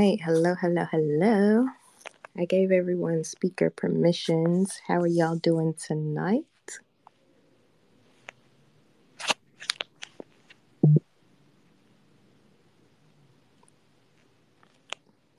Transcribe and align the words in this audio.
Right. 0.00 0.20
Hello, 0.22 0.54
hello, 0.54 0.86
hello. 0.90 1.66
I 2.34 2.46
gave 2.46 2.72
everyone 2.72 3.22
speaker 3.22 3.68
permissions. 3.68 4.80
How 4.88 5.00
are 5.00 5.06
y'all 5.06 5.36
doing 5.36 5.74
tonight? 5.74 6.46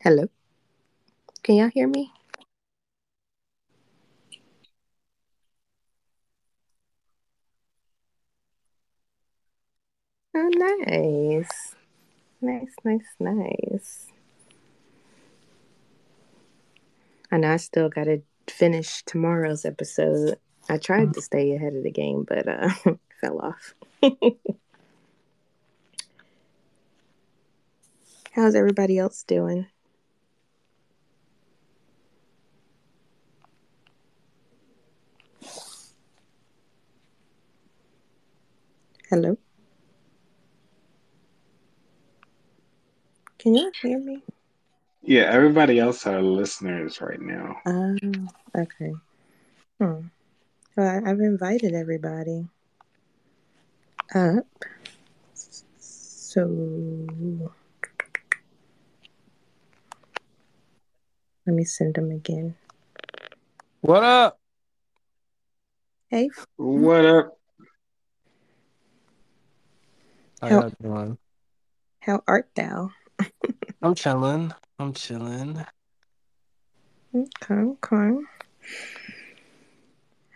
Hello. 0.04 0.28
Can 1.42 1.56
y'all 1.56 1.70
hear 1.70 1.88
me? 1.88 2.12
Oh, 10.36 10.50
nice. 10.54 11.76
Nice, 12.42 12.76
nice, 12.84 13.16
nice. 13.20 14.11
I 17.32 17.38
know 17.38 17.54
I 17.54 17.58
still 17.58 17.88
got 17.90 18.04
to 18.06 18.22
finish 18.48 19.04
tomorrow's 19.04 19.64
episode. 19.64 20.38
I 20.68 20.78
tried 20.78 21.14
to 21.14 21.22
stay 21.22 21.54
ahead 21.56 21.74
of 21.76 21.84
the 21.84 21.92
game, 21.92 22.26
but 22.28 22.48
uh, 22.48 22.70
fell 23.22 23.40
off. 23.40 23.74
How's 28.34 28.56
everybody 28.56 28.98
else 28.98 29.24
doing? 29.24 29.68
Hello? 39.10 39.38
Can 43.38 43.56
you 43.56 43.72
hear 43.82 44.00
me? 44.00 44.24
Yeah, 45.04 45.24
everybody 45.24 45.80
else 45.80 46.06
are 46.06 46.22
listeners 46.22 47.02
right 47.02 47.20
now. 47.20 47.58
Oh, 47.66 47.98
okay. 48.56 48.94
Hmm. 49.80 50.02
Well, 50.78 50.88
I, 50.88 51.10
I've 51.10 51.20
invited 51.20 51.74
everybody 51.74 52.48
up. 54.14 54.46
So 55.80 56.46
let 61.46 61.56
me 61.56 61.64
send 61.64 61.96
them 61.96 62.12
again. 62.12 62.56
What 63.82 64.04
up? 64.04 64.40
Hey, 66.10 66.30
What 66.58 67.06
up? 67.06 67.38
How 70.42 70.50
How- 70.50 70.70
y'all 70.84 71.18
how 72.02 72.24
art 72.28 72.50
thou? 72.56 72.92
I'm 73.82 73.96
chilling. 73.96 74.54
I'm 74.82 74.94
chilling. 74.94 75.64
Okay, 77.14 77.54
okay. 77.54 78.18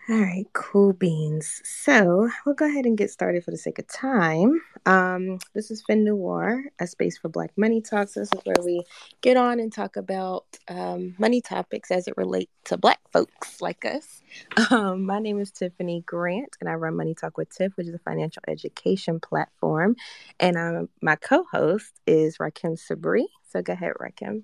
All 0.08 0.20
right, 0.20 0.46
cool 0.52 0.92
beans. 0.92 1.60
So 1.64 2.30
we'll 2.44 2.54
go 2.54 2.64
ahead 2.64 2.86
and 2.86 2.96
get 2.96 3.10
started 3.10 3.42
for 3.42 3.50
the 3.50 3.56
sake 3.56 3.80
of 3.80 3.88
time. 3.88 4.60
Um, 4.86 5.40
this 5.52 5.72
is 5.72 5.82
FinNoir, 5.82 6.62
a 6.78 6.86
space 6.86 7.18
for 7.18 7.28
Black 7.28 7.50
money 7.56 7.80
talks. 7.80 8.14
This 8.14 8.32
is 8.32 8.40
where 8.44 8.64
we 8.64 8.84
get 9.20 9.36
on 9.36 9.58
and 9.58 9.72
talk 9.72 9.96
about 9.96 10.44
um, 10.68 11.16
money 11.18 11.40
topics 11.40 11.90
as 11.90 12.06
it 12.06 12.16
relates 12.16 12.52
to 12.66 12.76
Black 12.76 13.00
folks 13.12 13.60
like 13.60 13.84
us. 13.84 14.22
Um, 14.70 15.06
my 15.06 15.18
name 15.18 15.40
is 15.40 15.50
Tiffany 15.50 16.04
Grant, 16.06 16.56
and 16.60 16.70
I 16.70 16.74
run 16.74 16.96
Money 16.96 17.14
Talk 17.14 17.36
with 17.36 17.50
Tiff, 17.50 17.76
which 17.76 17.88
is 17.88 17.94
a 17.94 17.98
financial 17.98 18.42
education 18.46 19.18
platform. 19.18 19.96
And 20.38 20.56
um, 20.56 20.88
my 21.02 21.16
co-host 21.16 21.92
is 22.06 22.38
Rahkim 22.38 22.78
Sabree. 22.78 23.26
So 23.46 23.62
go 23.62 23.72
ahead, 23.72 23.92
Rahkim. 24.00 24.42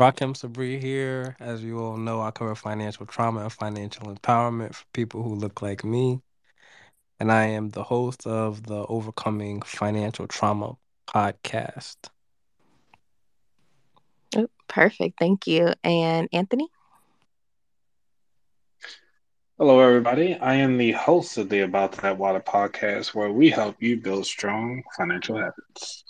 Rahkim 0.00 0.34
Sabree 0.34 0.80
here. 0.80 1.36
As 1.40 1.62
you 1.62 1.78
all 1.78 1.96
know, 1.96 2.20
I 2.22 2.30
cover 2.30 2.54
financial 2.54 3.06
trauma 3.06 3.42
and 3.42 3.52
financial 3.52 4.06
empowerment 4.14 4.74
for 4.74 4.84
people 4.92 5.22
who 5.22 5.34
look 5.34 5.60
like 5.62 5.84
me. 5.84 6.22
And 7.18 7.30
I 7.30 7.46
am 7.46 7.70
the 7.70 7.84
host 7.84 8.26
of 8.26 8.64
the 8.66 8.86
Overcoming 8.86 9.60
Financial 9.62 10.26
Trauma 10.26 10.76
podcast. 11.06 11.96
Oh, 14.36 14.48
perfect. 14.68 15.18
Thank 15.18 15.46
you. 15.46 15.72
And 15.84 16.28
Anthony? 16.32 16.68
Hello, 19.58 19.80
everybody. 19.80 20.34
I 20.36 20.54
am 20.54 20.78
the 20.78 20.92
host 20.92 21.36
of 21.36 21.50
the 21.50 21.60
About 21.60 21.92
That 21.92 22.16
Water 22.16 22.40
podcast, 22.40 23.14
where 23.14 23.30
we 23.30 23.50
help 23.50 23.76
you 23.82 23.98
build 23.98 24.24
strong 24.24 24.82
financial 24.96 25.36
habits. 25.36 26.04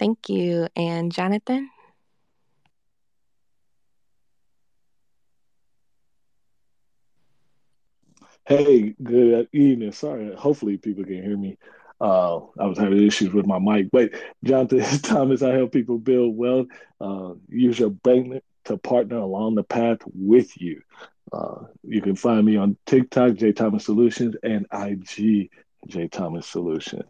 Thank 0.00 0.30
you. 0.30 0.68
And 0.76 1.12
Jonathan? 1.12 1.70
Hey, 8.46 8.94
good 9.02 9.48
evening. 9.52 9.92
Sorry, 9.92 10.34
hopefully 10.34 10.78
people 10.78 11.04
can 11.04 11.22
hear 11.22 11.36
me. 11.36 11.58
Uh, 12.00 12.38
I 12.58 12.66
was 12.66 12.78
having 12.78 13.06
issues 13.06 13.32
with 13.32 13.46
my 13.46 13.60
mic, 13.60 13.90
but 13.92 14.10
Jonathan 14.44 14.80
Thomas, 15.02 15.42
I 15.42 15.52
help 15.54 15.72
people 15.72 15.98
build 15.98 16.36
wealth. 16.36 16.68
Uh, 17.00 17.34
use 17.48 17.78
your 17.78 17.90
bank 17.90 18.42
to 18.66 18.78
partner 18.78 19.18
along 19.18 19.56
the 19.56 19.64
path 19.64 20.00
with 20.14 20.60
you. 20.60 20.82
Uh, 21.32 21.66
you 21.84 22.02
can 22.02 22.16
find 22.16 22.44
me 22.46 22.56
on 22.56 22.76
TikTok, 22.86 23.34
J 23.36 23.52
Thomas 23.52 23.84
Solutions, 23.84 24.36
and 24.42 24.66
IG, 24.72 25.50
J 25.88 26.08
Thomas 26.08 26.46
Solution. 26.46 27.04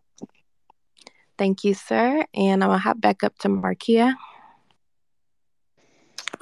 Thank 1.41 1.65
you, 1.65 1.73
sir. 1.73 2.23
And 2.35 2.63
I'm 2.63 2.69
going 2.69 2.79
to 2.79 2.83
hop 2.83 3.01
back 3.01 3.25
up 3.25 3.39
to 3.39 3.49
Markia. 3.49 4.13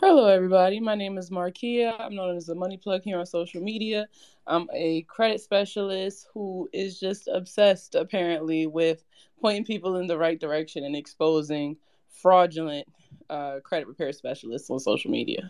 Hello, 0.01 0.27
everybody. 0.27 0.81
My 0.81 0.97
name 0.97 1.19
is 1.19 1.31
Markia. 1.31 1.95
I'm 2.01 2.17
known 2.17 2.37
as 2.37 2.47
the 2.47 2.57
Money 2.57 2.79
Plug 2.79 3.03
here 3.05 3.21
on 3.21 3.25
social 3.25 3.63
media. 3.63 4.09
I'm 4.49 4.67
a 4.75 5.03
credit 5.03 5.41
specialist 5.41 6.27
who 6.35 6.69
is 6.73 6.99
just 6.99 7.29
obsessed, 7.33 7.95
apparently, 7.95 8.67
with 8.67 9.05
pointing 9.41 9.65
people 9.65 9.99
in 9.99 10.09
the 10.09 10.19
right 10.19 10.41
direction 10.41 10.83
and 10.83 10.97
exposing 10.97 11.77
fraudulent 12.09 12.89
uh, 13.31 13.61
credit 13.63 13.87
repair 13.87 14.13
specialists 14.13 14.69
on 14.69 14.81
social 14.81 15.13
media. 15.13 15.49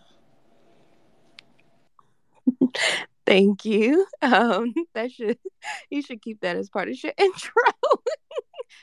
Thank 3.26 3.64
you. 3.64 4.06
Um, 4.20 4.74
that 4.94 5.12
should 5.12 5.38
you 5.90 6.02
should 6.02 6.22
keep 6.22 6.40
that 6.40 6.56
as 6.56 6.68
part 6.68 6.88
of 6.88 7.02
your 7.02 7.12
intro. 7.18 7.52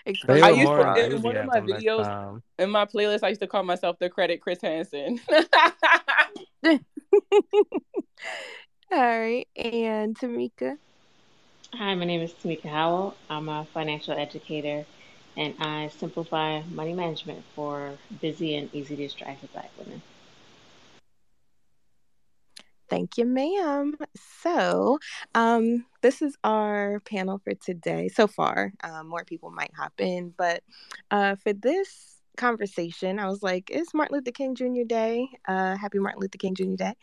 They 0.06 0.42
I 0.42 0.50
used 0.52 0.72
to, 0.72 1.16
in 1.16 1.22
one 1.22 1.38
of 1.38 1.46
my 1.46 1.60
videos, 1.62 2.42
in 2.58 2.70
my 2.70 2.86
playlist, 2.86 3.20
I 3.24 3.30
used 3.30 3.42
to 3.42 3.48
call 3.48 3.64
myself 3.64 3.98
the 4.00 4.10
Credit 4.10 4.42
Chris 4.42 4.62
Hansen. 4.62 5.20
All 6.66 6.80
right. 8.92 9.48
And 9.56 10.18
Tamika. 10.18 10.78
Hi, 11.74 11.96
my 11.96 12.06
name 12.06 12.22
is 12.22 12.32
Tamika 12.34 12.70
Howell. 12.70 13.16
I'm 13.30 13.50
a 13.50 13.66
financial 13.74 14.14
educator 14.18 14.86
and 15.36 15.54
I 15.60 15.90
simplify 15.90 16.62
money 16.72 16.94
management 16.94 17.44
for 17.56 17.92
busy 18.22 18.56
and 18.56 18.74
easy 18.74 18.96
to 18.96 19.04
distracted 19.04 19.52
Black 19.52 19.70
women. 19.78 20.02
Thank 22.90 23.18
you, 23.18 23.26
ma'am. 23.26 23.96
So, 24.42 25.00
um, 25.34 25.86
this 26.02 26.22
is 26.22 26.36
our 26.44 27.00
panel 27.02 27.40
for 27.44 27.54
today. 27.56 28.10
So 28.10 28.28
far, 28.28 28.74
um, 28.84 29.08
more 29.08 29.24
people 29.26 29.50
might 29.50 29.72
hop 29.76 29.94
in, 30.00 30.34
but 30.38 30.62
uh, 31.10 31.36
for 31.36 31.52
this 31.54 32.18
conversation, 32.38 33.18
I 33.18 33.28
was 33.28 33.42
like, 33.42 33.72
"It's 33.72 33.94
Martin 33.94 34.18
Luther 34.18 34.32
King 34.32 34.54
Jr. 34.56 34.86
Day. 34.86 35.28
Uh, 35.48 35.76
happy 35.78 35.98
Martin 36.00 36.22
Luther 36.22 36.38
King 36.38 36.54
Jr. 36.54 36.76
Day." 36.76 36.94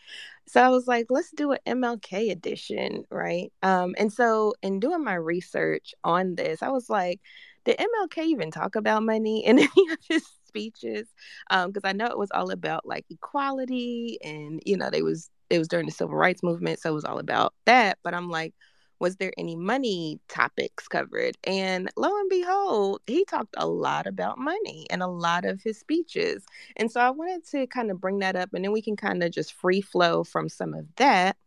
So 0.47 0.61
I 0.61 0.69
was 0.69 0.87
like, 0.87 1.07
"Let's 1.09 1.31
do 1.31 1.51
an 1.51 1.59
MLK 1.65 2.29
edition, 2.31 3.03
right?" 3.09 3.51
Um, 3.61 3.93
and 3.97 4.11
so, 4.13 4.53
in 4.61 4.79
doing 4.79 5.03
my 5.03 5.15
research 5.15 5.93
on 6.03 6.35
this, 6.35 6.61
I 6.63 6.69
was 6.69 6.89
like, 6.89 7.19
"Did 7.65 7.77
MLK 7.79 8.23
even 8.25 8.51
talk 8.51 8.75
about 8.77 9.03
money 9.03 9.45
in 9.45 9.59
any 9.59 9.91
of 9.91 9.97
his 10.07 10.25
speeches?" 10.47 11.07
Because 11.49 11.83
um, 11.83 11.89
I 11.89 11.93
know 11.93 12.07
it 12.07 12.17
was 12.17 12.31
all 12.31 12.51
about 12.51 12.85
like 12.85 13.05
equality, 13.09 14.17
and 14.23 14.61
you 14.65 14.77
know, 14.77 14.89
they 14.89 15.01
was 15.01 15.29
it 15.53 15.59
was 15.59 15.67
during 15.67 15.85
the 15.85 15.91
civil 15.91 16.15
rights 16.15 16.41
movement, 16.41 16.79
so 16.79 16.89
it 16.89 16.93
was 16.93 17.05
all 17.05 17.19
about 17.19 17.53
that. 17.65 17.99
But 18.03 18.15
I'm 18.15 18.29
like, 18.29 18.55
was 18.99 19.17
there 19.17 19.33
any 19.37 19.55
money 19.55 20.19
topics 20.29 20.87
covered? 20.87 21.37
And 21.43 21.91
lo 21.95 22.07
and 22.07 22.29
behold, 22.29 23.01
he 23.05 23.23
talked 23.25 23.53
a 23.57 23.67
lot 23.67 24.07
about 24.07 24.39
money 24.39 24.87
and 24.89 25.03
a 25.03 25.07
lot 25.07 25.45
of 25.45 25.61
his 25.61 25.77
speeches. 25.77 26.43
And 26.77 26.91
so 26.91 27.01
I 27.01 27.11
wanted 27.11 27.45
to 27.51 27.67
kind 27.67 27.91
of 27.91 28.01
bring 28.01 28.19
that 28.19 28.35
up 28.35 28.49
and 28.53 28.63
then 28.63 28.71
we 28.71 28.81
can 28.81 28.95
kind 28.95 29.21
of 29.21 29.31
just 29.31 29.53
free 29.53 29.81
flow 29.81 30.23
from 30.23 30.49
some 30.49 30.73
of 30.73 30.87
that. 30.95 31.37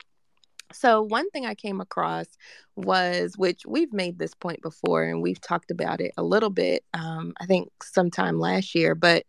So, 0.72 1.00
one 1.00 1.30
thing 1.30 1.46
I 1.46 1.54
came 1.54 1.80
across 1.80 2.26
was, 2.74 3.34
which 3.36 3.62
we've 3.66 3.92
made 3.92 4.18
this 4.18 4.34
point 4.34 4.60
before 4.62 5.04
and 5.04 5.22
we've 5.22 5.40
talked 5.40 5.70
about 5.70 6.00
it 6.00 6.12
a 6.16 6.24
little 6.24 6.50
bit, 6.50 6.84
um, 6.92 7.32
I 7.40 7.46
think 7.46 7.70
sometime 7.82 8.38
last 8.40 8.74
year, 8.74 8.94
but 8.96 9.24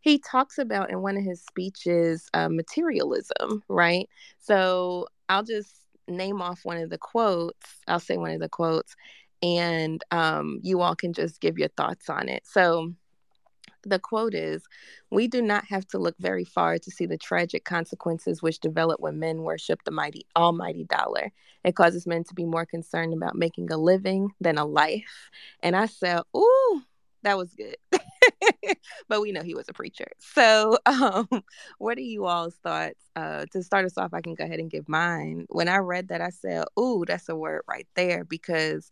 he 0.00 0.18
talks 0.18 0.58
about 0.58 0.90
in 0.90 1.02
one 1.02 1.16
of 1.16 1.24
his 1.24 1.42
speeches 1.42 2.28
uh, 2.34 2.48
materialism, 2.48 3.62
right? 3.68 4.08
So 4.38 5.06
I'll 5.28 5.42
just 5.42 5.84
name 6.06 6.40
off 6.40 6.60
one 6.64 6.78
of 6.78 6.90
the 6.90 6.98
quotes. 6.98 7.66
I'll 7.86 8.00
say 8.00 8.16
one 8.16 8.30
of 8.30 8.40
the 8.40 8.48
quotes, 8.48 8.94
and 9.42 10.02
um, 10.10 10.60
you 10.62 10.80
all 10.80 10.94
can 10.94 11.12
just 11.12 11.40
give 11.40 11.58
your 11.58 11.68
thoughts 11.68 12.08
on 12.08 12.28
it. 12.28 12.46
So 12.46 12.92
the 13.84 13.98
quote 13.98 14.34
is 14.34 14.64
We 15.10 15.28
do 15.28 15.42
not 15.42 15.64
have 15.66 15.86
to 15.88 15.98
look 15.98 16.16
very 16.18 16.44
far 16.44 16.78
to 16.78 16.90
see 16.90 17.06
the 17.06 17.18
tragic 17.18 17.64
consequences 17.64 18.42
which 18.42 18.60
develop 18.60 19.00
when 19.00 19.18
men 19.18 19.42
worship 19.42 19.82
the 19.84 19.90
mighty, 19.90 20.26
almighty 20.36 20.84
dollar. 20.84 21.32
It 21.64 21.74
causes 21.74 22.06
men 22.06 22.24
to 22.24 22.34
be 22.34 22.44
more 22.44 22.66
concerned 22.66 23.14
about 23.14 23.36
making 23.36 23.70
a 23.70 23.76
living 23.76 24.30
than 24.40 24.58
a 24.58 24.64
life. 24.64 25.30
And 25.62 25.76
I 25.76 25.86
said, 25.86 26.22
Ooh, 26.36 26.82
that 27.22 27.36
was 27.36 27.54
good. 27.54 27.76
but 29.08 29.20
we 29.20 29.32
know 29.32 29.42
he 29.42 29.54
was 29.54 29.68
a 29.68 29.72
preacher. 29.72 30.08
So, 30.18 30.78
um, 30.86 31.28
what 31.78 31.98
are 31.98 32.02
you 32.02 32.26
all's 32.26 32.56
thoughts? 32.56 33.10
Uh, 33.16 33.46
to 33.52 33.62
start 33.62 33.84
us 33.84 33.98
off, 33.98 34.14
I 34.14 34.20
can 34.20 34.34
go 34.34 34.44
ahead 34.44 34.60
and 34.60 34.70
give 34.70 34.88
mine. 34.88 35.46
When 35.48 35.68
I 35.68 35.78
read 35.78 36.08
that, 36.08 36.20
I 36.20 36.30
said, 36.30 36.64
"Ooh, 36.78 37.04
that's 37.06 37.28
a 37.28 37.36
word 37.36 37.62
right 37.68 37.86
there," 37.96 38.24
because, 38.24 38.88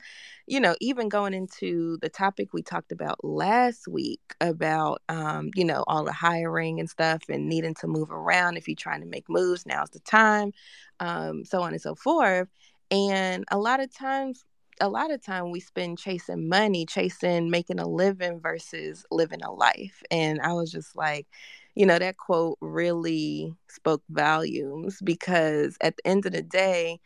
you 0.47 0.61
know, 0.61 0.75
even 0.81 1.09
going 1.09 1.35
into 1.35 1.99
the 2.03 2.09
topic 2.09 2.53
we 2.53 2.63
talked 2.63 2.93
about 2.93 3.23
last 3.25 3.89
week 3.89 4.21
about, 4.41 5.03
um, 5.09 5.51
you 5.55 5.65
know, 5.65 5.85
all 5.87 6.05
the 6.05 6.13
hiring 6.13 6.81
and 6.81 6.91
stuff 6.91 7.23
and 7.29 7.49
needing 7.49 7.75
to 7.75 7.87
move 7.87 8.11
around 8.11 8.57
if 8.57 8.69
you're 8.69 8.75
trying 8.77 9.01
to 9.01 9.07
make 9.07 9.29
moves, 9.29 9.67
now's 9.67 9.91
the 9.91 10.01
time, 10.01 10.53
um, 11.01 11.45
so 11.45 11.63
on 11.63 11.73
and 11.73 11.83
so 11.83 11.95
forth. 11.95 12.49
And 12.91 13.45
a 13.51 13.59
lot 13.59 13.81
of 13.81 13.93
times 13.95 14.45
a 14.81 14.89
lot 14.89 15.11
of 15.11 15.23
time 15.23 15.51
we 15.51 15.61
spend 15.61 15.99
chasing 15.99 16.49
money, 16.49 16.87
chasing 16.87 17.51
making 17.51 17.81
a 17.81 17.87
living 17.89 18.41
versus 18.41 19.05
living 19.11 19.43
a 19.43 19.51
life. 19.53 20.03
And 20.11 20.41
I 20.41 20.53
was 20.53 20.71
just 20.71 20.97
like, 20.97 21.27
you 21.75 21.87
know, 21.87 21.99
that 21.99 22.17
quote 22.17 22.59
really 22.61 23.55
spoke 23.69 24.03
volumes 24.11 24.99
because 25.03 25.77
at 25.81 25.97
the 25.97 26.07
end 26.07 26.27
of 26.27 26.33
the 26.33 26.43
day, 26.43 27.01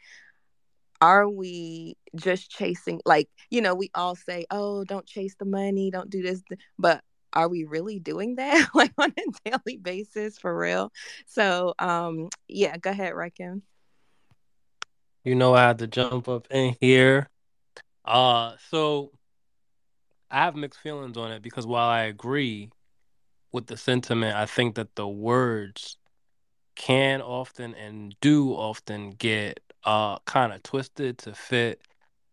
are 1.01 1.29
we 1.29 1.97
just 2.15 2.51
chasing 2.51 3.01
like, 3.07 3.29
you 3.51 3.61
know, 3.63 3.75
we 3.75 3.91
all 3.95 4.15
say, 4.15 4.45
"Oh, 4.51 4.85
don't 4.85 5.07
chase 5.07 5.35
the 5.39 5.47
money, 5.47 5.91
don't 5.91 6.11
do 6.11 6.23
this." 6.23 6.43
But 6.79 7.03
are 7.33 7.49
we 7.49 7.65
really 7.65 7.99
doing 7.99 8.37
that 8.37 8.69
like 8.75 8.93
on 8.99 9.13
a 9.19 9.51
daily 9.51 9.79
basis 9.79 10.39
for 10.39 10.57
real? 10.57 10.93
So, 11.27 11.75
um 11.79 12.29
yeah, 12.49 12.77
go 12.77 12.91
ahead, 12.91 13.15
Rahkim. 13.15 13.63
You 15.25 15.35
know, 15.35 15.55
I 15.55 15.63
had 15.69 15.79
to 15.81 15.87
jump 15.87 16.29
up 16.29 16.47
in 16.51 16.77
here 16.81 17.29
uh, 18.05 18.53
so 18.71 19.13
I 20.31 20.39
have 20.45 20.55
mixed 20.57 20.81
feelings 20.81 21.17
on 21.17 21.33
it 21.33 21.43
because 21.43 21.67
while 21.67 21.89
I 21.89 22.03
agree 22.03 22.71
with 23.53 23.67
the 23.67 23.77
sentiment, 23.77 24.37
I 24.37 24.47
think 24.47 24.77
that 24.77 24.95
the 24.95 25.09
words 25.09 25.99
can 26.77 27.21
often 27.21 27.75
and 27.75 28.15
do 28.21 28.53
often 28.53 29.11
get 29.11 29.61
uh 29.85 30.19
kind 30.21 30.53
of 30.53 30.63
twisted 30.63 31.19
to 31.19 31.35
fit 31.35 31.81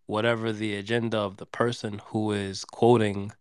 whatever 0.05 0.53
the 0.53 0.75
agenda 0.75 1.17
of 1.17 1.37
the 1.37 1.45
person 1.45 1.99
who 2.07 2.31
is 2.31 2.63
quoting 2.65 3.31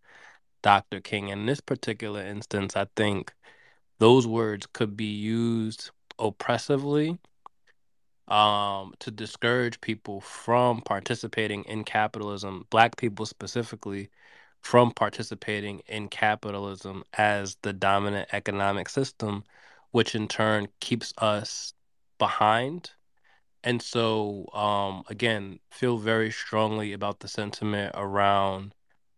Dr. 0.63 1.01
King. 1.01 1.29
In 1.29 1.47
this 1.47 1.61
particular 1.61 2.23
instance, 2.23 2.77
I 2.77 2.87
think 2.97 3.33
those 3.99 4.27
words 4.27 4.67
could 4.73 4.97
be 4.97 5.05
used 5.07 5.91
oppressively 6.19 7.19
um, 8.29 8.95
to 9.01 9.11
discourage 9.11 9.81
people 9.81 10.21
from 10.21 10.83
participating 10.83 11.65
in 11.65 11.85
capitalism, 11.85 12.67
black 12.71 12.97
people 12.97 13.27
specifically, 13.27 14.11
from 14.63 14.91
participating 14.93 15.81
in 15.87 16.09
capitalism 16.09 17.05
as 17.15 17.57
the 17.63 17.73
dominant 17.73 18.29
economic 18.33 18.89
system, 18.89 19.45
which 19.93 20.15
in 20.15 20.29
turn 20.29 20.69
keeps 20.81 21.13
us 21.19 21.75
behind. 22.19 22.91
And 23.65 23.83
so, 23.83 24.49
um, 24.55 25.05
again, 25.09 25.61
feel 25.71 25.99
very 25.99 26.31
strongly 26.31 26.93
about 26.93 27.21
the 27.21 27.29
sentiment 27.29 27.93
around 27.97 28.75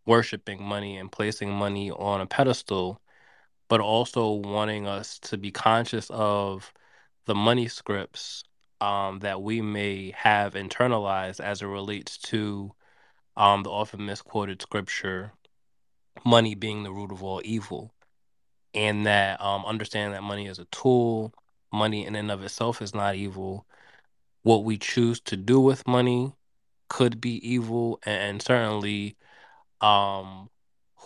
worshiping 0.06 0.62
money 0.62 0.96
and 0.98 1.12
placing 1.12 1.52
money 1.52 1.90
on 1.90 2.20
a 2.20 2.26
pedestal, 2.26 3.00
but 3.68 3.80
also 3.80 4.32
wanting 4.32 4.86
us 4.86 5.18
to 5.20 5.38
be 5.38 5.50
conscious 5.52 6.10
of 6.10 6.72
the 7.26 7.34
money 7.34 7.68
scripts 7.68 8.44
um, 8.80 9.20
that 9.20 9.42
we 9.42 9.60
may 9.60 10.12
have 10.16 10.54
internalized 10.54 11.40
as 11.40 11.62
it 11.62 11.66
relates 11.66 12.18
to 12.18 12.72
um, 13.36 13.62
the 13.62 13.70
often 13.70 14.04
misquoted 14.04 14.60
scripture, 14.62 15.32
money 16.24 16.54
being 16.54 16.82
the 16.82 16.92
root 16.92 17.12
of 17.12 17.22
all 17.22 17.40
evil, 17.44 17.92
and 18.74 19.06
that 19.06 19.40
um, 19.40 19.64
understanding 19.64 20.12
that 20.12 20.22
money 20.22 20.46
is 20.46 20.58
a 20.58 20.64
tool, 20.66 21.32
money 21.72 22.06
in 22.06 22.16
and 22.16 22.30
of 22.30 22.42
itself 22.42 22.82
is 22.82 22.94
not 22.94 23.14
evil. 23.14 23.66
What 24.42 24.64
we 24.64 24.78
choose 24.78 25.20
to 25.22 25.36
do 25.36 25.60
with 25.60 25.86
money 25.86 26.34
could 26.88 27.20
be 27.20 27.36
evil, 27.48 28.00
and 28.04 28.40
certainly 28.40 29.16
um, 29.80 30.50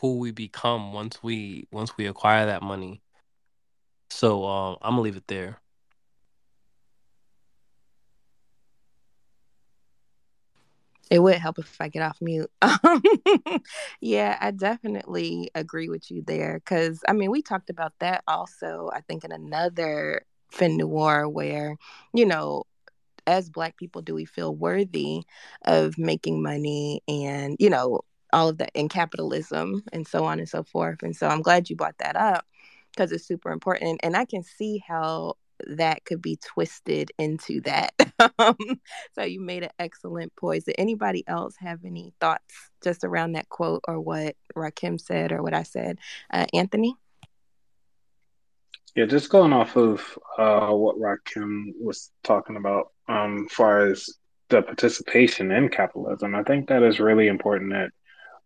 who 0.01 0.19
we 0.19 0.31
become 0.31 0.93
once 0.93 1.23
we 1.23 1.67
once 1.71 1.97
we 1.97 2.07
acquire 2.07 2.47
that 2.47 2.63
money. 2.63 3.03
So 4.11 4.45
um, 4.45 4.77
I'm 4.83 4.93
gonna 4.93 5.03
leave 5.03 5.17
it 5.17 5.27
there. 5.27 5.61
It 11.13 11.19
would 11.23 11.35
help 11.35 11.59
if 11.59 11.79
I 11.79 11.89
get 11.89 12.03
off 12.03 12.19
mute. 12.23 12.51
Um, 12.63 13.03
yeah, 14.01 14.39
I 14.41 14.51
definitely 14.51 15.51
agree 15.55 15.91
with 15.91 16.11
you 16.11 16.23
there. 16.27 16.55
Because, 16.59 17.03
I 17.07 17.13
mean, 17.13 17.31
we 17.31 17.43
talked 17.43 17.69
about 17.69 17.93
that 17.99 18.25
also, 18.27 18.91
I 18.95 19.03
think, 19.03 19.23
in 19.23 19.31
another 19.31 20.23
FinNoir 20.55 21.31
where, 21.31 21.77
you 22.15 22.25
know, 22.25 22.65
as 23.27 23.51
Black 23.51 23.77
people, 23.77 24.03
do 24.03 24.15
we 24.15 24.25
feel 24.25 24.57
worthy 24.57 25.25
of 25.67 25.99
making 25.99 26.43
money 26.43 27.03
and, 27.07 27.57
you 27.61 27.69
know, 27.69 28.01
all 28.33 28.49
of 28.49 28.59
that 28.59 28.71
in 28.75 28.89
capitalism 28.89 29.85
and 29.93 30.09
so 30.09 30.25
on 30.25 30.39
and 30.39 30.49
so 30.49 30.63
forth. 30.63 31.03
And 31.03 31.15
so 31.15 31.29
I'm 31.29 31.43
glad 31.43 31.69
you 31.69 31.77
brought 31.77 31.99
that 31.99 32.17
up 32.17 32.47
because 32.93 33.13
it's 33.13 33.27
super 33.29 33.53
important. 33.53 34.01
And 34.03 34.17
I 34.17 34.25
can 34.25 34.43
see 34.43 34.83
how 34.89 35.35
that 35.69 36.05
could 36.05 36.23
be 36.23 36.37
twisted 36.37 37.11
into 37.19 37.61
that. 37.63 37.93
Um, 38.39 38.57
so 39.15 39.25
you 39.25 39.41
made 39.41 39.65
an 39.65 39.71
excellent 39.81 40.35
point. 40.37 40.65
Did 40.65 40.77
anybody 40.79 41.25
else 41.27 41.57
have 41.59 41.81
any 41.85 42.15
thoughts 42.21 42.71
just 42.83 43.03
around 43.03 43.33
that 43.33 43.49
quote 43.49 43.83
or 43.89 44.01
what 44.01 44.37
Rahkim 44.55 45.01
said 45.01 45.33
or 45.33 45.43
what 45.43 45.55
I 45.55 45.65
said? 45.65 45.99
Uh, 46.33 46.47
Anthony? 46.55 46.95
Yeah, 48.95 49.07
just 49.07 49.29
going 49.29 49.53
off 49.53 49.77
of 49.77 50.19
uh, 50.39 50.71
what 50.71 51.01
Rahkim 51.01 51.75
was 51.81 52.13
talking 52.23 52.57
about, 52.57 52.93
um, 53.09 53.49
far 53.51 53.89
as 53.89 54.09
the 54.51 54.63
participation 54.63 55.51
in 55.51 55.69
capitalism, 55.69 56.35
I 56.35 56.43
think 56.43 56.69
that 56.69 56.83
is 56.83 57.01
really 57.01 57.27
important 57.27 57.73
that 57.73 57.91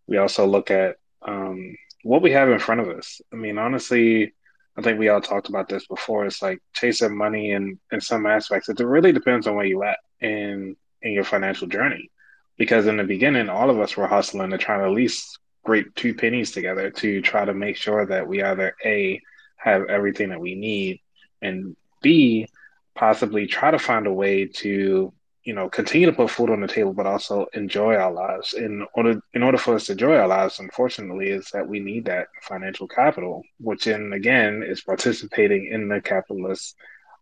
we 0.07 0.19
also 0.19 0.47
look 0.47 0.71
at 0.71 0.97
um, 1.23 1.77
what 2.05 2.23
we 2.23 2.31
have 2.31 2.49
in 2.49 2.61
front 2.61 2.81
of 2.81 2.89
us. 2.89 3.21
I 3.33 3.37
mean, 3.37 3.59
honestly, 3.59 4.35
I 4.79 4.83
think 4.83 4.99
we 4.99 5.09
all 5.09 5.21
talked 5.21 5.49
about 5.49 5.69
this 5.69 5.87
before. 5.87 6.27
It's 6.27 6.43
like 6.43 6.61
chasing 6.75 7.17
money 7.17 7.53
in 7.53 7.79
in 7.93 8.01
some 8.01 8.27
aspects. 8.27 8.69
It 8.69 8.79
really 8.81 9.13
depends 9.13 9.47
on 9.47 9.55
where 9.57 9.65
you 9.67 9.83
at 9.85 9.99
in 10.21 10.77
in 11.03 11.13
your 11.13 11.25
financial 11.25 11.69
journey. 11.69 12.11
because 12.59 12.87
in 12.87 12.97
the 12.97 13.05
beginning, 13.05 13.49
all 13.49 13.71
of 13.71 13.81
us 13.81 13.97
were 13.97 14.07
hustling 14.07 14.51
to 14.51 14.59
try 14.59 14.79
to 14.79 14.85
at 14.85 14.91
least 14.91 15.39
scrape 15.63 15.95
two 15.95 16.15
pennies 16.15 16.53
together 16.53 16.91
to 16.91 17.21
try 17.21 17.45
to 17.45 17.55
make 17.55 17.77
sure 17.77 18.07
that 18.07 18.27
we 18.27 18.43
either 18.43 18.75
A, 18.85 19.21
have 19.57 19.87
everything 19.89 20.31
that 20.31 20.41
we 20.41 20.55
need, 20.55 21.01
and 21.43 21.77
B, 22.03 22.47
possibly 22.95 23.47
try 23.47 23.71
to 23.71 23.79
find 23.79 24.07
a 24.07 24.13
way 24.13 24.47
to 24.47 25.13
you 25.47 25.55
know 25.55 25.71
continue 25.71 26.07
to 26.07 26.13
put 26.13 26.31
food 26.31 26.51
on 26.51 26.61
the 26.61 26.69
table 26.69 26.93
but 26.93 27.07
also 27.07 27.47
enjoy 27.55 27.95
our 27.95 28.13
lives. 28.13 28.55
In 28.55 28.87
order 28.95 29.21
in 29.35 29.43
order 29.45 29.59
for 29.59 29.77
us 29.77 29.87
to 29.87 29.93
enjoy 29.93 30.17
our 30.17 30.29
lives 30.29 30.59
unfortunately 30.59 31.29
is 31.31 31.49
that 31.53 31.69
we 31.69 31.81
need 31.81 32.07
that 32.07 32.27
financial 32.43 32.89
capital 32.89 33.43
which 33.59 33.87
in 33.87 34.13
again 34.13 34.63
is 34.67 34.83
participating 34.83 35.69
in 35.73 35.89
the 35.89 36.01
capitalist 36.01 36.77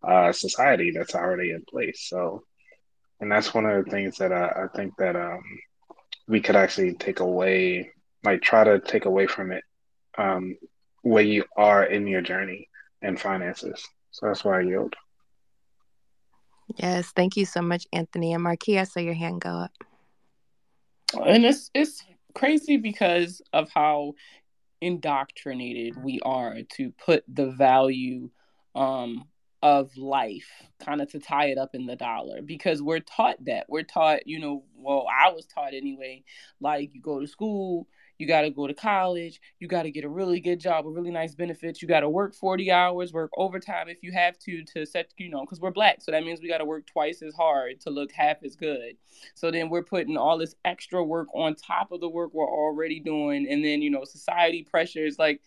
uh, 0.06 0.32
society 0.32 0.90
that's 0.90 1.14
already 1.14 1.50
in 1.52 1.64
place. 1.70 2.06
So 2.08 2.42
and 3.20 3.30
that's 3.30 3.54
one 3.54 3.66
of 3.66 3.84
the 3.84 3.90
things 3.90 4.18
that 4.18 4.32
I, 4.32 4.64
I 4.64 4.66
think 4.76 4.94
that 4.98 5.16
um, 5.16 5.42
we 6.28 6.40
could 6.40 6.56
actually 6.56 6.94
take 6.94 7.20
away 7.20 7.90
like 8.24 8.40
try 8.42 8.64
to 8.64 8.80
take 8.80 9.04
away 9.04 9.26
from 9.26 9.52
it 9.52 9.62
um, 10.18 10.56
where 11.02 11.22
you 11.22 11.44
are 11.56 11.84
in 11.84 12.06
your 12.06 12.22
journey 12.22 12.68
and 13.02 13.20
finances. 13.20 13.86
So 14.12 14.26
that's 14.26 14.44
why 14.44 14.58
I 14.60 14.62
yield 14.62 14.94
Yes, 16.76 17.12
thank 17.14 17.36
you 17.36 17.44
so 17.44 17.62
much, 17.62 17.86
Anthony. 17.92 18.32
And 18.32 18.44
Markia, 18.44 18.80
I 18.80 18.84
saw 18.84 19.00
your 19.00 19.14
hand 19.14 19.40
go 19.40 19.50
up. 19.50 19.72
And 21.24 21.44
it's 21.44 21.70
it's 21.74 22.02
crazy 22.34 22.76
because 22.76 23.40
of 23.52 23.70
how 23.70 24.14
indoctrinated 24.80 26.02
we 26.02 26.20
are 26.20 26.58
to 26.74 26.90
put 26.92 27.24
the 27.28 27.50
value 27.52 28.28
um 28.74 29.24
of 29.62 29.96
life 29.96 30.50
kind 30.84 31.00
of 31.00 31.10
to 31.10 31.18
tie 31.18 31.46
it 31.46 31.56
up 31.56 31.74
in 31.74 31.86
the 31.86 31.96
dollar 31.96 32.42
because 32.42 32.82
we're 32.82 33.00
taught 33.00 33.42
that 33.46 33.64
we're 33.68 33.82
taught 33.82 34.26
you 34.26 34.38
know 34.38 34.62
well 34.76 35.06
i 35.10 35.30
was 35.30 35.46
taught 35.46 35.72
anyway 35.72 36.22
like 36.60 36.90
you 36.92 37.00
go 37.00 37.18
to 37.18 37.26
school 37.26 37.86
you 38.18 38.26
got 38.26 38.42
to 38.42 38.50
go 38.50 38.66
to 38.66 38.74
college. 38.74 39.40
You 39.58 39.68
got 39.68 39.82
to 39.82 39.90
get 39.90 40.04
a 40.04 40.08
really 40.08 40.40
good 40.40 40.60
job 40.60 40.84
with 40.84 40.94
really 40.94 41.10
nice 41.10 41.34
benefits. 41.34 41.82
You 41.82 41.88
got 41.88 42.00
to 42.00 42.08
work 42.08 42.34
40 42.34 42.70
hours, 42.70 43.12
work 43.12 43.30
overtime 43.36 43.88
if 43.88 44.02
you 44.02 44.12
have 44.12 44.38
to, 44.40 44.62
to 44.74 44.86
set, 44.86 45.12
you 45.18 45.28
know, 45.30 45.40
because 45.40 45.60
we're 45.60 45.70
black. 45.70 46.00
So 46.00 46.12
that 46.12 46.24
means 46.24 46.40
we 46.40 46.48
got 46.48 46.58
to 46.58 46.64
work 46.64 46.86
twice 46.86 47.22
as 47.22 47.34
hard 47.34 47.80
to 47.82 47.90
look 47.90 48.12
half 48.12 48.42
as 48.44 48.56
good. 48.56 48.96
So 49.34 49.50
then 49.50 49.68
we're 49.68 49.82
putting 49.82 50.16
all 50.16 50.38
this 50.38 50.54
extra 50.64 51.02
work 51.02 51.28
on 51.34 51.54
top 51.54 51.92
of 51.92 52.00
the 52.00 52.08
work 52.08 52.32
we're 52.32 52.48
already 52.48 53.00
doing. 53.00 53.48
And 53.48 53.64
then, 53.64 53.82
you 53.82 53.90
know, 53.90 54.04
society 54.04 54.62
pressures 54.62 55.18
like, 55.18 55.40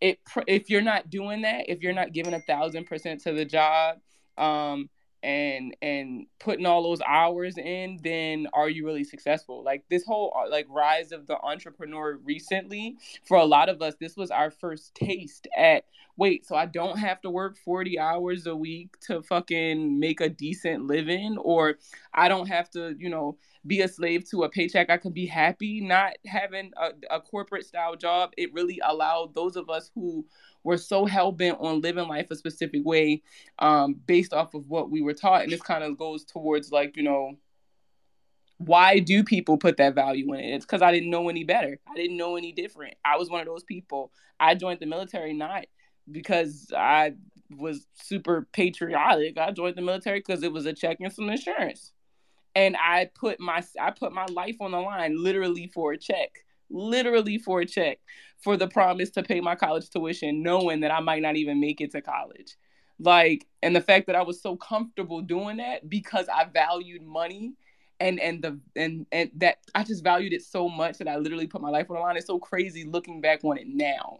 it, 0.00 0.18
if 0.46 0.70
you're 0.70 0.80
not 0.80 1.10
doing 1.10 1.42
that, 1.42 1.68
if 1.68 1.82
you're 1.82 1.92
not 1.92 2.12
giving 2.12 2.32
a 2.32 2.40
thousand 2.40 2.86
percent 2.86 3.20
to 3.22 3.32
the 3.32 3.44
job, 3.44 3.98
um, 4.38 4.88
and 5.22 5.76
and 5.82 6.26
putting 6.38 6.66
all 6.66 6.82
those 6.82 7.00
hours 7.06 7.58
in 7.58 7.98
then 8.02 8.46
are 8.52 8.68
you 8.68 8.86
really 8.86 9.04
successful? 9.04 9.62
Like 9.62 9.84
this 9.90 10.04
whole 10.04 10.32
uh, 10.36 10.50
like 10.50 10.66
rise 10.68 11.12
of 11.12 11.26
the 11.26 11.38
entrepreneur 11.40 12.18
recently 12.24 12.96
for 13.24 13.36
a 13.36 13.44
lot 13.44 13.68
of 13.68 13.82
us 13.82 13.94
this 14.00 14.16
was 14.16 14.30
our 14.30 14.50
first 14.50 14.94
taste 14.94 15.46
at 15.56 15.84
wait 16.20 16.46
so 16.46 16.54
i 16.54 16.66
don't 16.66 16.98
have 16.98 17.20
to 17.20 17.30
work 17.30 17.56
40 17.56 17.98
hours 17.98 18.46
a 18.46 18.54
week 18.54 18.94
to 19.00 19.22
fucking 19.22 19.98
make 19.98 20.20
a 20.20 20.28
decent 20.28 20.86
living 20.86 21.36
or 21.38 21.78
i 22.14 22.28
don't 22.28 22.46
have 22.46 22.70
to 22.70 22.94
you 22.98 23.08
know 23.08 23.36
be 23.66 23.80
a 23.80 23.88
slave 23.88 24.28
to 24.30 24.44
a 24.44 24.48
paycheck 24.48 24.90
i 24.90 24.96
can 24.96 25.12
be 25.12 25.26
happy 25.26 25.80
not 25.80 26.12
having 26.26 26.70
a, 26.76 27.16
a 27.16 27.20
corporate 27.20 27.66
style 27.66 27.96
job 27.96 28.30
it 28.36 28.54
really 28.54 28.80
allowed 28.84 29.34
those 29.34 29.56
of 29.56 29.68
us 29.68 29.90
who 29.94 30.24
we're 30.62 30.76
so 30.76 31.06
hell 31.06 31.32
bent 31.32 31.58
on 31.60 31.80
living 31.80 32.08
life 32.08 32.30
a 32.30 32.36
specific 32.36 32.84
way 32.84 33.22
um, 33.58 33.94
based 34.06 34.32
off 34.32 34.54
of 34.54 34.68
what 34.68 34.90
we 34.90 35.02
were 35.02 35.14
taught. 35.14 35.42
And 35.42 35.52
this 35.52 35.62
kind 35.62 35.84
of 35.84 35.96
goes 35.96 36.24
towards 36.24 36.70
like, 36.70 36.96
you 36.96 37.02
know, 37.02 37.36
why 38.58 38.98
do 38.98 39.24
people 39.24 39.56
put 39.56 39.78
that 39.78 39.94
value 39.94 40.34
in 40.34 40.40
it? 40.40 40.54
It's 40.54 40.66
because 40.66 40.82
I 40.82 40.92
didn't 40.92 41.08
know 41.10 41.30
any 41.30 41.44
better. 41.44 41.78
I 41.88 41.94
didn't 41.94 42.18
know 42.18 42.36
any 42.36 42.52
different. 42.52 42.94
I 43.04 43.16
was 43.16 43.30
one 43.30 43.40
of 43.40 43.46
those 43.46 43.64
people. 43.64 44.12
I 44.38 44.54
joined 44.54 44.80
the 44.80 44.86
military 44.86 45.32
not 45.32 45.64
because 46.10 46.72
I 46.76 47.14
was 47.50 47.86
super 47.94 48.46
patriotic. 48.52 49.38
I 49.38 49.50
joined 49.50 49.76
the 49.76 49.82
military 49.82 50.20
because 50.20 50.42
it 50.42 50.52
was 50.52 50.66
a 50.66 50.72
check 50.72 50.98
and 51.00 51.12
some 51.12 51.28
insurance. 51.28 51.92
And 52.54 52.76
I 52.76 53.10
put 53.14 53.40
my 53.40 53.62
I 53.80 53.90
put 53.90 54.12
my 54.12 54.26
life 54.26 54.56
on 54.60 54.72
the 54.72 54.80
line 54.80 55.22
literally 55.22 55.68
for 55.68 55.92
a 55.92 55.98
check 55.98 56.44
literally 56.70 57.38
for 57.38 57.60
a 57.60 57.66
check 57.66 57.98
for 58.38 58.56
the 58.56 58.68
promise 58.68 59.10
to 59.10 59.22
pay 59.22 59.40
my 59.40 59.54
college 59.54 59.90
tuition, 59.90 60.42
knowing 60.42 60.80
that 60.80 60.90
I 60.90 61.00
might 61.00 61.22
not 61.22 61.36
even 61.36 61.60
make 61.60 61.80
it 61.80 61.90
to 61.92 62.00
college. 62.00 62.56
Like, 62.98 63.46
and 63.62 63.74
the 63.74 63.80
fact 63.80 64.06
that 64.06 64.16
I 64.16 64.22
was 64.22 64.40
so 64.40 64.56
comfortable 64.56 65.20
doing 65.20 65.58
that 65.58 65.88
because 65.88 66.26
I 66.28 66.44
valued 66.44 67.02
money 67.02 67.54
and 67.98 68.18
and 68.18 68.42
the 68.42 68.58
and 68.76 69.06
and 69.12 69.30
that 69.36 69.58
I 69.74 69.84
just 69.84 70.04
valued 70.04 70.32
it 70.32 70.42
so 70.42 70.68
much 70.68 70.98
that 70.98 71.08
I 71.08 71.16
literally 71.16 71.46
put 71.46 71.60
my 71.60 71.70
life 71.70 71.90
on 71.90 71.96
the 71.96 72.00
line. 72.02 72.16
It's 72.16 72.26
so 72.26 72.38
crazy 72.38 72.84
looking 72.84 73.20
back 73.20 73.44
on 73.44 73.58
it 73.58 73.66
now. 73.68 74.18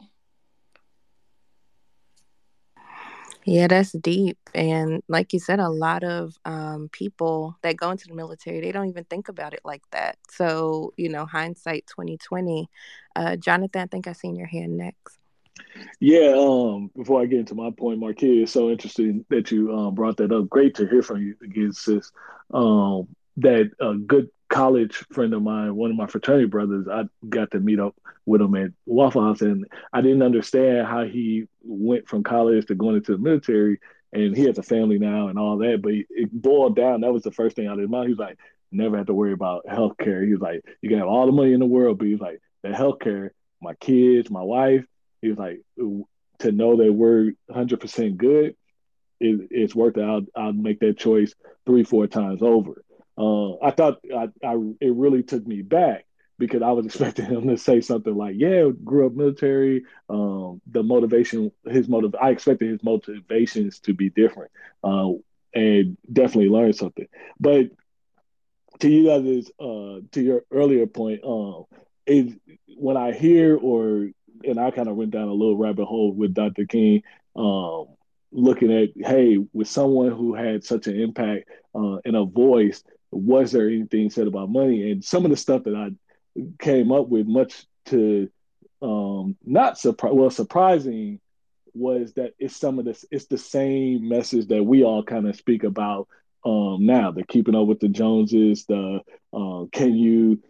Yeah, 3.44 3.68
that's 3.68 3.92
deep. 3.92 4.38
And 4.54 5.02
like 5.08 5.32
you 5.32 5.38
said, 5.38 5.60
a 5.60 5.68
lot 5.68 6.04
of 6.04 6.36
um, 6.44 6.88
people 6.92 7.56
that 7.62 7.76
go 7.76 7.90
into 7.90 8.06
the 8.06 8.14
military, 8.14 8.60
they 8.60 8.72
don't 8.72 8.88
even 8.88 9.04
think 9.04 9.28
about 9.28 9.54
it 9.54 9.60
like 9.64 9.82
that. 9.92 10.18
So, 10.30 10.92
you 10.96 11.08
know, 11.08 11.24
hindsight 11.24 11.86
2020. 11.86 12.68
Uh, 13.16 13.36
Jonathan, 13.36 13.82
I 13.82 13.86
think 13.86 14.06
I 14.06 14.12
seen 14.12 14.36
your 14.36 14.46
hand 14.46 14.76
next. 14.76 15.18
Yeah, 16.00 16.34
um, 16.36 16.90
before 16.96 17.22
I 17.22 17.26
get 17.26 17.40
into 17.40 17.54
my 17.54 17.70
point, 17.70 18.00
Markia, 18.00 18.42
it's 18.42 18.52
so 18.52 18.70
interesting 18.70 19.24
that 19.30 19.50
you 19.50 19.74
um, 19.76 19.94
brought 19.94 20.16
that 20.18 20.32
up. 20.32 20.48
Great 20.48 20.74
to 20.76 20.86
hear 20.86 21.02
from 21.02 21.22
you 21.22 21.36
again, 21.42 21.72
sis. 21.72 22.10
Um, 22.52 23.08
that 23.38 23.70
a 23.80 23.94
good 23.94 24.30
college 24.50 24.96
friend 25.12 25.32
of 25.32 25.42
mine, 25.42 25.74
one 25.74 25.90
of 25.90 25.96
my 25.96 26.06
fraternity 26.06 26.46
brothers, 26.46 26.86
I 26.88 27.04
got 27.28 27.52
to 27.52 27.60
meet 27.60 27.80
up 27.80 27.94
with 28.26 28.42
him 28.42 28.54
at 28.56 28.72
Waffle 28.84 29.22
House, 29.22 29.40
and 29.40 29.66
I 29.92 30.02
didn't 30.02 30.22
understand 30.22 30.86
how 30.86 31.04
he 31.04 31.46
went 31.62 32.08
from 32.08 32.22
college 32.22 32.66
to 32.66 32.74
going 32.74 32.96
into 32.96 33.12
the 33.12 33.18
military, 33.18 33.78
and 34.12 34.36
he 34.36 34.44
has 34.44 34.58
a 34.58 34.62
family 34.62 34.98
now 34.98 35.28
and 35.28 35.38
all 35.38 35.56
that. 35.58 35.80
But 35.82 35.92
it 35.94 36.30
boiled 36.32 36.76
down. 36.76 37.00
That 37.00 37.12
was 37.12 37.22
the 37.22 37.30
first 37.30 37.56
thing 37.56 37.66
out 37.66 37.74
of 37.74 37.80
his 37.80 37.88
mind. 37.88 38.08
He 38.08 38.12
was 38.12 38.18
like, 38.18 38.38
never 38.72 38.96
have 38.98 39.06
to 39.06 39.14
worry 39.14 39.32
about 39.32 39.68
health 39.68 39.96
care. 39.98 40.24
He 40.24 40.32
was 40.32 40.40
like, 40.40 40.64
you 40.82 40.88
can 40.88 40.98
have 40.98 41.08
all 41.08 41.26
the 41.26 41.32
money 41.32 41.52
in 41.52 41.60
the 41.60 41.66
world, 41.66 41.98
but 41.98 42.08
he's 42.08 42.20
like, 42.20 42.40
the 42.62 42.74
health 42.74 42.98
care, 43.00 43.32
my 43.62 43.74
kids, 43.74 44.30
my 44.30 44.42
wife. 44.42 44.84
He 45.22 45.28
was 45.28 45.38
like, 45.38 45.60
to 45.76 46.52
know 46.52 46.76
that 46.76 46.92
we're 46.92 47.32
100% 47.50 48.16
good, 48.16 48.56
it, 49.20 49.48
it's 49.50 49.74
worth 49.74 49.96
it. 49.96 50.02
I'll, 50.02 50.22
I'll 50.34 50.52
make 50.52 50.80
that 50.80 50.98
choice 50.98 51.34
three, 51.66 51.84
four 51.84 52.06
times 52.06 52.42
over. 52.42 52.82
Uh, 53.20 53.56
I 53.62 53.70
thought 53.70 53.98
I, 54.16 54.28
I, 54.42 54.54
it 54.80 54.94
really 54.94 55.22
took 55.22 55.46
me 55.46 55.60
back 55.60 56.06
because 56.38 56.62
I 56.62 56.70
was 56.70 56.86
expecting 56.86 57.26
him 57.26 57.48
to 57.48 57.58
say 57.58 57.82
something 57.82 58.16
like, 58.16 58.36
"Yeah, 58.38 58.70
grew 58.82 59.06
up 59.06 59.12
military." 59.12 59.84
Um, 60.08 60.62
the 60.66 60.82
motivation, 60.82 61.52
his 61.68 61.88
motive, 61.88 62.14
I 62.20 62.30
expected 62.30 62.70
his 62.70 62.82
motivations 62.82 63.80
to 63.80 63.92
be 63.94 64.08
different, 64.08 64.52
uh, 64.82 65.10
and 65.54 65.98
definitely 66.10 66.48
learned 66.48 66.76
something. 66.76 67.08
But 67.38 67.70
to 68.80 68.88
you 68.88 69.06
guys, 69.08 69.50
uh, 69.60 70.00
to 70.12 70.22
your 70.22 70.44
earlier 70.50 70.86
point, 70.86 71.20
um, 71.24 71.64
is 72.06 72.34
when 72.76 72.96
I 72.96 73.12
hear 73.12 73.56
or 73.56 74.08
and 74.44 74.58
I 74.58 74.70
kind 74.70 74.88
of 74.88 74.96
went 74.96 75.10
down 75.10 75.28
a 75.28 75.34
little 75.34 75.58
rabbit 75.58 75.84
hole 75.84 76.12
with 76.12 76.32
Dr. 76.32 76.64
King, 76.64 77.02
um, 77.36 77.88
looking 78.32 78.72
at 78.72 78.90
hey, 78.96 79.36
with 79.52 79.68
someone 79.68 80.10
who 80.12 80.34
had 80.34 80.64
such 80.64 80.86
an 80.86 80.98
impact 80.98 81.50
uh, 81.74 81.96
and 82.06 82.16
a 82.16 82.24
voice 82.24 82.82
was 83.10 83.52
there 83.52 83.68
anything 83.68 84.10
said 84.10 84.26
about 84.26 84.50
money? 84.50 84.90
And 84.90 85.04
some 85.04 85.24
of 85.24 85.30
the 85.30 85.36
stuff 85.36 85.64
that 85.64 85.74
I 85.74 85.90
came 86.58 86.92
up 86.92 87.08
with, 87.08 87.26
much 87.26 87.66
to 87.86 88.30
um, 88.82 89.36
not 89.44 89.78
surprise, 89.78 90.12
well, 90.14 90.30
surprising, 90.30 91.20
was 91.74 92.12
that 92.14 92.34
it's 92.38 92.56
some 92.56 92.78
of 92.78 92.84
this. 92.84 93.04
It's 93.10 93.26
the 93.26 93.38
same 93.38 94.08
message 94.08 94.48
that 94.48 94.62
we 94.62 94.84
all 94.84 95.02
kind 95.02 95.28
of 95.28 95.36
speak 95.36 95.64
about 95.64 96.08
um, 96.44 96.86
now. 96.86 97.10
The 97.10 97.24
keeping 97.24 97.54
up 97.54 97.66
with 97.66 97.80
the 97.80 97.88
Joneses. 97.88 98.64
The 98.66 99.00
uh, 99.32 99.64
can 99.72 99.94
you 99.94 100.42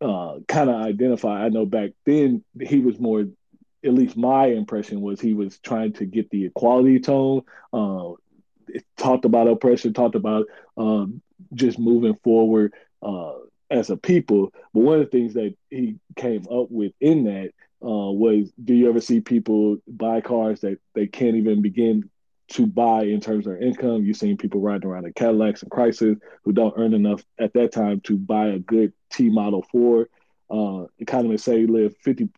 uh, 0.00 0.38
kind 0.48 0.70
of 0.70 0.76
identify? 0.76 1.44
I 1.44 1.48
know 1.48 1.66
back 1.66 1.90
then 2.04 2.44
he 2.60 2.80
was 2.80 2.98
more. 2.98 3.26
At 3.84 3.94
least 3.94 4.16
my 4.16 4.46
impression 4.46 5.00
was 5.00 5.20
he 5.20 5.32
was 5.32 5.58
trying 5.58 5.92
to 5.94 6.06
get 6.06 6.30
the 6.30 6.46
equality 6.46 6.98
tone. 6.98 7.42
Uh, 7.72 8.12
talked 8.96 9.24
about 9.24 9.46
oppression, 9.46 9.92
talked 9.92 10.16
about 10.16 10.46
um, 10.76 11.22
just 11.54 11.78
moving 11.78 12.14
forward 12.16 12.72
uh, 13.02 13.34
as 13.70 13.90
a 13.90 13.96
people. 13.96 14.52
But 14.72 14.80
one 14.80 15.00
of 15.00 15.04
the 15.04 15.10
things 15.10 15.34
that 15.34 15.54
he 15.70 15.96
came 16.16 16.46
up 16.50 16.70
with 16.70 16.92
in 17.00 17.24
that 17.24 17.50
uh, 17.82 18.10
was, 18.12 18.52
do 18.62 18.74
you 18.74 18.88
ever 18.88 19.00
see 19.00 19.20
people 19.20 19.78
buy 19.86 20.20
cars 20.20 20.60
that 20.60 20.78
they 20.94 21.06
can't 21.06 21.36
even 21.36 21.62
begin 21.62 22.10
to 22.48 22.66
buy 22.66 23.02
in 23.02 23.20
terms 23.20 23.46
of 23.46 23.52
their 23.52 23.62
income? 23.62 24.04
You've 24.04 24.16
seen 24.16 24.36
people 24.36 24.60
riding 24.60 24.88
around 24.88 25.06
in 25.06 25.12
Cadillacs 25.12 25.62
and 25.62 25.70
Chrysler 25.70 26.18
who 26.44 26.52
don't 26.52 26.74
earn 26.76 26.94
enough 26.94 27.24
at 27.38 27.52
that 27.54 27.72
time 27.72 28.00
to 28.02 28.16
buy 28.16 28.48
a 28.48 28.58
good 28.58 28.92
T 29.10 29.28
Model 29.28 29.62
Ford. 29.62 30.08
Uh, 30.48 30.86
economists 30.98 31.44
say 31.44 31.66
live 31.66 31.96
50 31.98 32.28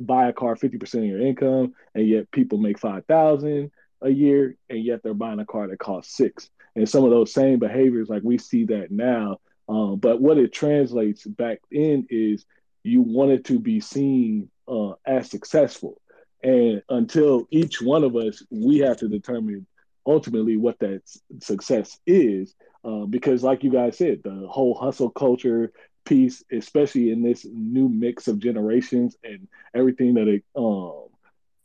buy 0.00 0.28
a 0.28 0.32
car 0.32 0.54
50% 0.54 0.94
of 0.94 1.04
your 1.04 1.20
income 1.20 1.74
and 1.94 2.06
yet 2.06 2.30
people 2.30 2.58
make 2.58 2.78
5000 2.78 3.70
a 4.02 4.08
year 4.10 4.56
and 4.68 4.84
yet 4.84 5.02
they're 5.02 5.14
buying 5.14 5.40
a 5.40 5.46
car 5.46 5.68
that 5.68 5.78
costs 5.78 6.16
six 6.16 6.50
and 6.76 6.88
some 6.88 7.04
of 7.04 7.10
those 7.10 7.32
same 7.32 7.58
behaviors, 7.58 8.08
like 8.08 8.22
we 8.24 8.38
see 8.38 8.64
that 8.66 8.90
now 8.90 9.38
Uh, 9.68 9.94
but 9.94 10.20
what 10.20 10.38
it 10.38 10.52
translates 10.52 11.24
back 11.26 11.60
in 11.70 12.06
is 12.10 12.44
you 12.82 13.02
wanted 13.02 13.44
to 13.44 13.58
be 13.60 13.80
seen 13.80 14.50
uh, 14.66 14.92
as 15.06 15.30
successful. 15.30 16.00
And 16.42 16.82
until 16.88 17.46
each 17.50 17.80
one 17.80 18.02
of 18.02 18.16
us, 18.16 18.42
we 18.50 18.78
have 18.78 18.96
to 18.98 19.08
determine 19.08 19.66
ultimately 20.06 20.56
what 20.56 20.78
that 20.80 21.02
success 21.40 21.98
is. 22.06 22.54
Uh, 22.82 23.04
because, 23.04 23.44
like 23.44 23.62
you 23.62 23.70
guys 23.70 23.98
said, 23.98 24.22
the 24.24 24.46
whole 24.48 24.74
hustle 24.74 25.10
culture 25.10 25.72
piece, 26.04 26.42
especially 26.50 27.10
in 27.12 27.22
this 27.22 27.46
new 27.52 27.88
mix 27.88 28.26
of 28.26 28.38
generations 28.38 29.16
and 29.22 29.46
everything 29.74 30.14
that 30.14 30.26
it, 30.28 30.42
um, 30.56 31.04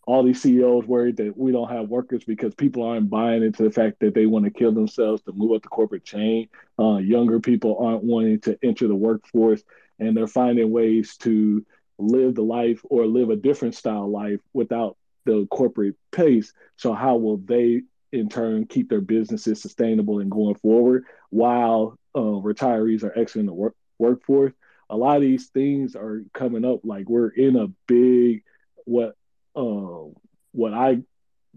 all 0.06 0.24
these 0.24 0.42
CEOs 0.42 0.86
worried 0.86 1.18
that 1.18 1.36
we 1.36 1.52
don't 1.52 1.72
have 1.72 1.90
workers 1.90 2.24
because 2.24 2.54
people 2.54 2.84
aren't 2.84 3.10
buying 3.10 3.44
into 3.44 3.64
the 3.64 3.72
fact 3.72 4.00
that 4.00 4.14
they 4.14 4.28
want 4.28 4.46
to 4.46 4.52
kill 4.52 4.72
themselves 4.72 5.22
to 5.24 5.32
move 5.34 5.54
up 5.54 5.64
the 5.64 5.68
corporate 5.68 6.04
chain. 6.04 6.48
Uh, 6.78 6.98
younger 6.98 7.40
people 7.40 7.78
aren't 7.80 8.04
wanting 8.04 8.40
to 8.42 8.58
enter 8.62 8.88
the 8.88 8.96
workforce, 8.96 9.64
and 10.00 10.16
they're 10.16 10.28
finding 10.28 10.72
ways 10.72 11.18
to 11.18 11.66
live 11.98 12.36
the 12.36 12.44
life 12.44 12.82
or 12.84 13.08
live 13.08 13.30
a 13.30 13.36
different 13.36 13.74
style 13.74 14.10
life 14.10 14.40
without 14.54 14.96
the 15.26 15.48
corporate 15.50 15.96
pace. 16.12 16.54
So 16.78 16.94
how 16.94 17.16
will 17.16 17.38
they 17.38 17.82
in 18.12 18.30
turn 18.30 18.68
keep 18.68 18.90
their 18.90 19.02
businesses 19.02 19.62
sustainable 19.62 20.20
and 20.20 20.30
going 20.30 20.56
forward 20.56 21.06
while 21.30 21.98
uh, 22.14 22.20
retirees 22.20 23.04
are 23.04 23.18
exiting 23.18 23.48
the 23.48 23.54
work- 23.54 23.78
workforce? 23.98 24.54
A 24.92 24.96
lot 24.96 25.16
of 25.16 25.24
these 25.24 25.48
things 25.48 25.96
are 25.96 26.24
coming 26.32 26.64
up 26.64 26.82
like 26.84 27.10
we're 27.10 27.30
in 27.30 27.56
a 27.56 27.70
big 27.88 28.44
what 28.84 29.16
uh, 29.56 30.10
what 30.52 30.74
I 30.74 31.00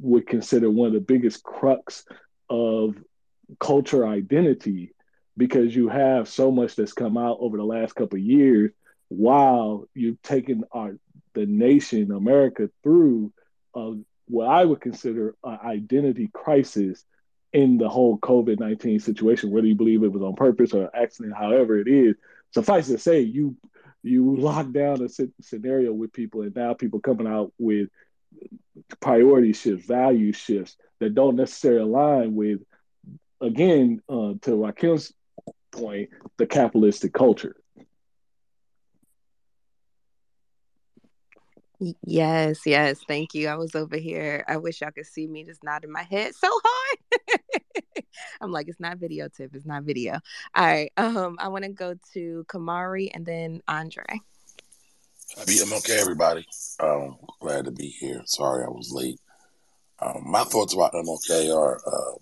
would 0.00 0.26
consider 0.26 0.71
one 0.71 0.88
of 0.88 0.95
the 0.95 1.00
biggest 1.00 1.43
crux 1.43 2.05
of 2.49 2.97
culture 3.59 4.07
identity 4.07 4.95
because 5.37 5.75
you 5.75 5.88
have 5.88 6.28
so 6.28 6.50
much 6.50 6.75
that's 6.75 6.93
come 6.93 7.17
out 7.17 7.38
over 7.40 7.57
the 7.57 7.64
last 7.64 7.95
couple 7.95 8.19
years 8.19 8.73
while 9.09 9.88
you've 9.95 10.21
taken 10.23 10.64
our 10.73 10.97
the 11.35 11.47
nation 11.47 12.11
America 12.11 12.69
through 12.83 13.33
uh, 13.75 13.93
what 14.26 14.47
I 14.49 14.64
would 14.64 14.81
consider 14.81 15.37
an 15.45 15.59
identity 15.64 16.28
crisis 16.33 17.05
in 17.52 17.78
the 17.78 17.88
whole 17.88 18.19
COVID 18.19 18.59
nineteen 18.59 19.00
situation. 19.00 19.50
Whether 19.50 19.69
you 19.69 19.75
believe 19.75 20.02
it 20.02 20.12
was 20.12 20.23
on 20.23 20.35
purpose 20.35 20.73
or 20.73 20.90
accident, 20.95 21.35
however 21.37 21.78
it 21.78 21.88
is, 21.88 22.17
suffice 22.52 22.88
to 22.88 22.99
say, 22.99 23.21
you 23.21 23.57
you 24.09 24.37
lock 24.37 24.73
down 24.73 25.03
a 25.03 25.09
scenario 25.41 25.93
with 25.93 26.12
people, 26.12 26.43
and 26.43 26.55
now 26.55 26.75
people 26.75 27.00
coming 27.00 27.27
out 27.27 27.53
with 27.59 27.88
priority 29.00 29.53
shifts, 29.53 29.87
value 29.87 30.33
shifts 30.33 30.77
that 31.00 31.15
don't 31.15 31.37
necessarily 31.37 31.83
align 31.83 32.35
with, 32.35 32.61
again, 33.41 34.00
uh, 34.09 34.35
to 34.43 34.57
Raquel's 34.57 35.12
point, 35.73 36.11
the 36.37 36.47
capitalistic 36.47 37.12
culture. 37.12 37.57
Yes, 42.05 42.62
yes. 42.67 42.99
Thank 43.07 43.35
you. 43.35 43.47
I 43.47 43.55
was 43.55 43.77
over 43.77 43.97
here. 43.97 44.45
I 44.49 44.57
wish 44.57 44.81
y'all 44.81 44.91
could 44.91 45.07
see 45.07 45.29
me 45.29 45.45
just 45.45 45.62
nodding 45.62 45.93
my 45.93 46.03
head 46.03 46.35
so 46.35 46.49
hard. 46.50 46.99
I'm 48.40 48.52
like, 48.52 48.68
it's 48.68 48.80
not 48.80 48.99
video 48.99 49.28
tip. 49.28 49.54
It's 49.54 49.66
not 49.66 49.83
video. 49.83 50.21
All 50.54 50.66
right. 50.66 50.92
Um, 50.97 51.37
I 51.40 51.49
want 51.49 51.64
to 51.64 51.71
go 51.71 51.95
to 52.14 52.45
Camari 52.49 53.11
and 53.12 53.25
then 53.25 53.62
Andre. 53.68 54.21
Happy 55.37 55.57
MLK, 55.57 55.90
everybody. 56.00 56.47
Um, 56.80 57.18
glad 57.40 57.66
to 57.66 57.71
be 57.71 57.88
here. 57.88 58.23
Sorry 58.25 58.64
I 58.64 58.68
was 58.68 58.90
late. 58.92 59.21
Um, 60.00 60.23
my 60.26 60.45
thoughts 60.45 60.75
about 60.75 60.92
MLK 60.92 61.54
are 61.54 61.80
um, 61.87 62.18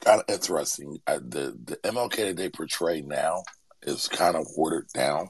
kind 0.00 0.20
of 0.20 0.34
interesting. 0.34 1.00
I, 1.06 1.16
the 1.16 1.56
the 1.64 1.76
MLK 1.84 2.16
that 2.16 2.36
they 2.36 2.48
portray 2.48 3.00
now 3.00 3.42
is 3.82 4.08
kind 4.08 4.36
of 4.36 4.46
watered 4.56 4.88
down. 4.92 5.28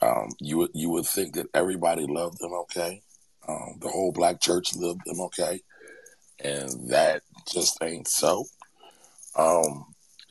Um, 0.00 0.30
you 0.40 0.58
would 0.58 0.70
you 0.74 0.90
would 0.90 1.06
think 1.06 1.34
that 1.34 1.46
everybody 1.54 2.06
loved 2.06 2.38
MLK. 2.40 3.00
Um, 3.48 3.78
the 3.80 3.88
whole 3.88 4.12
black 4.12 4.40
church 4.40 4.74
loved 4.76 5.00
MLK, 5.08 5.60
and 6.42 6.90
that 6.90 7.22
just 7.52 7.82
ain't 7.82 8.08
so. 8.08 8.44
Um, 9.36 9.86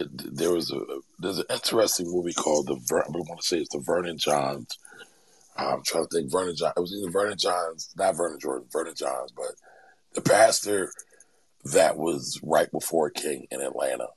there 0.10 0.52
was 0.52 0.72
a 0.72 0.82
there's 1.20 1.40
an 1.40 1.46
interesting 1.50 2.12
movie 2.12 2.34
called 2.34 2.68
the 2.68 2.80
Ver, 2.88 3.04
I 3.04 3.10
want 3.10 3.42
to 3.42 3.48
say 3.48 3.58
it's 3.58 3.74
the 3.74 3.80
Vernon 3.80 4.18
Johns. 4.18 4.78
I'm 5.56 5.84
trying 5.84 6.06
to 6.06 6.10
think 6.16 6.32
Vernon 6.32 6.56
Johns. 6.56 6.74
It 6.76 6.80
was 6.80 6.94
either 6.94 7.12
Vernon 7.12 7.38
Johns, 7.38 7.90
not 7.96 8.18
Vernon 8.18 8.40
Jordan, 8.40 8.68
Vernon 8.72 8.96
Johns, 8.96 9.32
but 9.32 9.52
the 10.14 10.22
pastor 10.22 10.92
that 11.66 11.98
was 11.98 12.40
right 12.44 12.72
before 12.72 13.10
King 13.10 13.48
in 13.52 13.62
Atlanta, 13.62 14.08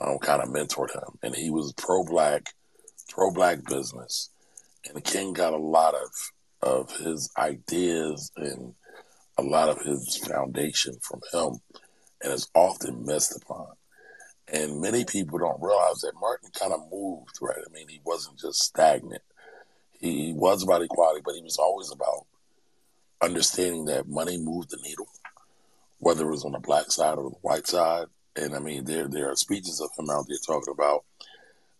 um, 0.00 0.18
kind 0.18 0.42
of 0.42 0.48
mentored 0.48 0.92
him, 0.92 1.18
and 1.22 1.34
he 1.34 1.50
was 1.50 1.72
pro 1.72 2.04
black, 2.04 2.54
pro 3.08 3.30
black 3.30 3.64
business, 3.64 4.30
and 4.88 5.02
King 5.04 5.32
got 5.32 5.54
a 5.54 5.58
lot 5.58 5.94
of 5.94 6.10
of 6.62 6.96
his 6.96 7.30
ideas 7.36 8.30
and 8.36 8.74
a 9.38 9.42
lot 9.42 9.68
of 9.68 9.80
his 9.82 10.16
foundation 10.16 10.94
from 11.00 11.20
him, 11.32 11.60
and 12.22 12.32
is 12.32 12.48
often 12.54 13.04
missed 13.04 13.36
upon. 13.42 13.68
And 14.48 14.80
many 14.80 15.04
people 15.04 15.38
don't 15.38 15.62
realize 15.62 16.00
that 16.00 16.12
Martin 16.20 16.50
kind 16.58 16.72
of 16.72 16.90
moved, 16.90 17.38
right? 17.40 17.58
I 17.58 17.72
mean, 17.72 17.88
he 17.88 18.00
wasn't 18.04 18.38
just 18.38 18.62
stagnant. 18.62 19.22
He, 19.98 20.32
was 20.32 20.62
about 20.62 20.82
equality, 20.82 21.22
but 21.24 21.34
he 21.34 21.42
was 21.42 21.58
always 21.58 21.90
about 21.92 22.26
understanding 23.20 23.84
that 23.86 24.08
money 24.08 24.36
moved 24.36 24.70
the 24.70 24.78
needle, 24.82 25.08
whether 25.98 26.26
it 26.26 26.30
was 26.30 26.44
on 26.44 26.52
the 26.52 26.58
black 26.58 26.90
side 26.90 27.18
or 27.18 27.30
the 27.30 27.36
white 27.40 27.66
side. 27.66 28.06
And 28.34 28.54
I 28.54 28.58
mean, 28.58 28.84
there 28.84 29.06
there 29.06 29.30
are 29.30 29.36
speeches 29.36 29.80
of 29.80 29.90
him 29.96 30.10
out 30.10 30.26
there 30.28 30.38
talking 30.44 30.72
about 30.72 31.04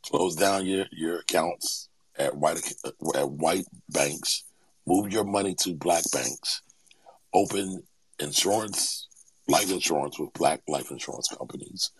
close 0.04 0.36
down 0.36 0.66
your, 0.66 0.86
your 0.92 1.18
accounts 1.20 1.88
at 2.16 2.36
white 2.36 2.58
at 3.14 3.30
white 3.30 3.66
banks, 3.88 4.44
move 4.86 5.12
your 5.12 5.24
money 5.24 5.54
to 5.56 5.74
black 5.74 6.04
banks, 6.12 6.62
open 7.34 7.82
insurance, 8.18 9.08
life 9.48 9.70
insurance 9.70 10.18
with 10.18 10.32
black 10.34 10.60
life 10.68 10.90
insurance 10.90 11.28
companies, 11.36 11.90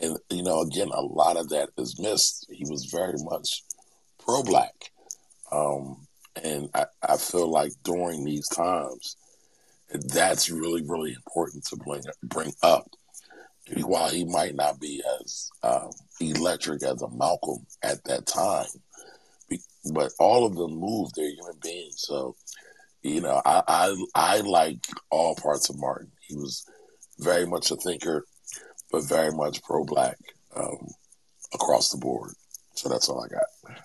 and, 0.00 0.18
you 0.30 0.42
know, 0.42 0.60
again, 0.60 0.90
a 0.92 1.00
lot 1.00 1.36
of 1.36 1.48
that 1.50 1.70
is 1.78 1.98
missed. 1.98 2.46
He 2.50 2.64
was 2.68 2.84
very 2.86 3.16
much 3.22 3.62
pro 4.18 4.42
black. 4.42 4.92
Um, 5.50 6.06
and 6.42 6.68
I, 6.74 6.84
I 7.02 7.16
feel 7.16 7.50
like 7.50 7.72
during 7.82 8.24
these 8.24 8.48
times, 8.48 9.16
that's 10.12 10.50
really, 10.50 10.82
really 10.86 11.14
important 11.14 11.64
to 11.66 11.76
bring, 11.76 12.02
bring 12.22 12.52
up. 12.62 12.90
While 13.82 14.10
he 14.10 14.24
might 14.24 14.54
not 14.54 14.78
be 14.78 15.02
as 15.20 15.50
um, 15.64 15.90
electric 16.20 16.84
as 16.84 17.02
a 17.02 17.08
Malcolm 17.08 17.66
at 17.82 18.04
that 18.04 18.26
time, 18.26 18.66
but 19.92 20.12
all 20.20 20.46
of 20.46 20.54
them 20.54 20.76
moved. 20.78 21.16
They're 21.16 21.30
human 21.30 21.58
beings. 21.60 21.96
So, 22.06 22.36
you 23.06 23.20
know, 23.20 23.40
I, 23.44 23.62
I, 23.66 24.04
I 24.14 24.40
like 24.40 24.86
all 25.10 25.34
parts 25.36 25.70
of 25.70 25.78
Martin. 25.78 26.10
He 26.20 26.36
was 26.36 26.68
very 27.18 27.46
much 27.46 27.70
a 27.70 27.76
thinker 27.76 28.24
but 28.90 29.04
very 29.04 29.32
much 29.32 29.62
pro 29.62 29.84
black 29.84 30.16
um, 30.54 30.88
across 31.52 31.90
the 31.90 31.98
board. 31.98 32.32
So 32.74 32.88
that's 32.88 33.08
all 33.08 33.24
I 33.24 33.28
got. 33.28 33.78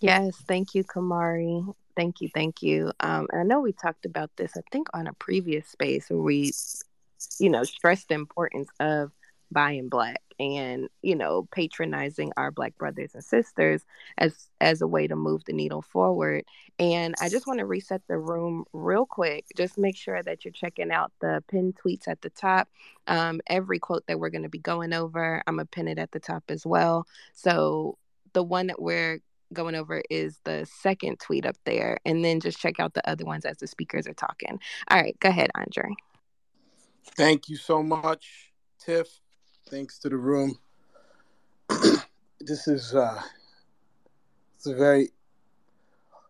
Yes, 0.00 0.36
thank 0.46 0.74
you, 0.74 0.84
Camari. 0.84 1.74
Thank 1.96 2.20
you, 2.20 2.28
thank 2.34 2.62
you. 2.62 2.92
Um, 3.00 3.26
and 3.32 3.40
I 3.40 3.42
know 3.42 3.60
we 3.60 3.72
talked 3.72 4.04
about 4.04 4.30
this, 4.36 4.56
I 4.56 4.60
think, 4.70 4.88
on 4.92 5.06
a 5.06 5.14
previous 5.14 5.66
space 5.68 6.10
where 6.10 6.20
we, 6.20 6.52
you 7.38 7.48
know, 7.48 7.64
stressed 7.64 8.08
the 8.08 8.14
importance 8.14 8.68
of 8.78 9.12
buying 9.50 9.88
black 9.88 10.20
and 10.38 10.88
you 11.02 11.14
know 11.14 11.48
patronizing 11.50 12.32
our 12.36 12.50
black 12.50 12.76
brothers 12.76 13.14
and 13.14 13.24
sisters 13.24 13.86
as 14.18 14.48
as 14.60 14.82
a 14.82 14.86
way 14.86 15.06
to 15.06 15.16
move 15.16 15.44
the 15.44 15.52
needle 15.52 15.82
forward. 15.82 16.44
And 16.78 17.14
i 17.20 17.28
just 17.28 17.46
want 17.46 17.60
to 17.60 17.66
reset 17.66 18.02
the 18.06 18.18
room 18.18 18.64
real 18.72 19.06
quick. 19.06 19.46
Just 19.56 19.78
make 19.78 19.96
sure 19.96 20.22
that 20.22 20.44
you're 20.44 20.52
checking 20.52 20.90
out 20.90 21.12
the 21.20 21.42
pin 21.48 21.72
tweets 21.72 22.08
at 22.08 22.20
the 22.20 22.30
top. 22.30 22.68
Um, 23.06 23.40
every 23.46 23.78
quote 23.78 24.06
that 24.08 24.18
we're 24.18 24.30
going 24.30 24.42
to 24.42 24.48
be 24.48 24.58
going 24.58 24.92
over 24.92 25.42
i'm 25.46 25.56
gonna 25.56 25.66
pin 25.66 25.88
it 25.88 25.98
at 25.98 26.12
the 26.12 26.20
top 26.20 26.44
as 26.48 26.66
well. 26.66 27.06
So 27.32 27.96
the 28.32 28.42
one 28.42 28.66
that 28.66 28.80
we're 28.80 29.20
going 29.52 29.76
over 29.76 30.02
is 30.10 30.40
the 30.44 30.66
second 30.80 31.20
tweet 31.20 31.46
up 31.46 31.56
there 31.64 31.98
and 32.04 32.24
then 32.24 32.40
just 32.40 32.58
check 32.58 32.80
out 32.80 32.94
the 32.94 33.08
other 33.08 33.24
ones 33.24 33.44
as 33.44 33.58
the 33.58 33.66
speakers 33.66 34.06
are 34.06 34.14
talking. 34.14 34.60
All 34.90 35.00
right 35.00 35.18
go 35.20 35.30
ahead 35.30 35.50
andre. 35.54 35.94
Thank 37.16 37.48
you 37.48 37.56
so 37.56 37.82
much 37.82 38.52
tiff 38.78 39.20
Thanks 39.68 39.98
to 39.98 40.08
the 40.08 40.16
room. 40.16 40.56
this 42.40 42.68
is 42.68 42.94
uh, 42.94 43.20
it's 44.54 44.66
a 44.68 44.74
very 44.76 45.10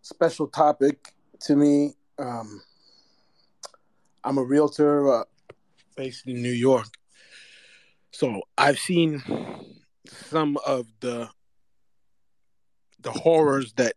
special 0.01 0.47
topic 0.47 1.13
to 1.41 1.55
me. 1.55 1.97
Um, 2.19 2.63
I'm 4.25 4.39
a 4.39 4.43
realtor 4.43 5.21
uh, 5.21 5.25
based 5.97 6.27
in 6.27 6.41
New 6.41 6.53
York, 6.53 6.87
so 8.11 8.41
I've 8.57 8.79
seen 8.79 9.23
some 10.09 10.57
of 10.67 10.87
the 11.01 11.29
the 13.01 13.11
horrors 13.11 13.75
that 13.75 13.93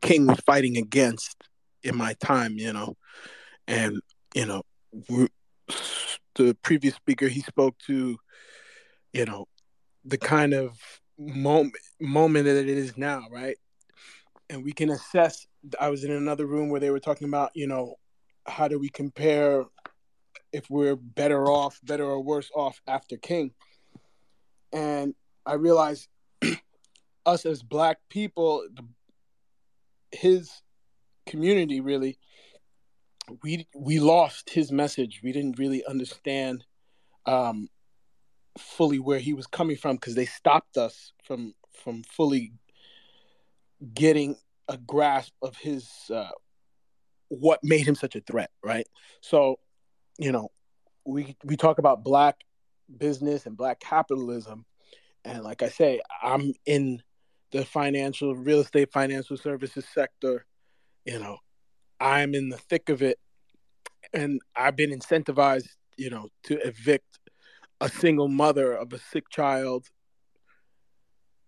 King 0.00 0.26
was 0.26 0.40
fighting 0.40 0.76
against 0.76 1.36
in 1.84 1.96
my 1.96 2.14
time, 2.14 2.54
you 2.56 2.72
know, 2.72 2.96
and 3.68 4.00
you 4.34 4.46
know, 4.46 4.62
the 6.46 6.54
previous 6.54 6.94
speaker, 6.94 7.28
he 7.28 7.40
spoke 7.40 7.76
to, 7.86 8.18
you 9.12 9.24
know, 9.24 9.46
the 10.04 10.18
kind 10.18 10.54
of 10.54 10.78
moment 11.18 11.74
moment 12.00 12.46
that 12.46 12.56
it 12.56 12.68
is 12.68 12.96
now, 12.96 13.22
right? 13.30 13.56
And 14.48 14.64
we 14.64 14.72
can 14.72 14.90
assess. 14.90 15.46
I 15.78 15.90
was 15.90 16.04
in 16.04 16.10
another 16.10 16.46
room 16.46 16.70
where 16.70 16.80
they 16.80 16.90
were 16.90 17.00
talking 17.00 17.28
about, 17.28 17.50
you 17.54 17.66
know, 17.66 17.96
how 18.46 18.68
do 18.68 18.78
we 18.78 18.88
compare 18.88 19.64
if 20.52 20.68
we're 20.70 20.96
better 20.96 21.46
off, 21.46 21.78
better 21.82 22.04
or 22.04 22.20
worse 22.20 22.50
off 22.54 22.80
after 22.86 23.16
King? 23.16 23.52
And 24.72 25.14
I 25.44 25.54
realized 25.54 26.08
us 27.26 27.46
as 27.46 27.62
black 27.62 27.98
people, 28.08 28.66
his 30.10 30.50
community 31.26 31.80
really, 31.80 32.18
we 33.42 33.66
we 33.74 34.00
lost 34.00 34.50
his 34.50 34.72
message. 34.72 35.20
We 35.22 35.32
didn't 35.32 35.58
really 35.58 35.84
understand 35.84 36.64
um, 37.26 37.68
fully 38.58 38.98
where 38.98 39.18
he 39.18 39.34
was 39.34 39.46
coming 39.46 39.76
from 39.76 39.96
because 39.96 40.14
they 40.14 40.26
stopped 40.26 40.76
us 40.76 41.12
from 41.24 41.54
from 41.72 42.02
fully 42.02 42.52
getting 43.94 44.36
a 44.68 44.76
grasp 44.76 45.32
of 45.42 45.56
his 45.56 45.90
uh, 46.12 46.30
what 47.28 47.60
made 47.62 47.86
him 47.86 47.94
such 47.94 48.16
a 48.16 48.20
threat, 48.20 48.50
right? 48.62 48.86
So, 49.20 49.58
you 50.18 50.32
know, 50.32 50.50
we 51.04 51.36
we 51.44 51.56
talk 51.56 51.78
about 51.78 52.04
black 52.04 52.40
business 52.98 53.46
and 53.46 53.56
black 53.56 53.80
capitalism, 53.80 54.64
and 55.24 55.42
like 55.42 55.62
I 55.62 55.68
say, 55.68 56.00
I'm 56.22 56.52
in 56.66 57.02
the 57.52 57.64
financial 57.64 58.34
real 58.34 58.60
estate 58.60 58.92
financial 58.92 59.36
services 59.36 59.86
sector. 59.92 60.44
You 61.04 61.18
know, 61.18 61.38
I'm 62.00 62.34
in 62.34 62.48
the 62.48 62.56
thick 62.56 62.88
of 62.88 63.02
it, 63.02 63.18
and 64.12 64.40
I've 64.56 64.76
been 64.76 64.90
incentivized, 64.90 65.68
you 65.96 66.10
know, 66.10 66.28
to 66.44 66.58
evict 66.66 67.18
a 67.80 67.88
single 67.88 68.28
mother 68.28 68.72
of 68.72 68.92
a 68.92 68.98
sick 68.98 69.28
child. 69.30 69.86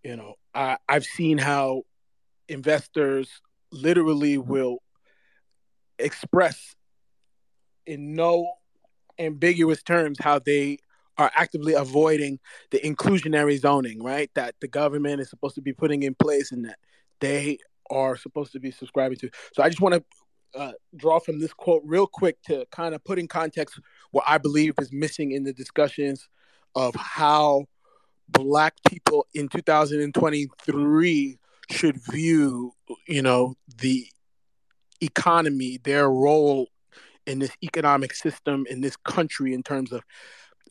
You 0.05 0.17
know, 0.17 0.35
I, 0.55 0.77
I've 0.89 1.05
seen 1.05 1.39
how 1.39 1.83
investors 2.49 3.29
literally 3.71 4.37
will 4.37 4.79
express 5.99 6.75
in 7.87 8.15
no 8.15 8.53
ambiguous 9.19 9.83
terms 9.83 10.19
how 10.21 10.39
they 10.39 10.79
are 11.19 11.31
actively 11.35 11.75
avoiding 11.75 12.39
the 12.71 12.79
inclusionary 12.81 13.59
zoning, 13.59 14.03
right? 14.03 14.31
That 14.35 14.55
the 14.61 14.69
government 14.69 15.21
is 15.21 15.31
supposed 15.31 15.55
to 15.57 15.63
be 15.63 15.73
putting 15.73 16.03
in 16.03 16.15
place 16.15 16.53
and 16.53 16.65
that 16.65 16.79
they 17.21 17.59
are 17.91 18.17
supposed 18.17 18.53
to 18.53 18.61
be 18.61 18.71
subscribing 18.71 19.19
to. 19.19 19.31
So 19.53 19.63
I 19.63 19.69
just 19.69 19.81
want 19.81 19.95
to 19.95 20.05
uh, 20.55 20.73
draw 20.97 21.19
from 21.19 21.41
this 21.41 21.53
quote 21.53 21.83
real 21.85 22.07
quick 22.07 22.41
to 22.43 22.67
kind 22.71 22.95
of 22.95 23.05
put 23.05 23.19
in 23.19 23.29
context 23.29 23.81
what 24.11 24.25
I 24.27 24.39
believe 24.39 24.75
is 24.81 24.93
missing 24.93 25.33
in 25.33 25.45
the 25.45 25.53
discussions 25.53 26.29
of 26.75 26.95
how 26.95 27.67
black 28.29 28.75
people 28.89 29.27
in 29.35 29.49
2023 29.49 31.39
should 31.71 31.97
view, 32.11 32.75
you 33.07 33.23
know, 33.23 33.55
the 33.79 34.07
economy, 35.01 35.79
their 35.83 36.09
role 36.09 36.69
in 37.27 37.39
this 37.39 37.53
economic 37.63 38.15
system 38.15 38.67
in 38.69 38.81
this 38.81 38.97
country 38.97 39.55
in 39.55 39.63
terms 39.63 39.93
of 39.93 40.03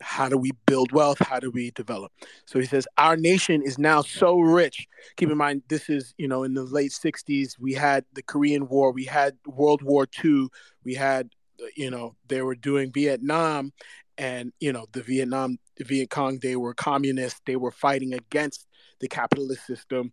how 0.02 0.28
do 0.28 0.38
we 0.38 0.52
build 0.66 0.92
wealth? 0.92 1.20
How 1.20 1.40
do 1.40 1.52
we 1.52 1.72
develop? 1.72 2.12
So 2.46 2.60
he 2.60 2.66
says, 2.66 2.88
our 2.98 3.16
nation 3.16 3.62
is 3.62 3.78
now 3.78 4.02
so 4.02 4.40
rich. 4.40 4.88
Keep 5.18 5.30
in 5.30 5.38
mind, 5.38 5.64
this 5.70 5.90
is, 5.90 6.14
you 6.18 6.28
know, 6.28 6.44
in 6.44 6.54
the 6.54 6.64
late 6.64 6.92
60s, 6.92 7.58
we 7.60 7.74
had 7.74 8.06
the 8.14 8.22
Korean 8.22 8.68
War, 8.68 8.92
we 8.92 9.06
had 9.06 9.38
World 9.46 9.82
War 9.82 10.08
II, 10.24 10.48
we 10.84 10.96
had, 10.96 11.30
you 11.76 11.92
know, 11.92 12.16
they 12.28 12.42
were 12.42 12.56
doing 12.56 12.92
Vietnam, 12.92 13.72
and, 14.18 14.52
you 14.60 14.74
know, 14.74 14.86
the 14.92 15.02
Vietnam, 15.02 15.58
the 15.78 15.84
Viet 15.84 16.10
Cong, 16.10 16.40
they 16.40 16.56
were 16.56 16.74
communists, 16.74 17.42
they 17.46 17.56
were 17.56 17.72
fighting 17.72 18.14
against 18.14 18.68
the 19.00 19.08
capitalist 19.08 19.66
system. 19.66 20.12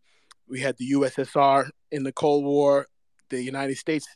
We 0.48 0.60
had 0.60 0.76
the 0.78 0.92
USSR 0.92 1.70
in 1.90 2.04
the 2.04 2.12
Cold 2.12 2.44
War, 2.44 2.86
the 3.28 3.42
United 3.42 3.76
States 3.76 4.06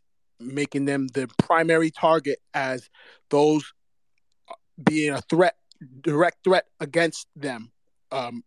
making 0.40 0.84
them 0.84 1.06
the 1.08 1.28
primary 1.38 1.90
target 1.90 2.38
as 2.54 2.88
those 3.30 3.72
uh, 4.48 4.54
being 4.82 5.12
a 5.12 5.20
threat 5.22 5.54
direct 6.00 6.38
threat 6.44 6.66
against 6.80 7.26
them. 7.36 7.72
Um, 8.10 8.44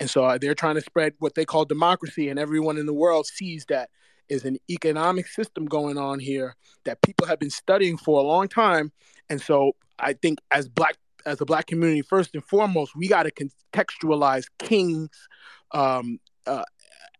and 0.00 0.10
so 0.10 0.24
uh, 0.24 0.38
they're 0.38 0.54
trying 0.54 0.74
to 0.74 0.80
spread 0.80 1.14
what 1.18 1.34
they 1.34 1.44
call 1.44 1.64
democracy, 1.64 2.28
and 2.28 2.38
everyone 2.38 2.78
in 2.78 2.86
the 2.86 2.94
world 2.94 3.26
sees 3.26 3.64
that 3.68 3.90
is 4.28 4.44
an 4.44 4.58
economic 4.70 5.26
system 5.26 5.66
going 5.66 5.98
on 5.98 6.18
here 6.18 6.56
that 6.84 7.02
people 7.02 7.26
have 7.26 7.38
been 7.38 7.50
studying 7.50 7.96
for 7.96 8.18
a 8.18 8.22
long 8.22 8.48
time. 8.48 8.92
And 9.28 9.40
so 9.40 9.72
I 9.98 10.14
think 10.14 10.40
as 10.50 10.68
black 10.68 10.96
as 11.24 11.40
a 11.40 11.44
black 11.44 11.66
community, 11.66 12.02
first 12.02 12.34
and 12.34 12.44
foremost, 12.44 12.96
we 12.96 13.06
got 13.06 13.24
to 13.24 13.30
contextualize 13.30 14.46
King's 14.58 15.28
um, 15.70 16.18
uh, 16.46 16.64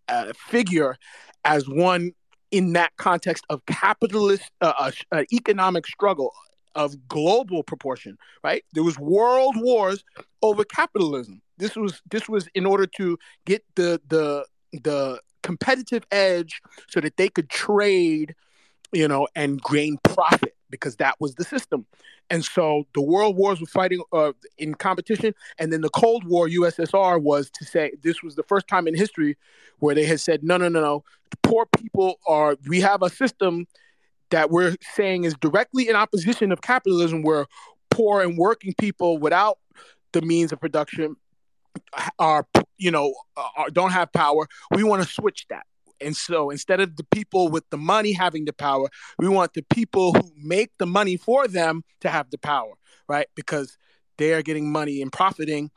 uh, 0.09 0.33
figure 0.37 0.97
as 1.45 1.69
one 1.69 2.13
in 2.51 2.73
that 2.73 2.93
context 2.97 3.45
of 3.49 3.65
capitalist 3.67 4.51
uh, 4.61 4.73
uh, 4.79 4.91
uh 5.13 5.23
economic 5.33 5.87
struggle 5.87 6.33
of 6.75 7.09
global 7.09 7.63
proportion, 7.63 8.19
right? 8.43 8.65
There 8.73 8.83
was 8.83 8.99
world 8.99 9.57
wars 9.59 10.05
over 10.43 10.65
capitalism. 10.65 11.43
This 11.59 11.77
was 11.77 12.03
this 12.11 12.29
was 12.29 12.49
in 12.55 12.67
order 12.67 12.87
to 12.99 13.19
get 13.45 13.65
the 13.75 14.01
the 14.09 14.47
the 14.73 15.21
competitive 15.43 16.05
edge 16.11 16.61
so 16.89 17.01
that 17.01 17.17
they 17.17 17.29
could 17.29 17.51
trade, 17.51 18.35
you 18.93 19.09
know, 19.09 19.29
and 19.35 19.63
gain 19.63 19.99
profit 20.05 20.55
because 20.71 20.97
that 20.97 21.15
was 21.21 21.35
the 21.35 21.45
system. 21.45 21.87
And 22.31 22.45
so 22.45 22.85
the 22.95 23.03
world 23.03 23.37
wars 23.37 23.61
were 23.61 23.67
fighting 23.67 24.03
uh, 24.13 24.33
in 24.57 24.75
competition, 24.75 25.35
and 25.59 25.73
then 25.73 25.83
the 25.83 25.91
Cold 25.91 26.25
War 26.25 26.49
USSR 26.49 27.21
was 27.21 27.51
to 27.51 27.65
say 27.65 27.93
this 28.03 28.23
was 28.23 28.37
the 28.37 28.43
first 28.43 28.67
time 28.69 28.89
in 28.89 28.95
history 28.95 29.37
where 29.81 29.95
they 29.95 30.07
had 30.07 30.21
said 30.21 30.43
no, 30.43 30.57
no, 30.57 30.69
no, 30.69 30.81
no. 30.81 31.05
Poor 31.43 31.67
people 31.67 32.19
are. 32.27 32.57
We 32.67 32.81
have 32.81 33.03
a 33.03 33.11
system 33.11 33.67
that 34.33 34.51
we're 34.51 34.77
saying 34.95 35.25
is 35.25 35.35
directly 35.35 35.89
in 35.89 35.95
opposition 35.95 36.51
of 36.53 36.61
capitalism, 36.61 37.23
where 37.23 37.47
poor 37.91 38.23
and 38.23 38.37
working 38.37 38.75
people 38.79 39.19
without 39.19 39.59
the 40.13 40.23
means 40.23 40.53
of 40.53 40.61
production 40.61 41.15
are, 42.19 42.47
you 42.77 42.91
know, 42.91 43.15
are, 43.37 43.71
don't 43.71 43.93
have 43.93 44.13
power. 44.13 44.47
We 44.75 44.83
want 44.83 45.03
to 45.03 45.09
switch 45.09 45.47
that. 45.49 45.65
And 46.01 46.17
so 46.17 46.51
instead 46.51 46.81
of 46.81 46.97
the 46.97 47.05
people 47.05 47.49
with 47.49 47.69
the 47.71 47.79
money 47.79 48.13
having 48.13 48.45
the 48.45 48.53
power, 48.53 48.89
we 49.19 49.29
want 49.29 49.55
the 49.55 49.65
people 49.71 50.13
who 50.13 50.33
make 50.37 50.71
the 50.79 50.87
money 50.87 51.17
for 51.17 51.47
them 51.47 51.85
to 52.01 52.09
have 52.09 52.31
the 52.31 52.39
power, 52.39 52.73
right? 53.09 53.29
Because 53.37 53.79
they 54.19 54.35
are 54.35 54.43
getting 54.43 54.71
money 54.71 55.01
and 55.01 55.13
profiting 55.13 55.71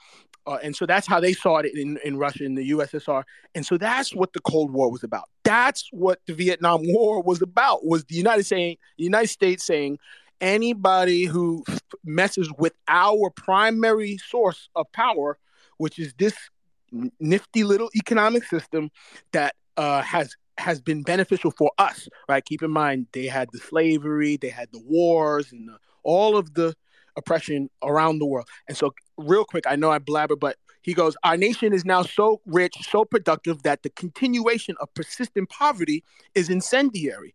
uh, 0.48 0.58
and 0.62 0.76
so 0.76 0.86
that's 0.86 1.08
how 1.08 1.20
they 1.20 1.34
saw 1.34 1.58
it 1.58 1.76
in, 1.76 1.98
in 2.04 2.18
Russia, 2.18 2.44
in 2.44 2.56
the 2.56 2.72
USSR. 2.72 3.24
And 3.56 3.66
so 3.66 3.78
that's 3.78 4.14
what 4.14 4.34
the 4.34 4.40
Cold 4.42 4.72
War 4.72 4.92
was 4.92 5.04
about. 5.04 5.30
That's 5.44 5.90
what 5.92 6.20
the 6.28 6.34
Vietnam 6.34 6.82
War 6.84 7.22
was 7.22 7.42
about, 7.42 7.86
was 7.86 8.06
the 8.06 8.16
United, 8.16 8.46
saying, 8.46 8.78
the 8.98 9.04
United 9.04 9.30
States 9.30 9.64
saying, 9.64 9.98
anybody 10.42 11.24
who 11.24 11.64
messes 12.04 12.52
with 12.58 12.74
our 12.88 13.30
primary 13.32 14.18
source 14.18 14.70
of 14.76 14.92
power, 14.92 15.38
which 15.78 15.98
is 15.98 16.14
this 16.18 16.36
nifty 17.20 17.64
little 17.64 17.90
economic 17.96 18.44
system 18.44 18.92
that 19.32 19.56
uh, 19.78 20.02
has 20.02 20.36
has 20.58 20.80
been 20.80 21.04
beneficial 21.04 21.52
for 21.52 21.70
us, 21.78 22.08
right? 22.30 22.46
Keep 22.46 22.64
in 22.64 22.72
mind, 22.72 23.08
they 23.12 23.26
had 23.26 23.50
the 23.52 23.58
slavery, 23.58 24.38
they 24.38 24.50
had 24.50 24.70
the 24.72 24.80
wars, 24.80 25.52
and 25.52 25.68
the, 25.68 25.78
all 26.04 26.38
of 26.38 26.54
the 26.54 26.74
oppression 27.18 27.70
around 27.84 28.20
the 28.20 28.26
world. 28.26 28.48
And 28.68 28.78
so, 28.78 28.94
real 29.18 29.46
quick, 29.46 29.66
I 29.68 29.76
know 29.76 29.92
I 29.92 30.00
blabber, 30.00 30.36
but 30.36 30.58
he 30.82 30.94
goes, 30.94 31.16
Our 31.24 31.38
nation 31.38 31.74
is 31.74 31.86
now 31.86 32.04
so 32.04 32.42
rich, 32.46 32.76
so 32.90 33.06
productive 33.06 33.64
that 33.64 33.84
the 33.84 33.90
continuation 33.90 34.76
of 34.80 34.94
persistent 34.94 35.50
poverty 35.50 36.04
is 36.36 36.50
incendiary, 36.50 37.34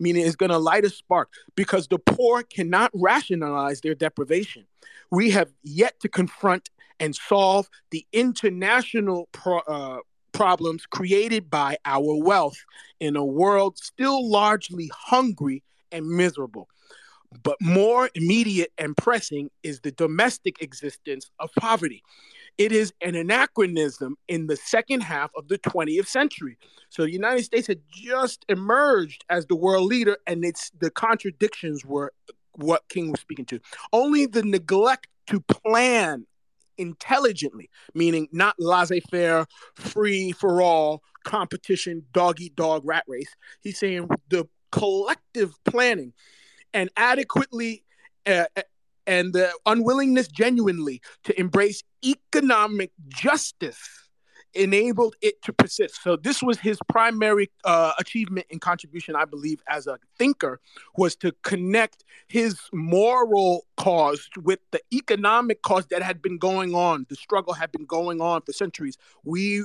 meaning 0.00 0.26
it's 0.26 0.36
going 0.36 0.50
to 0.50 0.58
light 0.58 0.84
a 0.84 0.90
spark 0.90 1.30
because 1.54 1.88
the 1.88 1.98
poor 1.98 2.42
cannot 2.42 2.90
rationalize 2.94 3.80
their 3.80 3.94
deprivation. 3.94 4.66
We 5.10 5.30
have 5.30 5.52
yet 5.62 6.00
to 6.00 6.08
confront 6.08 6.70
and 7.00 7.14
solve 7.14 7.68
the 7.90 8.04
international 8.12 9.28
pro- 9.32 9.60
uh, 9.60 9.98
problems 10.32 10.86
created 10.86 11.50
by 11.50 11.76
our 11.84 12.16
wealth 12.22 12.56
in 13.00 13.16
a 13.16 13.24
world 13.24 13.78
still 13.78 14.28
largely 14.28 14.90
hungry 14.94 15.62
and 15.92 16.06
miserable. 16.06 16.68
But 17.42 17.56
more 17.60 18.10
immediate 18.14 18.72
and 18.78 18.96
pressing 18.96 19.50
is 19.62 19.80
the 19.80 19.92
domestic 19.92 20.62
existence 20.62 21.30
of 21.38 21.50
poverty. 21.58 22.02
It 22.56 22.72
is 22.72 22.92
an 23.00 23.14
anachronism 23.14 24.16
in 24.26 24.46
the 24.46 24.56
second 24.56 25.02
half 25.02 25.30
of 25.36 25.48
the 25.48 25.58
20th 25.58 26.08
century. 26.08 26.58
So 26.88 27.02
the 27.02 27.12
United 27.12 27.44
States 27.44 27.66
had 27.66 27.80
just 27.90 28.44
emerged 28.48 29.24
as 29.28 29.46
the 29.46 29.56
world 29.56 29.86
leader, 29.86 30.16
and 30.26 30.44
it's 30.44 30.70
the 30.78 30.90
contradictions 30.90 31.84
were 31.84 32.12
what 32.56 32.82
King 32.88 33.12
was 33.12 33.20
speaking 33.20 33.44
to. 33.46 33.60
Only 33.92 34.26
the 34.26 34.42
neglect 34.42 35.06
to 35.28 35.40
plan 35.40 36.26
intelligently, 36.78 37.70
meaning 37.94 38.28
not 38.32 38.54
laissez 38.58 39.00
faire, 39.10 39.46
free 39.74 40.32
for 40.32 40.62
all, 40.62 41.02
competition, 41.24 42.04
dog 42.12 42.40
eat 42.40 42.56
dog 42.56 42.82
rat 42.84 43.04
race. 43.06 43.34
He's 43.60 43.78
saying 43.78 44.08
the 44.28 44.48
collective 44.72 45.52
planning 45.64 46.12
and 46.74 46.90
adequately 46.96 47.84
uh, 48.26 48.44
and 49.06 49.32
the 49.32 49.50
unwillingness 49.64 50.28
genuinely 50.28 51.00
to 51.24 51.38
embrace 51.40 51.82
economic 52.04 52.92
justice 53.08 54.08
enabled 54.54 55.14
it 55.22 55.40
to 55.42 55.52
persist. 55.52 56.02
So 56.02 56.16
this 56.16 56.42
was 56.42 56.58
his 56.58 56.78
primary 56.88 57.50
uh, 57.64 57.92
achievement 57.98 58.46
and 58.50 58.60
contribution, 58.60 59.14
I 59.14 59.24
believe, 59.24 59.62
as 59.68 59.86
a 59.86 59.98
thinker, 60.18 60.60
was 60.96 61.16
to 61.16 61.32
connect 61.42 62.04
his 62.28 62.58
moral 62.72 63.66
cause 63.76 64.28
with 64.42 64.60
the 64.72 64.80
economic 64.92 65.62
cause 65.62 65.86
that 65.86 66.02
had 66.02 66.20
been 66.20 66.38
going 66.38 66.74
on. 66.74 67.06
The 67.08 67.16
struggle 67.16 67.54
had 67.54 67.72
been 67.72 67.86
going 67.86 68.20
on 68.20 68.42
for 68.42 68.52
centuries. 68.52 68.96
We 69.24 69.64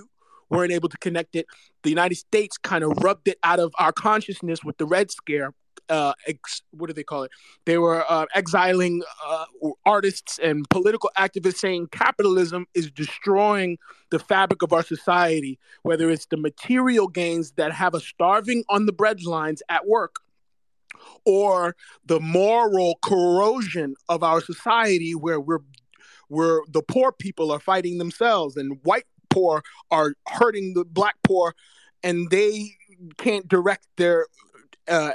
weren't 0.50 0.72
able 0.72 0.90
to 0.90 0.98
connect 0.98 1.36
it. 1.36 1.48
The 1.84 1.90
United 1.90 2.16
States 2.16 2.58
kind 2.58 2.84
of 2.84 2.92
rubbed 3.04 3.28
it 3.28 3.40
out 3.44 3.60
of 3.60 3.74
our 3.80 3.92
consciousness 3.92 4.64
with 4.64 4.78
the 4.78 4.86
Red 4.86 5.12
Scare. 5.12 5.54
Uh, 5.90 6.14
ex, 6.28 6.62
what 6.72 6.88
do 6.88 6.94
they 6.94 7.04
call 7.04 7.24
it? 7.24 7.32
They 7.66 7.78
were 7.78 8.04
uh, 8.10 8.26
exiling 8.34 9.04
uh, 9.26 9.46
artists 9.86 10.40
and 10.42 10.68
political 10.70 11.12
activists 11.18 11.58
saying 11.58 11.88
capitalism 11.92 12.66
is 12.74 12.90
destroying 12.90 13.78
the 14.10 14.20
fabric 14.20 14.62
of 14.62 14.72
our 14.72 14.84
society, 14.84 15.60
whether 15.82 16.10
it's 16.10 16.28
the 16.28 16.38
material 16.38 17.08
gains 17.08 17.52
that 17.54 17.72
have 17.74 17.96
us 17.96 18.06
starving 18.06 18.64
on 18.70 18.86
the 18.86 18.94
breadlines 18.94 19.60
at 19.70 19.86
work 19.86 20.18
or 21.26 21.76
the 22.06 22.20
moral 22.20 22.98
corrosion 23.04 23.96
of 24.10 24.24
our 24.24 24.42
society 24.42 25.14
where 25.16 25.40
we're 25.40 25.60
where 26.30 26.62
the 26.68 26.82
poor 26.82 27.12
people 27.12 27.52
are 27.52 27.60
fighting 27.60 27.98
themselves 27.98 28.58
and 28.58 28.80
white 28.84 29.06
poor 29.30 29.64
are 29.92 30.14
hurting 30.28 30.74
the 30.74 30.86
black 30.86 31.16
poor, 31.24 31.56
and 32.04 32.30
they 32.30 32.72
can't 33.18 33.48
direct 33.48 33.86
their 33.98 34.28
uh, 34.88 35.12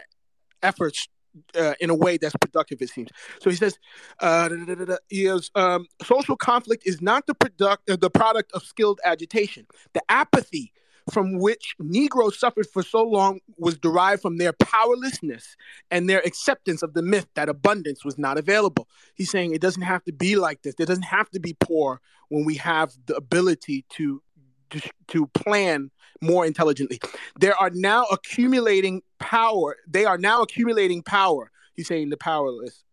efforts 0.62 1.09
uh, 1.55 1.75
in 1.81 1.90
a 1.90 1.94
way 1.94 2.16
that's 2.16 2.35
productive. 2.40 2.83
It 2.83 2.90
seems. 2.90 3.11
So 3.40 3.51
he 3.51 3.57
says, 3.57 3.79
uh, 4.21 4.49
he 5.09 5.29
um, 5.55 5.87
social 6.03 6.37
conflict 6.37 6.85
is 6.87 7.01
not 7.01 7.27
the 7.27 7.35
product 7.35 7.88
uh, 7.90 7.97
the 7.97 8.11
product 8.11 8.53
of 8.53 8.62
skilled 8.62 9.01
agitation. 9.05 9.66
The 9.94 10.03
apathy 10.09 10.73
from 11.11 11.38
which 11.38 11.75
Negroes 11.79 12.38
suffered 12.38 12.66
for 12.66 12.83
so 12.83 13.03
long 13.03 13.40
was 13.57 13.79
derived 13.79 14.23
from 14.23 14.37
their 14.37 14.53
powerlessness 14.53 15.57
and 15.90 16.09
their 16.09 16.21
acceptance 16.21 16.83
of 16.83 16.94
the 16.94 17.03
myth 17.03 17.27
that 17.35 17.49
abundance 17.49 18.05
was 18.05 18.18
not 18.18 18.38
available. 18.38 18.88
He's 19.14 19.31
saying 19.31 19.55
it 19.55 19.61
doesn't 19.61 19.83
have 19.83 20.05
to 20.05 20.12
be 20.12 20.37
like 20.37 20.62
this. 20.62 20.75
There 20.75 20.87
doesn't 20.87 21.05
have 21.05 21.31
to 21.31 21.40
be 21.40 21.57
poor 21.59 22.01
when 22.29 22.44
we 22.44 22.57
have 22.57 22.92
the 23.07 23.16
ability 23.16 23.87
to, 23.94 24.23
to 25.09 25.27
plan 25.29 25.90
more 26.21 26.44
intelligently. 26.44 27.01
There 27.40 27.57
are 27.57 27.71
now 27.73 28.05
accumulating 28.11 29.03
power. 29.18 29.76
They 29.87 30.04
are 30.04 30.18
now 30.18 30.42
accumulating 30.42 31.02
power. 31.02 31.50
He's 31.76 31.88
saying 31.88 32.11
the 32.11 32.16
powerless. 32.16 32.85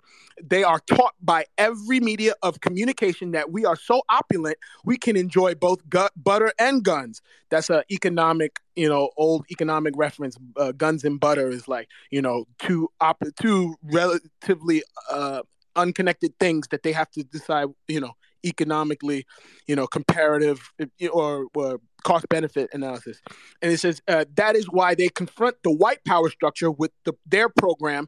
They 0.44 0.64
are 0.64 0.80
taught 0.80 1.14
by 1.22 1.46
every 1.58 2.02
media 2.02 2.34
of 2.44 2.60
communication 2.60 3.32
that 3.32 3.52
we 3.52 3.66
are 3.66 3.78
so 3.78 4.02
opulent 4.10 4.58
we 4.84 4.98
can 4.98 5.16
enjoy 5.16 5.56
both 5.56 5.88
gut, 5.90 6.12
butter 6.16 6.52
and 6.60 6.84
guns. 6.84 7.22
That's 7.50 7.70
an 7.70 7.84
economic, 7.90 8.60
you 8.76 8.90
know, 8.90 9.12
old 9.16 9.46
economic 9.50 9.94
reference. 9.96 10.38
Uh, 10.58 10.74
guns 10.74 11.06
and 11.06 11.20
butter 11.20 11.50
is 11.50 11.68
like, 11.70 11.88
you 12.12 12.22
know, 12.22 12.46
two 12.60 12.90
op- 13.00 13.24
two 13.40 13.76
relatively 13.84 14.84
uh, 15.10 15.42
unconnected 15.78 16.38
things 16.40 16.68
that 16.70 16.84
they 16.84 16.92
have 16.92 17.10
to 17.12 17.24
decide, 17.24 17.68
you 17.88 18.02
know, 18.02 18.12
economically, 18.46 19.26
you 19.68 19.76
know, 19.76 19.88
comparative 19.88 20.72
or, 21.12 21.48
or 21.56 21.80
cost 22.04 22.28
benefit 22.30 22.70
analysis. 22.74 23.20
And 23.62 23.72
it 23.72 23.80
says 23.80 24.02
uh, 24.08 24.26
that 24.36 24.56
is 24.56 24.66
why 24.70 24.96
they 24.96 25.10
confront 25.10 25.58
the 25.64 25.72
white 25.72 26.04
power 26.06 26.30
structure 26.30 26.72
with 26.72 26.92
the, 27.04 27.14
their 27.26 27.50
program 27.50 28.08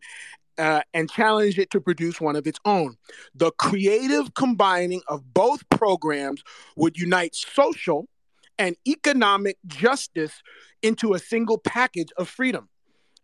uh, 0.57 0.81
and 0.93 1.09
challenge 1.09 1.59
it 1.59 1.69
to 1.71 1.81
produce 1.81 2.19
one 2.19 2.35
of 2.35 2.47
its 2.47 2.59
own. 2.65 2.95
The 3.35 3.51
creative 3.51 4.33
combining 4.33 5.01
of 5.07 5.33
both 5.33 5.67
programs 5.69 6.43
would 6.75 6.97
unite 6.97 7.35
social 7.35 8.07
and 8.57 8.75
economic 8.87 9.57
justice 9.67 10.41
into 10.81 11.13
a 11.13 11.19
single 11.19 11.57
package 11.57 12.09
of 12.17 12.27
freedom. 12.27 12.69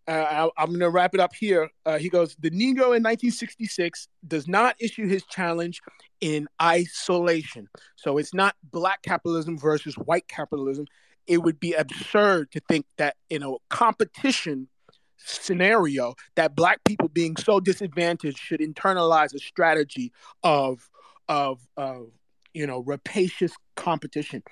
Uh, 0.07 0.49
I, 0.57 0.63
am 0.63 0.69
going 0.69 0.79
to 0.81 0.89
wrap 0.89 1.13
it 1.13 1.21
up 1.21 1.33
here. 1.33 1.69
Uh, 1.85 1.97
he 1.97 2.09
goes, 2.09 2.35
The 2.37 2.51
Negro 2.51 2.91
in 2.91 3.01
1966 3.01 4.09
does 4.27 4.47
not 4.47 4.75
issue 4.79 5.07
his 5.07 5.23
challenge 5.23 5.81
in 6.23 6.47
isolation. 6.61 7.67
So 7.97 8.17
it's 8.17 8.33
not 8.33 8.55
black 8.71 9.01
capitalism 9.01 9.57
versus 9.57 9.95
white 9.95 10.29
capitalism. 10.29 10.85
It 11.27 11.43
would 11.43 11.59
be 11.59 11.73
absurd 11.73 12.49
to 12.51 12.61
think 12.69 12.85
that 12.97 13.17
in 13.29 13.43
a 13.43 13.55
competition 13.69 14.69
scenario, 15.17 16.15
that 16.35 16.55
black 16.55 16.79
people 16.85 17.09
being 17.09 17.35
so 17.35 17.59
disadvantaged 17.59 18.37
should 18.37 18.61
internalize 18.61 19.33
a 19.35 19.39
strategy 19.39 20.13
of, 20.43 20.89
of, 21.27 21.59
of 21.75 22.07
you 22.53 22.65
know, 22.65 22.79
rapacious 22.79 23.51
competition 23.75 24.43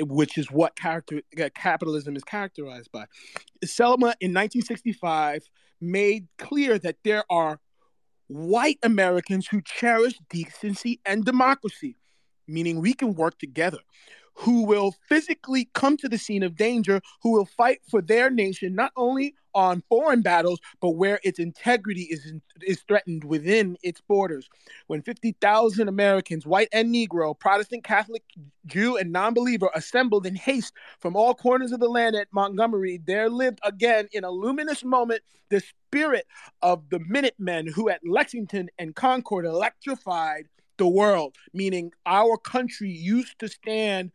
which 0.00 0.36
is 0.36 0.50
what 0.50 0.76
character 0.76 1.22
uh, 1.42 1.48
capitalism 1.54 2.14
is 2.14 2.22
characterized 2.22 2.92
by. 2.92 3.06
Selma 3.64 4.14
in 4.20 4.34
1965 4.34 5.48
made 5.80 6.28
clear 6.36 6.78
that 6.78 6.96
there 7.02 7.24
are 7.30 7.58
white 8.30 8.78
Americans 8.84 9.48
who 9.48 9.60
cherish 9.62 10.14
decency 10.30 11.00
and 11.04 11.24
democracy, 11.24 11.96
meaning 12.46 12.80
we 12.80 12.94
can 12.94 13.14
work 13.14 13.38
together 13.38 13.78
who 14.40 14.64
will 14.64 14.94
physically 15.06 15.68
come 15.74 15.98
to 15.98 16.08
the 16.08 16.16
scene 16.16 16.42
of 16.42 16.56
danger, 16.56 17.02
who 17.22 17.32
will 17.32 17.44
fight 17.44 17.80
for 17.90 18.00
their 18.00 18.30
nation, 18.30 18.74
not 18.74 18.90
only 18.96 19.34
on 19.54 19.82
foreign 19.88 20.22
battles, 20.22 20.60
but 20.80 20.90
where 20.90 21.20
its 21.22 21.38
integrity 21.38 22.04
is, 22.04 22.32
is 22.62 22.80
threatened 22.88 23.22
within 23.24 23.76
its 23.82 24.00
borders. 24.00 24.48
When 24.86 25.02
50,000 25.02 25.88
Americans, 25.88 26.46
white 26.46 26.68
and 26.72 26.94
Negro, 26.94 27.38
Protestant, 27.38 27.84
Catholic, 27.84 28.22
Jew, 28.64 28.96
and 28.96 29.12
non 29.12 29.34
believer, 29.34 29.68
assembled 29.74 30.24
in 30.24 30.36
haste 30.36 30.72
from 31.00 31.16
all 31.16 31.34
corners 31.34 31.72
of 31.72 31.80
the 31.80 31.88
land 31.88 32.16
at 32.16 32.28
Montgomery, 32.32 32.98
there 33.04 33.28
lived 33.28 33.58
again 33.62 34.08
in 34.12 34.24
a 34.24 34.30
luminous 34.30 34.84
moment 34.84 35.22
the 35.50 35.60
spirit 35.60 36.26
of 36.62 36.88
the 36.88 37.00
Minutemen 37.00 37.66
who 37.66 37.90
at 37.90 38.00
Lexington 38.06 38.70
and 38.78 38.94
Concord 38.94 39.44
electrified 39.44 40.46
the 40.80 40.88
world, 40.88 41.36
meaning 41.52 41.92
our 42.06 42.38
country 42.38 42.88
used 42.88 43.38
to 43.38 43.48
stand 43.48 44.10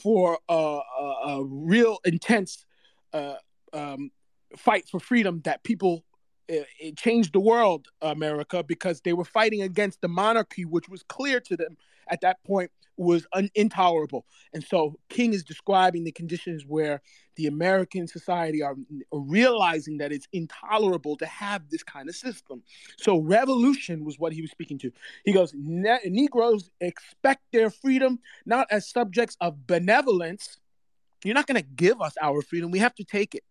for 0.00 0.38
a, 0.48 0.54
a, 0.54 1.14
a 1.26 1.44
real 1.44 1.98
intense 2.04 2.64
uh, 3.12 3.34
um, 3.72 4.12
fight 4.56 4.88
for 4.88 5.00
freedom 5.00 5.40
that 5.44 5.64
people 5.64 6.04
it, 6.48 6.64
it, 6.78 6.96
changed 6.96 7.32
the 7.32 7.40
world 7.40 7.88
america 8.00 8.62
because 8.62 9.00
they 9.00 9.12
were 9.12 9.24
fighting 9.24 9.62
against 9.62 10.00
the 10.00 10.06
monarchy 10.06 10.64
which 10.64 10.88
was 10.88 11.02
clear 11.02 11.40
to 11.40 11.56
them 11.56 11.76
at 12.08 12.20
that 12.20 12.42
point 12.44 12.70
was 12.96 13.26
un- 13.32 13.50
intolerable. 13.54 14.24
And 14.52 14.64
so 14.64 14.98
king 15.08 15.32
is 15.32 15.44
describing 15.44 16.04
the 16.04 16.12
conditions 16.12 16.64
where 16.66 17.02
the 17.36 17.46
american 17.46 18.08
society 18.08 18.62
are, 18.62 18.74
are 19.12 19.20
realizing 19.20 19.98
that 19.98 20.12
it's 20.12 20.26
intolerable 20.32 21.16
to 21.18 21.26
have 21.26 21.68
this 21.70 21.82
kind 21.82 22.08
of 22.08 22.16
system. 22.16 22.62
So 22.98 23.18
revolution 23.18 24.04
was 24.04 24.18
what 24.18 24.32
he 24.32 24.40
was 24.40 24.50
speaking 24.50 24.78
to. 24.78 24.92
He 25.24 25.32
goes 25.32 25.52
ne- 25.54 26.00
negroes 26.06 26.70
expect 26.80 27.42
their 27.52 27.70
freedom 27.70 28.20
not 28.44 28.66
as 28.70 28.88
subjects 28.88 29.36
of 29.40 29.66
benevolence. 29.66 30.58
You're 31.24 31.34
not 31.34 31.46
going 31.46 31.60
to 31.60 31.68
give 31.68 32.00
us 32.00 32.14
our 32.22 32.42
freedom. 32.42 32.70
We 32.70 32.78
have 32.78 32.94
to 32.96 33.04
take 33.04 33.34
it. 33.34 33.44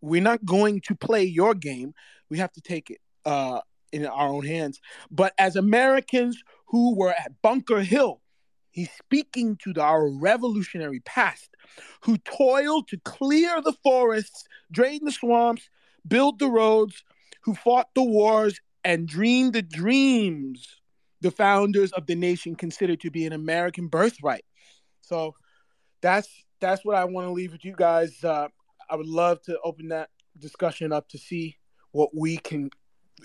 We're 0.00 0.22
not 0.22 0.44
going 0.44 0.80
to 0.82 0.94
play 0.94 1.24
your 1.24 1.54
game. 1.54 1.94
We 2.30 2.38
have 2.38 2.52
to 2.52 2.60
take 2.60 2.90
it 2.90 2.98
uh, 3.24 3.60
in 3.92 4.06
our 4.06 4.28
own 4.28 4.44
hands. 4.44 4.80
But 5.10 5.32
as 5.38 5.56
Americans 5.56 6.42
who 6.66 6.96
were 6.96 7.10
at 7.10 7.40
Bunker 7.42 7.80
Hill, 7.80 8.20
he's 8.70 8.90
speaking 8.92 9.56
to 9.64 9.72
the, 9.72 9.82
our 9.82 10.08
revolutionary 10.08 11.00
past, 11.00 11.56
who 12.02 12.16
toiled 12.18 12.88
to 12.88 12.98
clear 12.98 13.60
the 13.60 13.74
forests, 13.82 14.44
drain 14.72 15.04
the 15.04 15.12
swamps, 15.12 15.68
build 16.06 16.38
the 16.38 16.48
roads, 16.48 17.02
who 17.42 17.54
fought 17.54 17.88
the 17.94 18.02
wars 18.02 18.60
and 18.84 19.08
dreamed 19.08 19.52
the 19.52 19.62
dreams 19.62 20.78
the 21.20 21.30
founders 21.30 21.92
of 21.92 22.06
the 22.06 22.14
nation 22.14 22.54
considered 22.54 23.00
to 23.00 23.10
be 23.10 23.26
an 23.26 23.32
American 23.32 23.88
birthright. 23.88 24.44
So 25.00 25.34
that's 26.00 26.28
that's 26.60 26.84
what 26.84 26.96
I 26.96 27.04
want 27.04 27.26
to 27.26 27.32
leave 27.32 27.52
with 27.52 27.64
you 27.64 27.74
guys. 27.76 28.22
Uh, 28.22 28.48
I 28.88 28.96
would 28.96 29.06
love 29.06 29.42
to 29.42 29.58
open 29.64 29.88
that 29.88 30.10
discussion 30.38 30.92
up 30.92 31.08
to 31.10 31.18
see 31.18 31.56
what 31.92 32.10
we 32.14 32.36
can, 32.36 32.70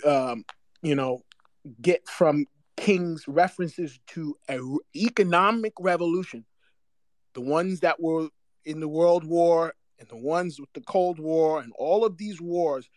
um, 0.06 0.46
you 0.82 0.96
know, 0.96 1.22
get 1.82 2.08
from 2.08 2.46
King's 2.78 3.28
references 3.28 4.00
to 4.08 4.36
an 4.48 4.78
economic 4.96 5.74
revolution, 5.80 6.46
the 7.34 7.42
ones 7.42 7.82
that 7.82 8.00
were 8.00 8.30
in 8.66 8.80
the 8.80 8.88
World 8.88 9.24
War 9.24 9.74
and 10.00 10.08
the 10.10 10.16
ones 10.16 10.60
with 10.60 10.72
the 10.74 10.82
Cold 10.82 11.20
War 11.20 11.62
and 11.62 11.72
all 11.78 12.06
of 12.06 12.18
these 12.18 12.42
wars. 12.42 12.90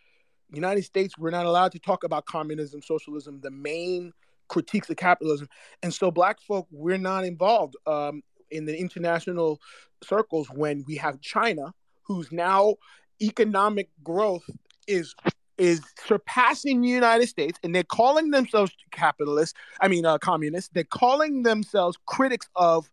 United 0.52 0.84
States, 0.84 1.18
we're 1.18 1.30
not 1.30 1.46
allowed 1.46 1.72
to 1.72 1.78
talk 1.78 2.04
about 2.04 2.24
communism, 2.26 2.80
socialism, 2.82 3.40
the 3.40 3.50
main 3.50 4.12
critiques 4.48 4.88
of 4.90 4.96
capitalism. 4.96 5.48
And 5.82 5.92
so, 5.92 6.10
black 6.10 6.40
folk, 6.40 6.66
we're 6.70 6.98
not 6.98 7.24
involved 7.24 7.76
um, 7.86 8.22
in 8.50 8.64
the 8.64 8.76
international 8.78 9.60
circles 10.04 10.48
when 10.48 10.84
we 10.86 10.96
have 10.96 11.20
China, 11.20 11.72
whose 12.02 12.30
now 12.30 12.76
economic 13.20 13.88
growth 14.04 14.48
is 14.86 15.14
is 15.58 15.80
surpassing 16.06 16.82
the 16.82 16.88
United 16.88 17.28
States, 17.28 17.58
and 17.62 17.74
they're 17.74 17.82
calling 17.82 18.30
themselves 18.30 18.72
capitalists. 18.90 19.58
I 19.80 19.88
mean, 19.88 20.04
uh, 20.04 20.18
communists. 20.18 20.70
They're 20.72 20.84
calling 20.84 21.42
themselves 21.42 21.96
critics 22.06 22.48
of 22.56 22.90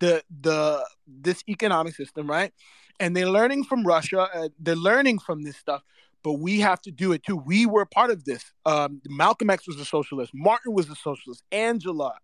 the 0.00 0.22
the 0.40 0.86
this 1.06 1.42
economic 1.48 1.94
system, 1.94 2.28
right? 2.28 2.52
And 3.00 3.14
they're 3.14 3.28
learning 3.28 3.64
from 3.64 3.86
Russia. 3.86 4.28
Uh, 4.34 4.48
they're 4.58 4.76
learning 4.76 5.18
from 5.18 5.42
this 5.42 5.56
stuff, 5.56 5.82
but 6.22 6.34
we 6.34 6.60
have 6.60 6.80
to 6.82 6.90
do 6.90 7.12
it 7.12 7.22
too. 7.22 7.36
We 7.36 7.66
were 7.66 7.84
part 7.86 8.10
of 8.10 8.24
this. 8.24 8.44
Um, 8.64 9.00
Malcolm 9.08 9.50
X 9.50 9.66
was 9.66 9.78
a 9.78 9.84
socialist. 9.84 10.32
Martin 10.34 10.72
was 10.72 10.88
a 10.88 10.94
socialist. 10.94 11.42
Angela, 11.52 12.14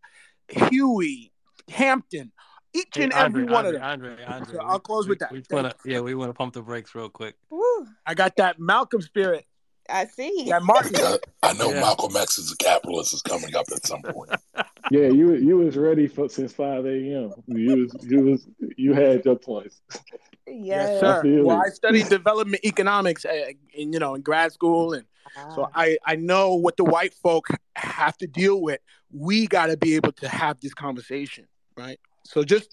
Huey, 0.49 1.33
Hampton. 1.69 2.33
Each 2.75 2.89
Hey, 2.95 3.05
and 3.05 3.13
Andre, 3.13 3.43
every 3.43 3.53
one 3.53 3.67
Andre, 3.67 3.69
of 3.69 3.83
them. 3.83 3.91
Andre, 3.91 4.25
Andre. 4.25 4.55
So 4.55 4.61
I'll 4.63 4.81
close 4.81 5.05
we, 5.05 5.11
with 5.11 5.19
that. 5.19 5.31
We 5.31 5.43
wanna, 5.51 5.75
yeah, 5.85 6.01
we 6.01 6.15
want 6.15 6.31
to 6.31 6.35
pump 6.35 6.55
the 6.55 6.63
brakes 6.63 6.95
real 6.95 7.11
quick. 7.11 7.35
Woo, 7.51 7.87
I 8.07 8.15
got 8.15 8.37
that 8.37 8.59
Malcolm 8.59 9.03
spirit. 9.03 9.45
I 9.89 10.07
see. 10.07 10.47
That 10.49 10.63
Martin. 10.63 10.95
Yeah, 10.95 11.17
I 11.43 11.53
know 11.55 11.71
Yeah. 11.71 11.81
Malcolm 11.81 12.17
X 12.17 12.39
is 12.39 12.53
a 12.53 12.57
capitalist 12.57 13.13
is 13.15 13.23
coming 13.23 13.55
up 13.55 13.67
at 13.75 13.87
some 13.87 14.03
point. 14.03 14.31
Yeah, 14.91 15.07
you 15.07 15.33
you 15.37 15.57
was 15.57 15.79
ready 15.79 16.07
for 16.07 16.29
since 16.29 16.53
five 16.53 16.85
a.m. 16.85 17.33
You 17.47 17.83
was 17.83 17.97
you 18.03 18.25
was 18.25 18.47
you 18.77 18.93
had 18.93 19.25
your 19.25 19.37
points. 19.37 19.81
Yes, 20.47 20.91
Yes. 20.91 21.01
sir. 21.01 21.23
I 21.25 21.43
Well, 21.43 21.57
it. 21.57 21.67
I 21.67 21.69
studied 21.71 22.09
development 22.11 22.63
economics, 22.63 23.25
uh, 23.25 23.53
in 23.73 23.95
you 23.95 23.99
know, 23.99 24.15
in 24.15 24.21
grad 24.21 24.53
school, 24.53 24.93
and 24.93 25.07
so 25.55 25.63
Ah, 25.65 25.71
I 25.75 25.97
I 26.05 26.17
know 26.17 26.55
what 26.57 26.77
the 26.77 26.85
white 26.85 27.15
folk 27.15 27.47
have 27.77 28.19
to 28.19 28.27
deal 28.27 28.61
with. 28.61 28.81
We 29.13 29.47
got 29.47 29.67
to 29.67 29.79
be 29.79 29.95
able 29.95 30.13
to 30.13 30.29
have 30.29 30.61
this 30.61 30.75
conversation, 30.75 31.47
right? 31.75 31.99
So 32.27 32.45
just 32.45 32.69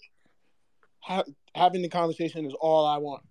ha- 1.00 1.24
having 1.56 1.84
the 1.84 1.90
conversation 1.90 2.46
is 2.46 2.54
all 2.60 2.86
I 2.86 2.98
want. 2.98 3.24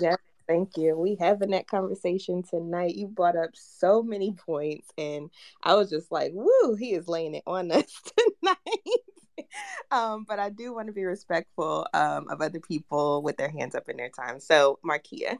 Yes, 0.00 0.16
thank 0.46 0.76
you. 0.76 0.96
We 0.96 1.16
having 1.16 1.50
that 1.50 1.66
conversation 1.66 2.42
tonight. 2.42 2.94
You 2.94 3.06
brought 3.06 3.36
up 3.36 3.50
so 3.54 4.02
many 4.02 4.32
points, 4.46 4.88
and 4.98 5.30
I 5.62 5.74
was 5.74 5.90
just 5.90 6.10
like, 6.10 6.32
"Woo!" 6.34 6.74
He 6.74 6.92
is 6.92 7.08
laying 7.08 7.34
it 7.34 7.44
on 7.46 7.70
us 7.70 8.00
tonight. 8.42 9.00
um, 9.90 10.24
but 10.28 10.38
I 10.38 10.50
do 10.50 10.74
want 10.74 10.88
to 10.88 10.92
be 10.92 11.04
respectful 11.04 11.86
um, 11.94 12.28
of 12.28 12.40
other 12.40 12.60
people 12.60 13.22
with 13.22 13.36
their 13.36 13.50
hands 13.50 13.74
up 13.74 13.88
in 13.88 13.96
their 13.96 14.10
time. 14.10 14.40
So, 14.40 14.78
Markia. 14.84 15.38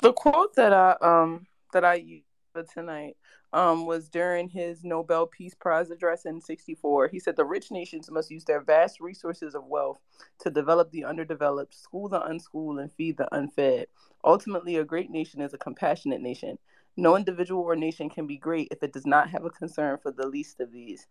The 0.00 0.12
quote 0.12 0.54
that 0.54 0.72
I 0.72 0.96
um 1.00 1.46
that 1.72 1.84
I 1.84 2.22
for 2.58 2.72
tonight 2.72 3.16
um 3.52 3.86
was 3.86 4.08
during 4.08 4.48
his 4.48 4.84
Nobel 4.84 5.26
Peace 5.26 5.54
Prize 5.54 5.90
address 5.90 6.26
in 6.26 6.40
64. 6.40 7.08
He 7.08 7.18
said 7.20 7.36
the 7.36 7.44
rich 7.44 7.70
nations 7.70 8.10
must 8.10 8.30
use 8.30 8.44
their 8.44 8.60
vast 8.60 9.00
resources 9.00 9.54
of 9.54 9.64
wealth 9.64 9.98
to 10.40 10.50
develop 10.50 10.90
the 10.90 11.04
underdeveloped, 11.04 11.74
school 11.74 12.08
the 12.08 12.20
unschooled, 12.22 12.78
and 12.80 12.92
feed 12.92 13.16
the 13.16 13.32
unfed. 13.34 13.86
Ultimately, 14.24 14.76
a 14.76 14.84
great 14.84 15.10
nation 15.10 15.40
is 15.40 15.54
a 15.54 15.58
compassionate 15.58 16.20
nation. 16.20 16.58
No 16.96 17.16
individual 17.16 17.62
or 17.62 17.76
nation 17.76 18.10
can 18.10 18.26
be 18.26 18.36
great 18.36 18.68
if 18.70 18.82
it 18.82 18.92
does 18.92 19.06
not 19.06 19.30
have 19.30 19.44
a 19.44 19.50
concern 19.50 19.98
for 20.02 20.10
the 20.10 20.26
least 20.26 20.60
of 20.60 20.72
these. 20.72 21.06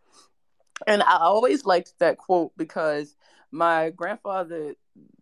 And 0.86 1.02
I 1.02 1.18
always 1.18 1.66
liked 1.66 1.94
that 2.00 2.18
quote 2.18 2.52
because 2.58 3.16
my 3.52 3.90
grandfather 3.90 4.76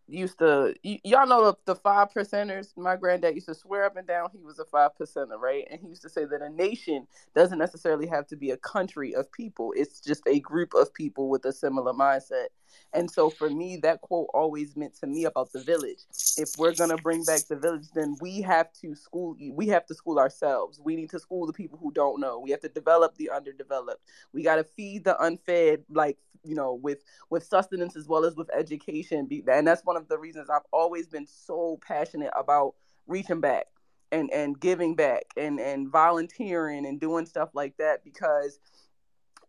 used 0.08 0.40
to 0.40 0.76
y- 0.84 1.00
y'all 1.04 1.28
know 1.28 1.46
the, 1.46 1.56
the 1.66 1.76
five 1.76 2.14
percenters? 2.14 2.76
My 2.78 2.96
granddad 2.96 3.36
used 3.36 3.48
to 3.48 3.56
swear 3.56 3.86
up 3.86 3.98
and 3.98 4.08
down 4.08 4.30
he 4.34 4.44
was 4.44 4.60
a 4.60 4.66
five 4.66 4.92
percenter 5.00 5.40
right? 5.40 5.66
And 5.70 5.80
he 5.82 5.88
used 5.88 6.02
to 6.04 6.10
say 6.10 6.26
that 6.26 6.42
a 6.42 6.50
nation 6.50 7.08
doesn't 7.36 7.58
necessarily 7.58 8.08
have 8.08 8.28
to 8.28 8.36
be 8.36 8.52
a 8.52 8.58
country 8.58 9.16
of 9.16 9.32
people. 9.32 9.74
It's 9.76 10.00
just 10.00 10.24
a 10.28 10.40
group 10.40 10.74
of 10.74 10.94
people 10.94 11.30
with 11.30 11.46
a 11.46 11.54
similar 11.54 11.94
mindset. 11.94 12.48
And 12.94 13.10
so 13.10 13.30
for 13.30 13.50
me 13.50 13.78
that 13.84 14.02
quote 14.02 14.28
always 14.34 14.76
meant 14.76 14.96
to 15.00 15.08
me 15.08 15.26
about 15.26 15.52
the 15.52 15.64
village. 15.64 16.00
If 16.38 16.50
we're 16.58 16.76
going 16.76 16.90
to 16.90 16.98
bring 16.98 17.24
back 17.24 17.42
the 17.50 17.56
village 17.56 17.88
then 17.94 18.16
we 18.22 18.42
have 18.42 18.72
to 18.82 18.96
school 18.96 19.36
we 19.54 19.68
have 19.68 19.86
to 19.88 19.96
school 19.96 20.20
ourselves. 20.20 20.80
We 20.84 20.96
need 20.96 21.10
to 21.12 21.20
school 21.20 21.48
the 21.48 21.54
people 21.54 21.80
who 21.82 21.92
don't 21.92 22.20
know. 22.20 22.40
We 22.40 22.52
have 22.52 22.62
to 22.62 22.70
develop 22.70 23.16
the 23.16 23.30
underdeveloped. 23.32 24.02
We 24.34 24.44
got 24.44 24.58
to 24.58 24.64
feed 24.64 25.04
the 25.04 25.22
unfed 25.22 25.84
like 25.90 26.18
you 26.44 26.56
know 26.56 26.76
with 26.76 27.04
with 27.30 27.44
sustenance 27.44 27.96
as 27.96 28.08
well 28.08 28.26
as 28.26 28.36
with 28.36 28.50
education. 28.54 29.28
And 29.52 29.68
that's 29.68 29.84
one 29.84 29.95
of 29.96 30.08
the 30.08 30.18
reasons 30.18 30.50
i've 30.50 30.62
always 30.72 31.08
been 31.08 31.28
so 31.28 31.80
passionate 31.86 32.32
about 32.38 32.74
reaching 33.08 33.42
back 33.42 33.68
and 34.12 34.32
and 34.32 34.60
giving 34.60 34.96
back 34.96 35.24
and 35.38 35.60
and 35.60 35.92
volunteering 35.92 36.86
and 36.86 37.00
doing 37.00 37.26
stuff 37.26 37.50
like 37.54 37.76
that 37.78 38.04
because 38.04 38.60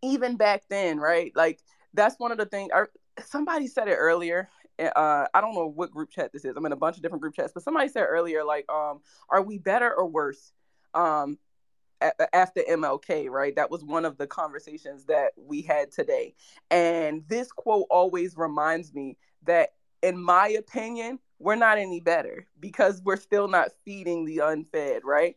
even 0.02 0.36
back 0.36 0.62
then 0.68 0.98
right 0.98 1.32
like 1.34 1.60
that's 1.94 2.18
one 2.18 2.32
of 2.32 2.38
the 2.38 2.46
things 2.46 2.70
Or 2.74 2.90
somebody 3.24 3.66
said 3.66 3.88
it 3.88 3.94
earlier 3.94 4.48
uh, 4.78 5.26
I 5.32 5.40
don't 5.40 5.54
know 5.54 5.66
what 5.66 5.90
group 5.90 6.10
chat 6.10 6.32
this 6.32 6.44
is. 6.44 6.56
I'm 6.56 6.66
in 6.66 6.72
a 6.72 6.76
bunch 6.76 6.96
of 6.96 7.02
different 7.02 7.22
group 7.22 7.34
chats, 7.34 7.52
but 7.52 7.62
somebody 7.62 7.88
said 7.88 8.04
earlier, 8.04 8.44
like, 8.44 8.70
um, 8.70 9.00
are 9.30 9.42
we 9.42 9.58
better 9.58 9.92
or 9.92 10.06
worse 10.06 10.52
um, 10.94 11.38
after 12.32 12.62
MLK? 12.68 13.28
Right, 13.28 13.56
that 13.56 13.70
was 13.70 13.84
one 13.84 14.04
of 14.04 14.18
the 14.18 14.26
conversations 14.26 15.06
that 15.06 15.32
we 15.36 15.62
had 15.62 15.90
today, 15.90 16.34
and 16.70 17.22
this 17.28 17.50
quote 17.52 17.86
always 17.90 18.36
reminds 18.36 18.92
me 18.92 19.16
that, 19.44 19.70
in 20.06 20.16
my 20.16 20.48
opinion, 20.50 21.18
we're 21.40 21.56
not 21.56 21.78
any 21.78 21.98
better 21.98 22.46
because 22.60 23.02
we're 23.02 23.16
still 23.16 23.48
not 23.48 23.70
feeding 23.84 24.24
the 24.24 24.38
unfed, 24.38 25.02
right? 25.02 25.34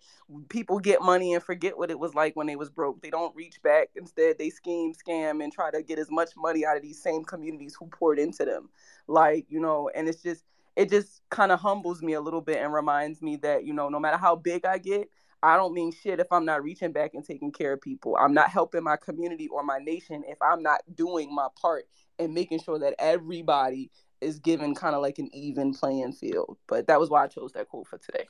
People 0.48 0.78
get 0.80 1.02
money 1.02 1.34
and 1.34 1.44
forget 1.44 1.76
what 1.76 1.90
it 1.90 1.98
was 2.00 2.14
like 2.14 2.36
when 2.36 2.46
they 2.46 2.56
was 2.56 2.70
broke. 2.70 3.02
They 3.02 3.10
don't 3.10 3.36
reach 3.36 3.60
back. 3.64 3.90
Instead, 3.96 4.38
they 4.38 4.52
scheme, 4.52 4.94
scam, 4.94 5.44
and 5.44 5.52
try 5.52 5.72
to 5.72 5.82
get 5.82 5.98
as 5.98 6.12
much 6.12 6.30
money 6.38 6.68
out 6.68 6.78
of 6.78 6.84
these 6.84 7.02
same 7.02 7.24
communities 7.24 7.76
who 7.80 7.88
poured 7.88 8.20
into 8.20 8.46
them. 8.46 8.70
Like, 9.08 9.48
you 9.50 9.60
know, 9.60 9.90
and 9.96 10.08
it's 10.08 10.22
just 10.22 10.44
it 10.76 10.92
just 10.92 11.22
kind 11.32 11.52
of 11.52 11.60
humbles 11.60 12.04
me 12.04 12.14
a 12.14 12.22
little 12.22 12.42
bit 12.42 12.60
and 12.60 12.72
reminds 12.72 13.24
me 13.24 13.38
that, 13.38 13.66
you 13.66 13.74
know, 13.74 13.90
no 13.90 14.00
matter 14.00 14.18
how 14.18 14.36
big 14.36 14.66
I 14.66 14.78
get, 14.78 15.10
I 15.42 15.58
don't 15.58 15.74
mean 15.74 15.92
shit 15.92 16.20
if 16.20 16.32
I'm 16.32 16.46
not 16.46 16.64
reaching 16.64 16.92
back 16.92 17.16
and 17.16 17.26
taking 17.26 17.52
care 17.52 17.74
of 17.74 17.82
people. 17.82 18.16
I'm 18.18 18.34
not 18.34 18.50
helping 18.50 18.84
my 18.84 18.98
community 18.98 19.48
or 19.48 19.64
my 19.64 19.80
nation 19.80 20.24
if 20.28 20.38
I'm 20.42 20.62
not 20.62 20.82
doing 20.96 21.34
my 21.34 21.48
part 21.60 21.86
and 22.20 22.34
making 22.34 22.60
sure 22.60 22.78
that 22.80 22.96
everybody 23.00 23.90
is 24.22 24.40
given 24.40 24.76
kind 24.76 24.96
of 24.96 25.02
like 25.02 25.20
an 25.20 25.30
even 25.34 25.74
playing 25.74 26.14
field. 26.14 26.58
But 26.68 26.88
that 26.88 27.00
was 27.00 27.10
why 27.10 27.24
I 27.24 27.28
chose 27.28 27.54
that 27.54 27.70
quote 27.70 27.88
for 27.88 27.98
today. 27.98 28.26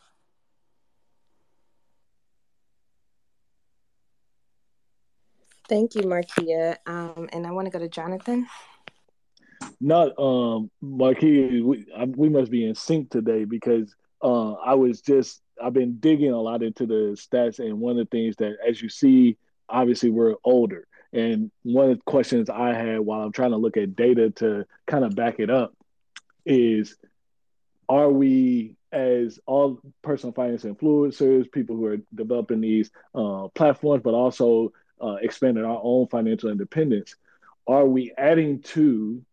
Thank 5.67 5.93
you, 5.93 6.02
Markia. 6.02 6.78
Um, 6.88 7.30
and 7.32 7.45
I 7.45 7.52
want 7.52 7.67
to 7.67 7.71
go 7.71 7.78
to 7.78 7.88
Jonathan. 7.88 8.47
Not 9.80 10.08
um, 10.17 10.71
Markia. 10.84 11.63
We, 11.63 11.86
I, 11.95 12.06
we 12.06 12.28
must 12.28 12.49
be 12.49 12.65
in 12.65 12.73
sync 12.73 13.12
today 13.12 13.45
because 13.45 13.95
uh, 14.21 14.54
I 14.54 14.73
was 14.73 15.02
just 15.02 15.41
I've 15.62 15.73
been 15.73 15.97
digging 15.99 16.32
a 16.32 16.41
lot 16.41 16.63
into 16.63 16.86
the 16.86 17.15
stats, 17.15 17.60
and 17.60 17.80
one 17.80 17.99
of 17.99 18.10
the 18.10 18.17
things 18.17 18.36
that, 18.38 18.58
as 18.67 18.82
you 18.82 18.89
see, 18.89 19.38
obviously 19.69 20.10
we're 20.10 20.36
older. 20.43 20.88
And 21.13 21.52
one 21.63 21.89
of 21.89 21.97
the 21.97 22.04
questions 22.04 22.49
I 22.49 22.73
had 22.73 22.99
while 22.99 23.21
I'm 23.21 23.32
trying 23.32 23.52
to 23.52 23.58
look 23.58 23.78
at 23.78 23.95
data 23.95 24.30
to 24.38 24.65
kind 24.88 25.04
of 25.04 25.15
back 25.15 25.39
it 25.39 25.49
up 25.49 25.73
is 26.45 26.95
are 27.88 28.10
we 28.10 28.75
as 28.91 29.39
all 29.45 29.80
personal 30.02 30.34
finance 30.34 30.63
influencers 30.63 31.52
people 31.52 31.75
who 31.75 31.86
are 31.86 31.97
developing 32.13 32.62
these 32.62 32.89
uh, 33.15 33.47
platforms 33.56 34.02
but 34.04 34.13
also 34.13 34.71
uh, 35.02 35.15
expanding 35.21 35.63
our 35.63 35.80
own 35.84 36.08
financial 36.08 36.49
independence 36.49 37.15
are 37.67 37.86
we 37.86 38.12
adding 38.17 38.62
to 38.62 39.23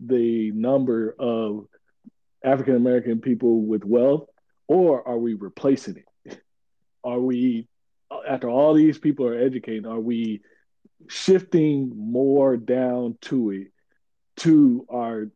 the 0.00 0.50
number 0.52 1.14
of 1.18 1.66
african 2.44 2.76
american 2.76 3.20
people 3.20 3.62
with 3.62 3.84
wealth 3.84 4.28
or 4.68 5.06
are 5.06 5.18
we 5.18 5.34
replacing 5.34 6.02
it? 6.24 6.40
Are 7.04 7.20
we 7.20 7.68
after 8.28 8.48
all 8.48 8.74
these 8.74 8.98
people 8.98 9.26
are 9.26 9.38
educating 9.38 9.86
are 9.86 10.00
we 10.00 10.40
shifting 11.08 11.92
more 11.94 12.56
down 12.56 13.16
to 13.20 13.50
it 13.50 13.68
to 14.36 14.86
our 14.88 15.28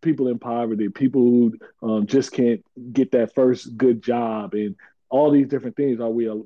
people 0.00 0.28
in 0.28 0.38
poverty, 0.38 0.88
people 0.88 1.22
who 1.22 1.58
um, 1.82 2.06
just 2.06 2.32
can't 2.32 2.64
get 2.92 3.12
that 3.12 3.34
first 3.34 3.76
good 3.76 4.02
job, 4.02 4.54
and 4.54 4.76
all 5.08 5.30
these 5.30 5.48
different 5.48 5.76
things. 5.76 6.00
Are 6.00 6.10
we 6.10 6.28
uh, 6.28 6.36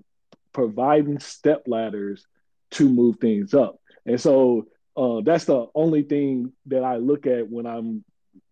providing 0.53 1.19
step 1.21 1.65
ladders 1.67 2.27
to 2.73 2.89
move 2.89 3.19
things 3.19 3.55
up? 3.55 3.81
And 4.07 4.21
so 4.21 4.67
uh, 4.97 5.21
that's 5.25 5.45
the 5.45 5.67
only 5.75 6.03
thing 6.03 6.53
that 6.67 6.85
I 6.85 6.97
look 6.97 7.27
at 7.27 7.51
when 7.51 7.67
I'm 7.67 8.05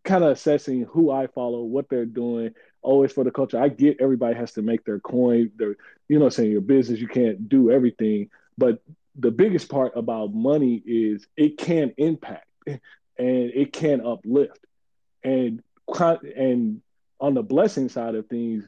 kind 0.04 0.24
of 0.24 0.30
assessing 0.30 0.86
who 0.90 1.10
I 1.10 1.28
follow, 1.28 1.62
what 1.62 1.88
they're 1.88 2.04
doing. 2.04 2.54
Always 2.82 3.12
for 3.12 3.22
the 3.22 3.30
culture. 3.30 3.60
I 3.60 3.68
get 3.68 4.00
everybody 4.00 4.34
has 4.34 4.52
to 4.54 4.62
make 4.62 4.84
their 4.84 4.98
coin. 4.98 5.52
Their, 5.56 5.76
you 6.08 6.18
know, 6.18 6.28
saying 6.28 6.50
your 6.50 6.60
business, 6.60 6.98
you 6.98 7.06
can't 7.06 7.48
do 7.48 7.70
everything, 7.70 8.28
but 8.58 8.82
the 9.16 9.30
biggest 9.30 9.68
part 9.68 9.92
about 9.96 10.32
money 10.32 10.82
is 10.84 11.26
it 11.36 11.58
can 11.58 11.92
impact 11.96 12.46
and 12.66 12.80
it 13.18 13.72
can 13.72 14.04
uplift 14.04 14.58
and 15.24 15.62
and 16.36 16.82
on 17.20 17.34
the 17.34 17.42
blessing 17.42 17.88
side 17.88 18.14
of 18.14 18.26
things, 18.26 18.64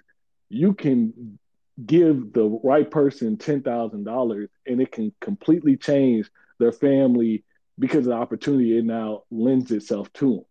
you 0.49 0.75
can 0.75 1.39
give 1.85 2.33
the 2.33 2.61
right 2.63 2.91
person 2.91 3.37
ten 3.37 3.63
thousand 3.63 4.05
dollars, 4.05 4.49
and 4.67 4.81
it 4.81 4.93
can 4.93 5.13
completely 5.21 5.77
change 5.77 6.31
their 6.59 6.73
family 6.73 7.45
because 7.79 8.05
the 8.05 8.13
opportunity 8.13 8.79
it 8.79 8.85
now 8.85 9.23
lends 9.31 9.73
itself 9.73 10.13
to 10.15 10.35
them. 10.35 10.45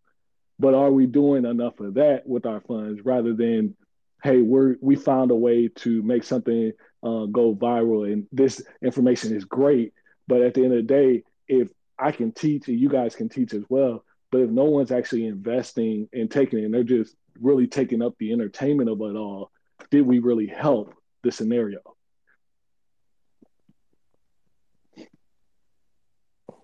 But 0.60 0.74
are 0.74 0.92
we 0.92 1.06
doing 1.06 1.46
enough 1.46 1.80
of 1.80 1.96
that 1.96 2.28
with 2.28 2.46
our 2.46 2.60
funds 2.62 3.02
rather 3.04 3.34
than 3.34 3.76
hey, 4.24 4.42
we're 4.42 4.78
we 4.82 4.96
found 4.96 5.32
a 5.32 5.36
way 5.36 5.68
to 5.68 6.02
make 6.02 6.24
something 6.24 6.72
uh, 7.04 7.26
go 7.26 7.54
viral, 7.54 8.12
and 8.12 8.26
this 8.32 8.62
information 8.82 9.36
is 9.36 9.46
great. 9.46 9.94
But 10.28 10.42
at 10.42 10.54
the 10.54 10.64
end 10.64 10.74
of 10.74 10.88
the 10.88 10.94
day, 10.94 11.24
if 11.48 11.70
I 12.00 12.12
can 12.12 12.32
teach 12.32 12.68
and 12.70 12.80
you 12.80 12.90
guys 12.90 13.16
can 13.16 13.30
teach 13.30 13.54
as 13.54 13.64
well, 13.70 14.04
but 14.34 14.42
if 14.42 14.50
no 14.50 14.64
one's 14.64 14.92
actually 14.92 15.28
investing 15.28 16.10
and 16.12 16.30
taking 16.30 16.58
it, 16.58 16.66
and 16.66 16.74
they're 16.74 16.84
just 16.84 17.16
really 17.40 17.68
taking 17.68 18.02
up 18.02 18.16
the 18.18 18.34
entertainment 18.34 18.90
of 18.90 19.00
it 19.02 19.16
all, 19.16 19.52
did 19.92 20.08
we 20.08 20.18
really 20.18 20.48
help 20.48 20.96
the 21.22 21.32
scenario? 21.32 21.78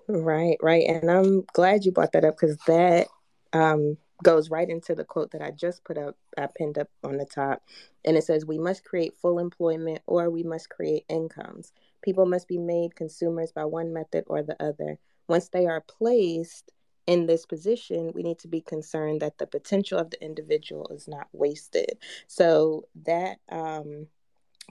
Right, 0.07 0.57
right. 0.63 0.83
And 0.87 1.11
I'm 1.11 1.43
glad 1.53 1.85
you 1.85 1.91
brought 1.91 2.13
that 2.13 2.25
up 2.25 2.37
because 2.39 2.57
that 2.65 3.05
um, 3.53 3.97
goes 4.23 4.49
right 4.49 4.67
into 4.67 4.95
the 4.95 5.05
quote 5.05 5.29
that 5.33 5.43
I 5.43 5.51
just 5.51 5.83
put 5.83 5.99
up, 5.99 6.17
I 6.35 6.47
pinned 6.47 6.79
up 6.79 6.87
on 7.03 7.17
the 7.17 7.25
top. 7.25 7.61
And 8.03 8.17
it 8.17 8.23
says, 8.23 8.47
We 8.47 8.57
must 8.57 8.83
create 8.83 9.13
full 9.21 9.37
employment 9.37 10.01
or 10.07 10.31
we 10.31 10.41
must 10.41 10.71
create 10.71 11.05
incomes. 11.07 11.71
People 12.01 12.25
must 12.25 12.47
be 12.47 12.57
made 12.57 12.95
consumers 12.95 13.51
by 13.51 13.65
one 13.65 13.93
method 13.93 14.23
or 14.25 14.41
the 14.41 14.59
other. 14.59 14.97
Once 15.27 15.49
they 15.49 15.67
are 15.67 15.81
placed 15.81 16.71
in 17.09 17.25
this 17.25 17.43
position, 17.43 18.11
we 18.13 18.21
need 18.21 18.37
to 18.37 18.47
be 18.47 18.61
concerned 18.61 19.21
that 19.21 19.39
the 19.39 19.47
potential 19.47 19.97
of 19.97 20.11
the 20.11 20.23
individual 20.23 20.87
is 20.93 21.07
not 21.07 21.27
wasted. 21.31 21.97
So 22.27 22.85
that 23.03 23.39
um, 23.49 24.05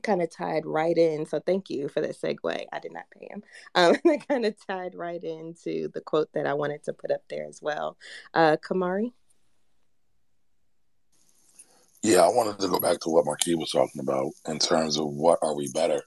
kind 0.04 0.22
of 0.22 0.30
tied 0.30 0.64
right 0.64 0.96
in. 0.96 1.26
So 1.26 1.40
thank 1.40 1.68
you 1.68 1.88
for 1.88 2.00
that 2.00 2.16
segue. 2.16 2.64
I 2.72 2.78
did 2.78 2.92
not 2.92 3.10
pay 3.10 3.26
him. 3.28 3.42
Um, 3.74 3.96
that 4.04 4.28
kind 4.28 4.46
of 4.46 4.54
tied 4.68 4.94
right 4.94 5.22
into 5.22 5.88
the 5.92 6.00
quote 6.00 6.32
that 6.34 6.46
I 6.46 6.54
wanted 6.54 6.84
to 6.84 6.92
put 6.92 7.10
up 7.10 7.22
there 7.28 7.44
as 7.44 7.60
well. 7.60 7.96
Uh, 8.32 8.56
Camari? 8.56 9.12
Yeah, 12.04 12.20
I 12.20 12.28
wanted 12.28 12.60
to 12.60 12.68
go 12.68 12.78
back 12.78 13.00
to 13.00 13.10
what 13.10 13.24
Markia 13.24 13.58
was 13.58 13.72
talking 13.72 14.00
about 14.00 14.30
in 14.46 14.60
terms 14.60 14.96
of 14.96 15.06
what 15.06 15.40
are 15.42 15.56
we 15.56 15.72
better 15.74 16.00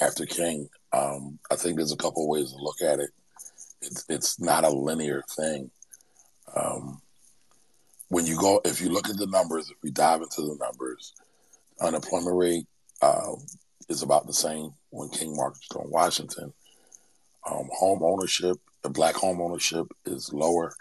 after 0.00 0.24
King. 0.24 0.70
Um, 0.94 1.38
I 1.50 1.56
think 1.56 1.76
there's 1.76 1.92
a 1.92 1.96
couple 1.96 2.26
ways 2.26 2.52
to 2.52 2.56
look 2.56 2.80
at 2.80 3.00
it. 3.00 3.10
It's 3.82 4.04
it's 4.08 4.40
not 4.40 4.64
a 4.64 4.70
linear 4.70 5.22
thing. 5.36 5.70
Um, 6.54 7.00
when 8.08 8.26
you 8.26 8.36
go, 8.38 8.60
if 8.64 8.80
you 8.80 8.90
look 8.90 9.08
at 9.08 9.16
the 9.16 9.26
numbers, 9.26 9.70
if 9.70 9.76
we 9.82 9.90
dive 9.90 10.22
into 10.22 10.42
the 10.42 10.56
numbers, 10.60 11.14
unemployment 11.80 12.36
rate 12.36 12.66
uh, 13.00 13.32
is 13.88 14.02
about 14.02 14.26
the 14.26 14.34
same 14.34 14.70
when 14.90 15.08
King 15.08 15.34
marched 15.36 15.74
on 15.74 15.90
Washington. 15.90 16.52
Um, 17.50 17.68
home 17.72 18.02
ownership, 18.02 18.58
the 18.82 18.90
black 18.90 19.14
home 19.14 19.40
ownership 19.40 19.86
is 20.04 20.32
lower 20.32 20.74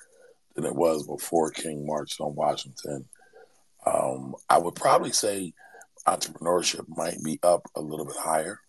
than 0.56 0.66
it 0.66 0.76
was 0.76 1.08
before 1.08 1.52
King 1.52 1.86
marched 1.86 2.20
on 2.22 2.36
Washington. 2.36 3.06
Um, 3.86 4.36
I 4.50 4.60
would 4.60 4.76
probably 4.76 5.12
say 5.12 5.54
entrepreneurship 6.08 6.86
might 6.90 7.24
be 7.24 7.40
up 7.44 7.68
a 7.76 7.82
little 7.82 8.06
bit 8.06 8.18
higher. 8.18 8.60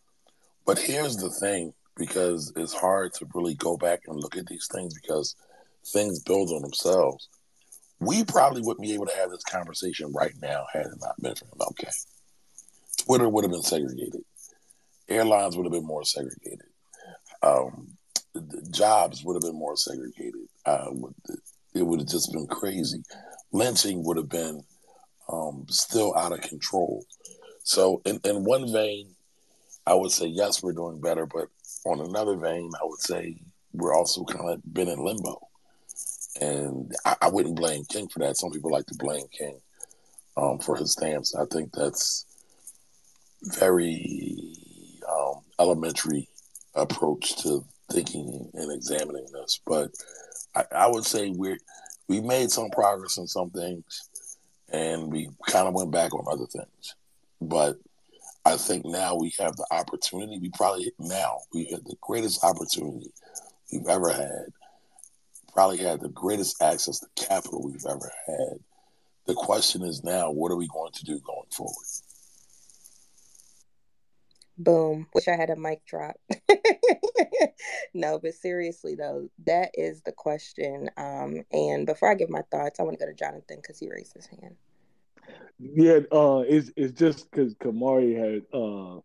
But 0.65 0.79
here's 0.79 1.17
the 1.17 1.31
thing 1.31 1.75
because 1.97 2.53
it's 2.57 2.73
hard 2.73 3.13
to 3.15 3.27
really 3.35 3.55
go 3.55 3.77
back 3.77 4.01
and 4.07 4.19
look 4.19 4.37
at 4.37 4.47
these 4.47 4.69
things 4.73 4.95
because 4.95 5.37
things 5.87 6.23
build 6.23 6.51
on 6.51 6.63
themselves. 6.63 7.29
We 8.01 8.25
probably 8.25 8.63
wouldn't 8.63 8.87
be 8.87 8.95
able 8.95 9.07
to 9.07 9.17
have 9.17 9.31
this 9.31 9.45
conversation 9.45 10.13
right 10.13 10.35
now 10.41 10.65
had 10.73 10.87
it 10.87 10.93
not 11.01 11.21
been 11.21 11.35
for 11.35 11.45
MLK. 11.47 12.07
Twitter 13.05 13.29
would 13.29 13.45
have 13.45 13.53
been 13.53 13.63
segregated. 13.63 14.23
Airlines 15.09 15.57
would 15.57 15.67
have 15.67 15.73
been 15.73 15.87
more 15.87 16.05
segregated. 16.05 16.67
Um, 17.43 17.97
jobs 18.71 19.25
would 19.25 19.35
have 19.35 19.43
been 19.43 19.59
more 19.59 19.77
segregated. 19.77 20.49
Uh, 20.65 20.91
it 21.75 21.83
would 21.83 22.01
have 22.01 22.09
just 22.09 22.33
been 22.33 22.47
crazy. 22.47 23.03
Lynching 23.53 24.05
would 24.05 24.17
have 24.17 24.29
been 24.29 24.63
um, 25.29 25.67
still 25.69 26.17
out 26.17 26.33
of 26.33 26.41
control. 26.41 27.05
So, 27.65 28.03
in, 28.05 28.21
in 28.25 28.45
one 28.45 28.73
vein, 28.73 29.15
I 29.87 29.95
would 29.95 30.11
say 30.11 30.27
yes, 30.27 30.63
we're 30.63 30.73
doing 30.73 31.01
better, 31.01 31.27
but 31.27 31.49
on 31.85 32.01
another 32.01 32.37
vein, 32.37 32.71
I 32.81 32.85
would 32.85 33.01
say 33.01 33.37
we're 33.73 33.95
also 33.95 34.25
kind 34.25 34.51
of 34.51 34.75
been 34.75 34.89
in 34.89 35.05
limbo. 35.05 35.39
And 36.41 36.93
I, 37.05 37.17
I, 37.23 37.29
wouldn't 37.29 37.57
blame 37.57 37.85
King 37.85 38.09
for 38.09 38.21
that. 38.21 38.37
Some 38.37 38.51
people 38.51 38.71
like 38.71 38.87
to 38.87 38.95
blame 38.99 39.27
King 39.37 39.61
um, 40.37 40.59
for 40.59 40.77
his 40.77 40.93
stance. 40.93 41.35
I 41.35 41.45
think 41.53 41.73
that's 41.73 42.27
very 43.43 44.55
um, 45.09 45.43
elementary 45.59 46.29
approach 46.75 47.37
to 47.43 47.65
thinking 47.91 48.51
and 48.55 48.73
examining 48.73 49.27
this. 49.33 49.61
But 49.67 49.91
I, 50.55 50.65
I 50.73 50.87
would 50.89 51.05
say 51.05 51.31
we're 51.31 51.59
we 52.09 52.21
made 52.21 52.51
some 52.51 52.71
progress 52.71 53.19
in 53.19 53.27
some 53.27 53.51
things 53.51 54.09
and 54.73 55.13
we 55.13 55.29
kind 55.49 55.69
of 55.69 55.75
went 55.75 55.91
back 55.91 56.15
on 56.15 56.25
other 56.31 56.47
things. 56.47 56.95
But 57.41 57.77
I 58.45 58.57
think 58.57 58.85
now 58.85 59.15
we 59.15 59.33
have 59.39 59.57
the 59.57 59.67
opportunity. 59.71 60.39
We 60.39 60.51
probably 60.51 60.93
now 60.99 61.39
we 61.55 61.67
had 61.67 61.85
the 61.85 61.97
greatest 62.01 62.43
opportunity 62.45 63.13
we've 63.73 63.87
ever 63.89 64.11
had. 64.11 64.47
Probably 65.53 65.79
had 65.79 66.01
the 66.01 66.09
greatest 66.09 66.61
access 66.61 66.99
to 67.01 67.07
capital 67.15 67.63
we've 67.63 67.87
ever 67.89 68.11
had. 68.27 68.59
The 69.27 69.35
question 69.35 69.83
is 69.83 70.03
now, 70.03 70.31
what 70.31 70.51
are 70.51 70.57
we 70.57 70.67
going 70.67 70.93
to 70.93 71.05
do 71.05 71.21
going 71.21 71.49
forward? 71.51 71.87
Boom. 74.59 75.07
Wish 75.15 75.29
I 75.29 75.37
had 75.37 75.51
a 75.51 75.57
mic 75.57 75.85
drop. 75.87 76.17
no, 77.95 78.19
but 78.19 78.35
seriously 78.35 78.97
though, 78.97 79.29
that 79.47 79.71
is 79.75 80.03
the 80.03 80.13
question. 80.13 80.91
Um, 80.97 81.45
and 81.53 81.87
before 81.87 82.11
I 82.11 82.15
give 82.15 82.31
my 82.31 82.43
thoughts, 82.51 82.81
I 82.81 82.83
want 82.83 82.99
to 82.99 83.05
go 83.05 83.11
to 83.11 83.17
Jonathan 83.17 83.59
because 83.63 83.79
he 83.79 83.89
raised 83.89 84.15
his 84.15 84.27
hand. 84.27 84.57
Yeah, 85.59 86.01
uh, 86.11 86.43
it's 86.47 86.71
it's 86.77 86.99
just 86.99 87.31
because 87.31 87.55
Camari 87.55 88.17
had 88.17 88.43
uh, 88.53 89.01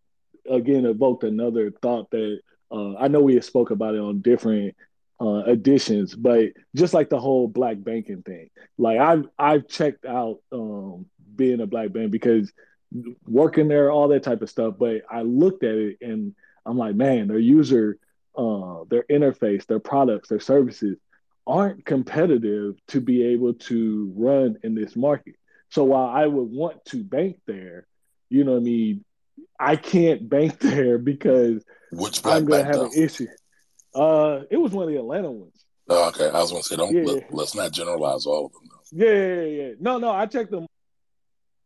again 0.54 0.86
evoked 0.86 1.24
another 1.24 1.70
thought 1.82 2.10
that 2.10 2.40
uh, 2.70 2.96
I 2.96 3.08
know 3.08 3.20
we 3.20 3.34
had 3.34 3.44
spoke 3.44 3.70
about 3.70 3.94
it 3.94 4.00
on 4.00 4.20
different 4.20 4.74
uh, 5.20 5.44
editions, 5.46 6.14
but 6.14 6.50
just 6.74 6.94
like 6.94 7.10
the 7.10 7.20
whole 7.20 7.46
black 7.48 7.76
banking 7.82 8.22
thing, 8.22 8.50
like 8.76 8.98
I've 8.98 9.26
I've 9.38 9.68
checked 9.68 10.04
out 10.04 10.40
um, 10.52 11.06
being 11.36 11.60
a 11.60 11.66
black 11.66 11.92
bank 11.92 12.10
because 12.10 12.52
working 13.26 13.68
there, 13.68 13.90
all 13.90 14.08
that 14.08 14.22
type 14.22 14.42
of 14.42 14.50
stuff. 14.50 14.74
But 14.78 15.02
I 15.10 15.22
looked 15.22 15.62
at 15.62 15.74
it 15.74 15.98
and 16.00 16.34
I'm 16.66 16.78
like, 16.78 16.94
man, 16.96 17.28
their 17.28 17.38
user, 17.38 17.98
uh, 18.36 18.84
their 18.90 19.04
interface, 19.10 19.66
their 19.66 19.80
products, 19.80 20.28
their 20.28 20.40
services 20.40 20.98
aren't 21.46 21.84
competitive 21.84 22.74
to 22.88 23.00
be 23.00 23.24
able 23.24 23.54
to 23.54 24.12
run 24.16 24.56
in 24.62 24.74
this 24.74 24.96
market. 24.96 25.36
So 25.70 25.84
while 25.84 26.08
I 26.08 26.26
would 26.26 26.50
want 26.50 26.84
to 26.86 27.02
bank 27.02 27.40
there, 27.46 27.86
you 28.30 28.44
know 28.44 28.52
what 28.52 28.58
I 28.58 28.62
mean, 28.62 29.04
I 29.58 29.76
can't 29.76 30.28
bank 30.28 30.58
there 30.60 30.98
because 30.98 31.64
Which 31.92 32.24
I'm 32.24 32.44
gonna 32.44 32.64
have 32.64 32.74
though? 32.74 32.86
an 32.86 32.92
issue. 32.94 33.26
Uh, 33.94 34.40
it 34.50 34.56
was 34.56 34.72
one 34.72 34.84
of 34.84 34.90
the 34.90 34.98
Atlanta 34.98 35.30
ones. 35.30 35.64
Oh, 35.88 36.08
okay, 36.08 36.28
I 36.28 36.40
was 36.40 36.50
gonna 36.50 36.62
say 36.62 36.76
don't 36.76 36.94
yeah. 36.94 37.20
let, 37.30 37.42
us 37.42 37.54
not 37.54 37.72
generalize 37.72 38.26
all 38.26 38.46
of 38.46 38.52
them. 38.52 38.62
Though. 38.70 39.06
Yeah, 39.06 39.34
yeah, 39.34 39.62
yeah. 39.62 39.74
No, 39.80 39.98
no, 39.98 40.10
I 40.10 40.26
checked 40.26 40.50
them 40.50 40.66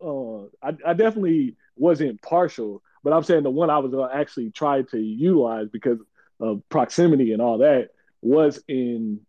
uh, 0.02 0.42
I, 0.62 0.76
I 0.86 0.92
definitely 0.94 1.56
wasn't 1.76 2.20
partial, 2.22 2.82
but 3.02 3.12
I'm 3.12 3.22
saying 3.22 3.44
the 3.44 3.50
one 3.50 3.70
I 3.70 3.78
was 3.78 3.94
uh, 3.94 4.08
actually 4.12 4.50
try 4.50 4.82
to 4.82 4.98
utilize 4.98 5.68
because 5.68 5.98
of 6.40 6.62
proximity 6.68 7.32
and 7.32 7.40
all 7.40 7.58
that 7.58 7.90
was 8.20 8.62
in 8.68 9.20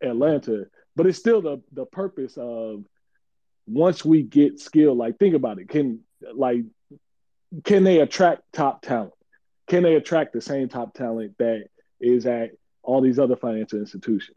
Atlanta. 0.00 0.66
But 0.96 1.06
it's 1.06 1.18
still 1.18 1.42
the 1.42 1.60
the 1.72 1.86
purpose 1.86 2.36
of 2.36 2.84
once 3.66 4.04
we 4.04 4.22
get 4.22 4.60
skill, 4.60 4.94
like 4.94 5.18
think 5.18 5.34
about 5.34 5.58
it, 5.58 5.68
can 5.68 6.00
like 6.34 6.64
can 7.64 7.84
they 7.84 8.00
attract 8.00 8.42
top 8.52 8.82
talent? 8.82 9.12
Can 9.68 9.82
they 9.82 9.94
attract 9.94 10.32
the 10.32 10.40
same 10.40 10.68
top 10.68 10.94
talent 10.94 11.36
that 11.38 11.68
is 12.00 12.26
at 12.26 12.52
all 12.82 13.00
these 13.00 13.18
other 13.18 13.36
financial 13.36 13.78
institutions? 13.78 14.36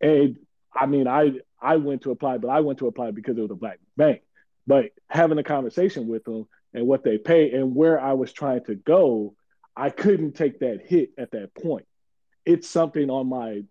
And 0.00 0.36
I 0.74 0.86
mean, 0.86 1.08
I 1.08 1.32
I 1.60 1.76
went 1.76 2.02
to 2.02 2.10
apply, 2.10 2.38
but 2.38 2.48
I 2.48 2.60
went 2.60 2.78
to 2.78 2.86
apply 2.86 3.10
because 3.10 3.36
it 3.36 3.42
was 3.42 3.50
a 3.50 3.56
black 3.56 3.78
bank. 3.96 4.22
But 4.66 4.90
having 5.08 5.38
a 5.38 5.42
conversation 5.42 6.06
with 6.06 6.24
them 6.24 6.46
and 6.72 6.86
what 6.86 7.02
they 7.02 7.18
pay 7.18 7.52
and 7.52 7.74
where 7.74 8.00
I 8.00 8.12
was 8.12 8.32
trying 8.32 8.64
to 8.66 8.74
go, 8.74 9.34
I 9.76 9.90
couldn't 9.90 10.32
take 10.32 10.60
that 10.60 10.80
hit 10.84 11.10
at 11.18 11.32
that 11.32 11.54
point. 11.54 11.86
It's 12.44 12.68
something 12.68 13.10
on 13.10 13.28
my 13.28 13.62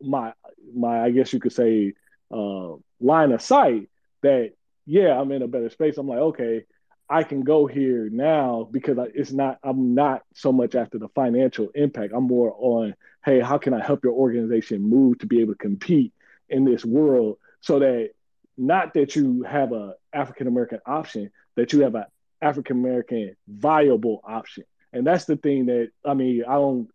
my 0.00 0.34
my 0.74 1.02
I 1.02 1.10
guess 1.10 1.32
you 1.32 1.40
could 1.40 1.52
say 1.52 1.94
uh, 2.30 2.72
line 3.00 3.32
of 3.32 3.40
sight 3.40 3.88
that 4.22 4.52
yeah 4.86 5.18
I'm 5.18 5.32
in 5.32 5.42
a 5.42 5.48
better 5.48 5.70
space. 5.70 5.98
I'm 5.98 6.08
like 6.08 6.18
okay 6.18 6.64
I 7.08 7.24
can 7.24 7.42
go 7.42 7.66
here 7.66 8.08
now 8.10 8.66
because 8.70 8.96
it's 9.14 9.32
not 9.32 9.58
I'm 9.62 9.94
not 9.94 10.22
so 10.34 10.52
much 10.52 10.74
after 10.74 10.98
the 10.98 11.08
financial 11.08 11.68
impact. 11.74 12.12
I'm 12.14 12.24
more 12.24 12.54
on 12.56 12.94
hey 13.24 13.40
how 13.40 13.58
can 13.58 13.74
I 13.74 13.84
help 13.84 14.04
your 14.04 14.14
organization 14.14 14.82
move 14.82 15.18
to 15.18 15.26
be 15.26 15.40
able 15.40 15.52
to 15.54 15.58
compete 15.58 16.12
in 16.48 16.64
this 16.64 16.84
world 16.84 17.38
so 17.60 17.78
that 17.80 18.10
not 18.56 18.94
that 18.94 19.16
you 19.16 19.42
have 19.42 19.72
a 19.72 19.94
African 20.12 20.46
American 20.46 20.80
option, 20.86 21.30
that 21.56 21.72
you 21.72 21.80
have 21.80 21.94
an 21.94 22.04
African 22.40 22.78
American 22.78 23.36
viable 23.48 24.20
option. 24.24 24.64
And 24.92 25.06
that's 25.06 25.24
the 25.24 25.36
thing 25.36 25.66
that 25.66 25.90
I 26.04 26.14
mean, 26.14 26.44
I 26.46 26.54
don't 26.54 26.88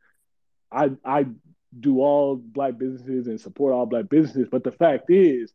I 0.71 0.91
I 1.03 1.25
do 1.79 2.01
all 2.01 2.35
black 2.37 2.77
businesses 2.77 3.27
and 3.27 3.39
support 3.39 3.73
all 3.73 3.85
black 3.85 4.09
businesses, 4.09 4.47
but 4.49 4.63
the 4.63 4.71
fact 4.71 5.09
is 5.09 5.53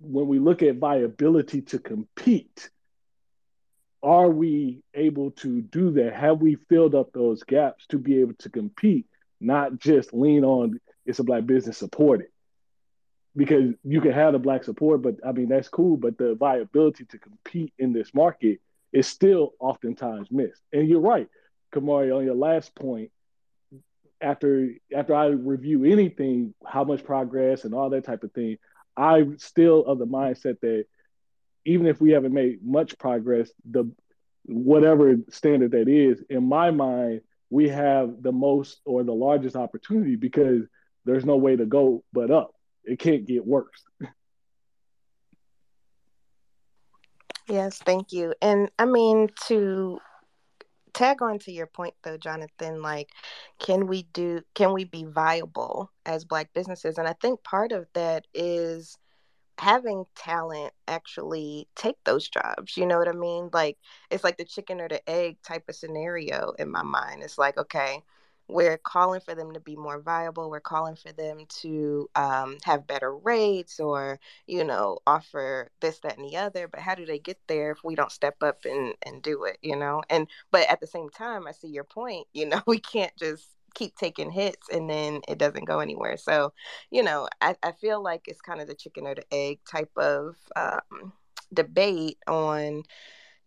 when 0.00 0.28
we 0.28 0.38
look 0.38 0.62
at 0.62 0.76
viability 0.76 1.62
to 1.62 1.78
compete, 1.78 2.70
are 4.02 4.30
we 4.30 4.82
able 4.94 5.32
to 5.32 5.60
do 5.60 5.90
that? 5.92 6.14
Have 6.14 6.40
we 6.40 6.56
filled 6.68 6.94
up 6.94 7.12
those 7.12 7.42
gaps 7.42 7.86
to 7.88 7.98
be 7.98 8.20
able 8.20 8.34
to 8.34 8.50
compete, 8.50 9.06
not 9.40 9.78
just 9.78 10.14
lean 10.14 10.44
on 10.44 10.80
it's 11.04 11.18
a 11.18 11.24
black 11.24 11.46
business 11.46 11.78
supported? 11.78 12.28
Because 13.36 13.74
you 13.84 14.00
can 14.00 14.12
have 14.12 14.32
the 14.32 14.38
black 14.38 14.64
support, 14.64 15.02
but 15.02 15.16
I 15.26 15.32
mean 15.32 15.48
that's 15.48 15.68
cool, 15.68 15.96
but 15.96 16.16
the 16.18 16.34
viability 16.34 17.04
to 17.06 17.18
compete 17.18 17.72
in 17.78 17.92
this 17.92 18.14
market 18.14 18.60
is 18.92 19.06
still 19.06 19.54
oftentimes 19.58 20.30
missed. 20.30 20.62
And 20.72 20.88
you're 20.88 21.00
right, 21.00 21.28
Camari, 21.72 22.16
on 22.16 22.24
your 22.24 22.34
last 22.34 22.74
point, 22.74 23.10
after 24.20 24.70
after 24.96 25.14
I 25.14 25.26
review 25.26 25.84
anything, 25.84 26.54
how 26.64 26.84
much 26.84 27.04
progress 27.04 27.64
and 27.64 27.74
all 27.74 27.90
that 27.90 28.04
type 28.04 28.24
of 28.24 28.32
thing, 28.32 28.58
I'm 28.98 29.38
still 29.38 29.84
of 29.84 29.98
the 29.98 30.06
mindset 30.06 30.60
that 30.60 30.84
even 31.64 31.86
if 31.86 32.00
we 32.00 32.10
haven't 32.10 32.34
made 32.34 32.64
much 32.64 32.98
progress, 32.98 33.50
the 33.70 33.90
whatever 34.44 35.16
standard 35.30 35.72
that 35.72 35.88
is, 35.88 36.22
in 36.28 36.44
my 36.48 36.70
mind, 36.70 37.20
we 37.50 37.68
have 37.68 38.22
the 38.22 38.32
most 38.32 38.80
or 38.84 39.04
the 39.04 39.12
largest 39.12 39.56
opportunity 39.56 40.16
because 40.16 40.64
there's 41.04 41.24
no 41.24 41.36
way 41.36 41.56
to 41.56 41.66
go 41.66 42.02
but 42.12 42.30
up. 42.30 42.54
It 42.84 42.98
can't 42.98 43.26
get 43.26 43.46
worse. 43.46 43.84
Yes, 47.48 47.78
thank 47.78 48.12
you. 48.12 48.34
And 48.42 48.70
I 48.78 48.84
mean 48.84 49.30
to 49.46 49.98
tag 50.94 51.22
on 51.22 51.38
to 51.38 51.52
your 51.52 51.66
point 51.66 51.94
though 52.02 52.16
jonathan 52.16 52.82
like 52.82 53.10
can 53.58 53.86
we 53.86 54.02
do 54.12 54.40
can 54.54 54.72
we 54.72 54.84
be 54.84 55.04
viable 55.04 55.90
as 56.06 56.24
black 56.24 56.52
businesses? 56.54 56.98
And 56.98 57.08
i 57.08 57.14
think 57.14 57.42
part 57.42 57.72
of 57.72 57.86
that 57.94 58.26
is 58.34 58.96
having 59.58 60.04
talent 60.14 60.72
actually 60.86 61.68
take 61.74 61.96
those 62.04 62.28
jobs 62.28 62.76
you 62.76 62.86
know 62.86 62.98
what 62.98 63.08
i 63.08 63.12
mean? 63.12 63.50
Like 63.52 63.76
it's 64.10 64.24
like 64.24 64.36
the 64.36 64.44
chicken 64.44 64.80
or 64.80 64.88
the 64.88 65.08
egg 65.08 65.38
type 65.42 65.64
of 65.68 65.76
scenario 65.76 66.52
in 66.58 66.70
my 66.70 66.82
mind. 66.82 67.22
It's 67.22 67.38
like 67.38 67.58
okay 67.58 68.02
we're 68.48 68.78
calling 68.78 69.20
for 69.20 69.34
them 69.34 69.52
to 69.52 69.60
be 69.60 69.76
more 69.76 70.00
viable 70.00 70.50
we're 70.50 70.60
calling 70.60 70.96
for 70.96 71.12
them 71.12 71.40
to 71.48 72.08
um, 72.14 72.56
have 72.64 72.86
better 72.86 73.14
rates 73.14 73.78
or 73.78 74.18
you 74.46 74.64
know 74.64 74.98
offer 75.06 75.68
this 75.80 76.00
that 76.00 76.16
and 76.18 76.26
the 76.26 76.36
other 76.36 76.66
but 76.66 76.80
how 76.80 76.94
do 76.94 77.04
they 77.04 77.18
get 77.18 77.38
there 77.46 77.70
if 77.72 77.84
we 77.84 77.94
don't 77.94 78.12
step 78.12 78.42
up 78.42 78.64
and 78.64 78.94
and 79.04 79.22
do 79.22 79.44
it 79.44 79.58
you 79.62 79.76
know? 79.76 80.02
And 80.10 80.26
but 80.50 80.68
at 80.70 80.80
the 80.80 80.86
same 80.86 81.10
time 81.10 81.46
i 81.46 81.52
see 81.52 81.68
your 81.68 81.84
point 81.84 82.26
you 82.32 82.46
know 82.46 82.60
we 82.66 82.78
can't 82.78 83.14
just 83.16 83.44
keep 83.74 83.94
taking 83.96 84.30
hits 84.30 84.68
and 84.72 84.88
then 84.88 85.20
it 85.28 85.38
doesn't 85.38 85.66
go 85.66 85.78
anywhere. 85.80 86.16
So 86.16 86.52
you 86.90 87.02
know 87.02 87.28
i, 87.40 87.54
I 87.62 87.72
feel 87.72 88.02
like 88.02 88.22
it's 88.26 88.40
kind 88.40 88.60
of 88.60 88.66
the 88.66 88.74
chicken 88.74 89.06
or 89.06 89.14
the 89.14 89.24
egg 89.32 89.60
type 89.70 89.92
of 89.96 90.36
um, 90.56 91.12
debate 91.52 92.18
on 92.26 92.82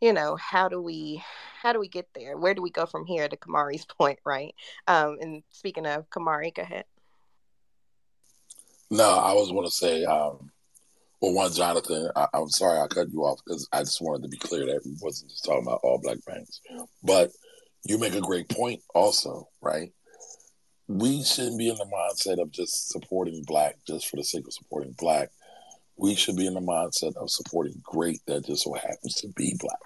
you 0.01 0.11
know 0.11 0.35
how 0.35 0.67
do 0.67 0.81
we 0.81 1.23
how 1.61 1.71
do 1.71 1.79
we 1.79 1.87
get 1.87 2.07
there? 2.15 2.37
Where 2.37 2.55
do 2.55 2.61
we 2.61 2.71
go 2.71 2.87
from 2.87 3.05
here 3.05 3.29
to 3.29 3.37
Camari's 3.37 3.85
point 3.97 4.19
right? 4.25 4.53
Um 4.87 5.17
and 5.21 5.43
speaking 5.51 5.85
of 5.85 6.09
Camari 6.09 6.53
go 6.53 6.63
ahead. 6.63 6.85
No 8.89 9.09
i 9.09 9.33
was 9.33 9.51
going 9.51 9.63
to 9.63 9.71
say 9.71 10.03
um 10.03 10.51
well 11.21 11.33
one 11.33 11.53
jonathan 11.53 12.09
I, 12.15 12.27
am 12.33 12.49
sorry 12.49 12.79
i 12.79 12.87
cut 12.87 13.11
you 13.13 13.21
off 13.21 13.39
because 13.45 13.65
i 13.71 13.79
just 13.79 14.01
wanted 14.01 14.23
to 14.23 14.29
be 14.29 14.37
clear 14.37 14.65
that 14.65 14.81
we 14.83 14.97
wasn't 15.01 15.31
just 15.31 15.45
talking 15.45 15.63
about 15.63 15.79
all 15.83 16.01
black 16.01 16.17
banks. 16.25 16.59
But 17.01 17.31
you 17.85 17.97
make 17.97 18.15
a 18.15 18.21
great 18.21 18.49
point 18.49 18.81
also 18.93 19.47
right? 19.61 19.91
We 20.87 21.23
shouldn't 21.23 21.57
be 21.57 21.69
in 21.69 21.77
the 21.77 21.85
mindset 21.85 22.41
of 22.41 22.51
just 22.51 22.89
supporting 22.89 23.43
black 23.43 23.77
just 23.87 24.09
for 24.09 24.17
the 24.17 24.25
sake 24.25 24.45
of 24.45 24.53
supporting 24.53 24.93
black 24.97 25.29
we 26.01 26.15
should 26.15 26.35
be 26.35 26.47
in 26.47 26.55
the 26.55 26.59
mindset 26.59 27.15
of 27.15 27.29
supporting 27.29 27.79
great 27.83 28.19
that 28.25 28.45
just 28.45 28.63
so 28.63 28.73
happens 28.73 29.15
to 29.15 29.27
be 29.35 29.55
black. 29.59 29.77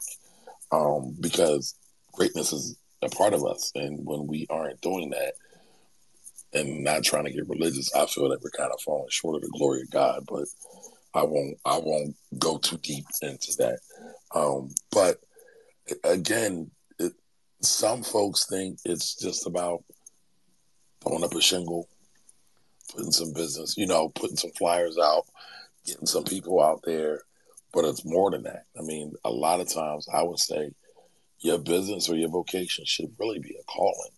Um, 0.71 1.15
because 1.19 1.75
greatness 2.13 2.53
is 2.53 2.77
a 3.01 3.09
part 3.09 3.33
of 3.33 3.45
us. 3.45 3.71
And 3.75 3.99
when 4.05 4.25
we 4.25 4.47
aren't 4.49 4.79
doing 4.79 5.09
that 5.09 5.33
and 6.53 6.85
not 6.85 7.03
trying 7.03 7.25
to 7.25 7.31
get 7.31 7.49
religious, 7.49 7.93
I 7.93 8.05
feel 8.05 8.29
that 8.29 8.41
we're 8.41 8.49
kind 8.51 8.71
of 8.71 8.81
falling 8.81 9.09
short 9.09 9.35
of 9.35 9.41
the 9.41 9.53
glory 9.57 9.81
of 9.81 9.91
God. 9.91 10.23
But 10.25 10.45
I 11.13 11.23
won't 11.23 11.57
I 11.65 11.77
won't 11.77 12.15
go 12.39 12.59
too 12.59 12.77
deep 12.77 13.05
into 13.21 13.51
that. 13.57 13.79
Um, 14.33 14.73
but 14.91 15.17
again, 16.05 16.71
it, 16.97 17.11
some 17.61 18.03
folks 18.03 18.45
think 18.45 18.79
it's 18.85 19.15
just 19.15 19.47
about 19.47 19.83
throwing 21.03 21.25
up 21.25 21.35
a 21.35 21.41
shingle, 21.41 21.89
putting 22.93 23.11
some 23.11 23.33
business, 23.33 23.77
you 23.77 23.85
know, 23.85 24.09
putting 24.09 24.37
some 24.37 24.51
flyers 24.51 24.97
out, 24.97 25.25
getting 25.85 26.07
some 26.07 26.23
people 26.23 26.61
out 26.61 26.81
there, 26.83 27.21
but 27.73 27.85
it's 27.85 28.05
more 28.05 28.31
than 28.31 28.43
that. 28.43 28.63
I 28.77 28.81
mean, 28.81 29.13
a 29.23 29.29
lot 29.29 29.59
of 29.59 29.71
times 29.71 30.07
I 30.13 30.23
would 30.23 30.39
say 30.39 30.71
your 31.39 31.59
business 31.59 32.09
or 32.09 32.15
your 32.15 32.29
vocation 32.29 32.85
should 32.85 33.13
really 33.19 33.39
be 33.39 33.55
a 33.59 33.63
calling. 33.63 34.11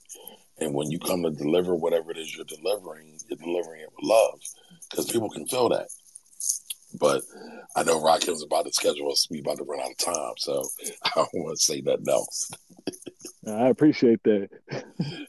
And 0.59 0.73
when 0.73 0.89
you 0.89 0.99
come 0.99 1.23
to 1.23 1.31
deliver 1.31 1.75
whatever 1.75 2.11
it 2.11 2.17
is 2.17 2.35
you're 2.35 2.45
delivering, 2.45 3.19
you're 3.29 3.37
delivering 3.37 3.81
it 3.81 3.89
with 3.95 4.09
love 4.09 4.39
because 4.89 5.11
people 5.11 5.29
can 5.29 5.45
feel 5.47 5.69
that. 5.69 5.87
But 6.99 7.21
I 7.75 7.83
know 7.83 7.99
Rahkim's 7.99 8.43
about 8.43 8.65
to 8.65 8.73
schedule 8.73 9.11
us. 9.11 9.27
We 9.29 9.39
about 9.39 9.57
to 9.57 9.65
run 9.65 9.81
out 9.81 9.91
of 9.91 9.97
time, 9.97 10.33
so 10.37 10.63
I 11.03 11.11
don't 11.15 11.29
want 11.33 11.57
to 11.57 11.63
say 11.63 11.81
nothing 11.81 12.09
else. 12.09 12.49
I 13.45 13.67
appreciate 13.67 14.23
that. 14.23 14.49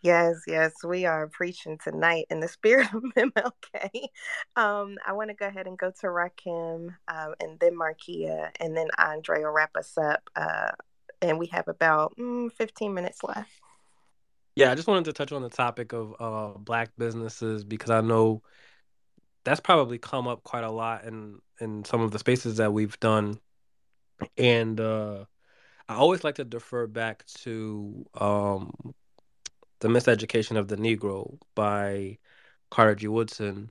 Yes, 0.00 0.42
yes, 0.46 0.72
we 0.84 1.06
are 1.06 1.26
preaching 1.26 1.76
tonight 1.82 2.26
in 2.30 2.38
the 2.38 2.46
spirit 2.46 2.86
of 2.94 3.02
MLK. 3.16 4.08
Um, 4.54 4.96
I 5.04 5.12
want 5.12 5.30
to 5.30 5.34
go 5.34 5.46
ahead 5.46 5.66
and 5.66 5.76
go 5.76 5.90
to 6.00 6.06
Rahkim 6.06 6.94
um, 7.08 7.34
and 7.40 7.58
then 7.58 7.76
Markia, 7.76 8.50
and 8.60 8.76
then 8.76 8.88
Andre 8.96 9.42
will 9.42 9.50
wrap 9.50 9.76
us 9.76 9.98
up. 9.98 10.30
Uh, 10.36 10.70
and 11.20 11.38
we 11.38 11.46
have 11.46 11.66
about 11.66 12.16
mm, 12.16 12.52
15 12.52 12.94
minutes 12.94 13.24
left. 13.24 13.50
Yeah, 14.54 14.70
I 14.70 14.76
just 14.76 14.86
wanted 14.86 15.06
to 15.06 15.12
touch 15.12 15.32
on 15.32 15.42
the 15.42 15.48
topic 15.48 15.92
of 15.92 16.14
uh, 16.20 16.58
black 16.58 16.90
businesses 16.96 17.64
because 17.64 17.90
I 17.90 18.00
know 18.00 18.42
that's 19.44 19.60
probably 19.60 19.98
come 19.98 20.28
up 20.28 20.42
quite 20.44 20.64
a 20.64 20.70
lot 20.70 21.04
in 21.04 21.38
in 21.60 21.84
some 21.84 22.02
of 22.02 22.12
the 22.12 22.18
spaces 22.20 22.58
that 22.58 22.72
we've 22.72 22.98
done, 23.00 23.40
and 24.36 24.80
uh, 24.80 25.24
I 25.88 25.94
always 25.94 26.22
like 26.22 26.36
to 26.36 26.44
defer 26.44 26.86
back 26.86 27.24
to 27.42 28.06
um, 28.14 28.72
the 29.80 29.88
Miseducation 29.88 30.56
of 30.56 30.68
the 30.68 30.76
Negro 30.76 31.38
by 31.54 32.18
Carter 32.70 32.94
G. 32.94 33.08
Woodson. 33.08 33.70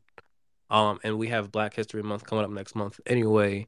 Um, 0.70 1.00
and 1.04 1.18
we 1.18 1.28
have 1.30 1.52
Black 1.52 1.74
History 1.74 2.04
Month 2.04 2.26
coming 2.26 2.44
up 2.44 2.52
next 2.52 2.76
month 2.76 3.00
anyway. 3.06 3.68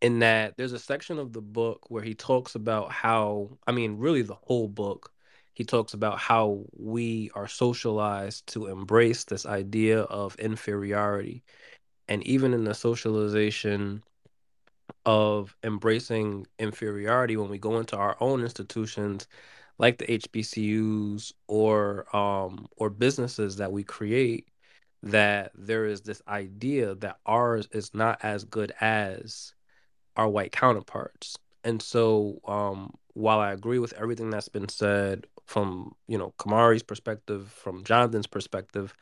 In 0.00 0.18
that 0.18 0.56
there's 0.56 0.72
a 0.72 0.78
section 0.78 1.18
of 1.18 1.32
the 1.32 1.40
book 1.40 1.90
where 1.90 2.02
he 2.02 2.14
talks 2.14 2.54
about 2.54 2.92
how, 2.92 3.58
I 3.66 3.72
mean, 3.72 3.98
really 3.98 4.22
the 4.22 4.34
whole 4.34 4.68
book, 4.68 5.10
he 5.54 5.64
talks 5.64 5.94
about 5.94 6.18
how 6.18 6.64
we 6.76 7.30
are 7.34 7.48
socialized 7.48 8.46
to 8.48 8.66
embrace 8.66 9.24
this 9.24 9.46
idea 9.46 10.00
of 10.00 10.34
inferiority. 10.36 11.42
And 12.08 12.22
even 12.26 12.52
in 12.52 12.64
the 12.64 12.74
socialization 12.74 14.02
of 15.06 15.56
embracing 15.62 16.46
inferiority, 16.58 17.36
when 17.36 17.48
we 17.48 17.58
go 17.58 17.78
into 17.78 17.96
our 17.96 18.16
own 18.20 18.42
institutions, 18.42 19.26
like 19.78 19.98
the 19.98 20.06
HBCUs 20.06 21.32
or 21.48 22.14
um 22.16 22.66
or 22.76 22.90
businesses 22.90 23.56
that 23.56 23.72
we 23.72 23.84
create 23.84 24.48
that 25.02 25.52
there 25.54 25.84
is 25.86 26.00
this 26.02 26.22
idea 26.28 26.94
that 26.96 27.18
ours 27.26 27.68
is 27.72 27.92
not 27.94 28.18
as 28.22 28.44
good 28.44 28.72
as 28.80 29.52
our 30.16 30.28
white 30.28 30.52
counterparts. 30.52 31.36
And 31.64 31.80
so 31.82 32.40
um 32.46 32.94
while 33.14 33.38
I 33.40 33.52
agree 33.52 33.78
with 33.78 33.92
everything 33.94 34.30
that's 34.30 34.48
been 34.48 34.68
said 34.68 35.26
from, 35.46 35.92
you 36.08 36.18
know, 36.18 36.34
Camari's 36.38 36.82
perspective, 36.82 37.48
from 37.50 37.84
Jonathan's 37.84 38.26
perspective, 38.26 38.92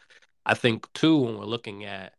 I 0.44 0.54
think 0.54 0.92
too 0.92 1.16
when 1.18 1.38
we're 1.38 1.44
looking 1.44 1.84
at 1.84 2.14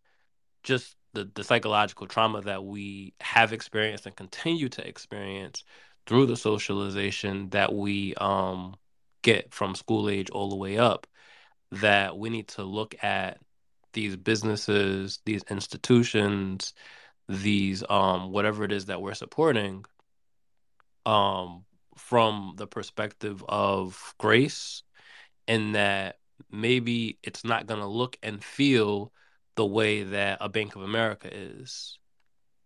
just 0.63 0.95
the, 1.13 1.29
the 1.35 1.43
psychological 1.43 2.07
trauma 2.07 2.41
that 2.41 2.63
we 2.63 3.13
have 3.19 3.53
experienced 3.53 4.05
and 4.05 4.15
continue 4.15 4.69
to 4.69 4.87
experience 4.87 5.63
through 6.05 6.25
the 6.25 6.35
socialization 6.35 7.49
that 7.49 7.73
we 7.73 8.13
um, 8.15 8.75
get 9.21 9.53
from 9.53 9.75
school 9.75 10.09
age 10.09 10.29
all 10.29 10.49
the 10.49 10.55
way 10.55 10.77
up 10.77 11.07
that 11.71 12.17
we 12.17 12.29
need 12.29 12.47
to 12.47 12.63
look 12.63 12.95
at 13.03 13.39
these 13.93 14.15
businesses, 14.15 15.19
these 15.25 15.43
institutions, 15.49 16.73
these 17.27 17.83
um, 17.89 18.31
whatever 18.31 18.63
it 18.63 18.71
is 18.71 18.85
that 18.85 19.01
we're 19.01 19.13
supporting 19.13 19.85
um, 21.05 21.63
from 21.97 22.53
the 22.57 22.67
perspective 22.67 23.43
of 23.47 24.13
grace 24.17 24.83
and 25.47 25.75
that 25.75 26.17
maybe 26.51 27.17
it's 27.23 27.43
not 27.43 27.67
going 27.67 27.79
to 27.79 27.87
look 27.87 28.17
and 28.23 28.43
feel 28.43 29.11
the 29.55 29.65
way 29.65 30.03
that 30.03 30.39
a 30.41 30.49
Bank 30.49 30.75
of 30.75 30.81
America 30.81 31.29
is. 31.31 31.97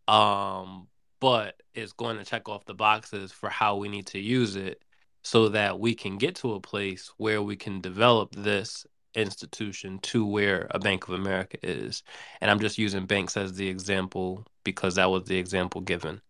Um, 0.07 0.87
but 1.19 1.61
it's 1.73 1.93
going 1.93 2.17
to 2.17 2.25
check 2.25 2.49
off 2.49 2.65
the 2.65 2.73
boxes 2.73 3.31
for 3.31 3.49
how 3.49 3.75
we 3.77 3.89
need 3.89 4.07
to 4.07 4.19
use 4.19 4.55
it 4.55 4.81
so 5.23 5.49
that 5.49 5.79
we 5.79 5.95
can 5.95 6.17
get 6.17 6.35
to 6.35 6.53
a 6.53 6.59
place 6.59 7.11
where 7.17 7.41
we 7.41 7.55
can 7.55 7.81
develop 7.81 8.33
this 8.35 8.85
institution 9.15 9.99
to 9.99 10.25
where 10.25 10.67
a 10.71 10.79
Bank 10.79 11.07
of 11.07 11.15
America 11.15 11.57
is. 11.63 12.03
And 12.39 12.51
I'm 12.51 12.59
just 12.59 12.77
using 12.77 13.05
banks 13.05 13.35
as 13.35 13.53
the 13.53 13.67
example 13.67 14.45
because 14.63 14.95
that 14.95 15.09
was 15.09 15.25
the 15.25 15.37
example 15.37 15.81
given. 15.81 16.21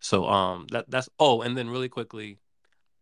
So 0.00 0.26
um 0.26 0.66
that 0.72 0.90
that's 0.90 1.08
oh 1.18 1.42
and 1.42 1.56
then 1.56 1.68
really 1.70 1.88
quickly, 1.88 2.38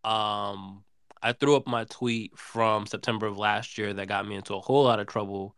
um 0.04 0.84
I 1.22 1.32
threw 1.32 1.56
up 1.56 1.66
my 1.66 1.84
tweet 1.84 2.36
from 2.38 2.86
September 2.86 3.26
of 3.26 3.38
last 3.38 3.76
year 3.78 3.92
that 3.92 4.08
got 4.08 4.26
me 4.26 4.36
into 4.36 4.54
a 4.54 4.60
whole 4.60 4.84
lot 4.84 5.00
of 5.00 5.06
trouble 5.06 5.54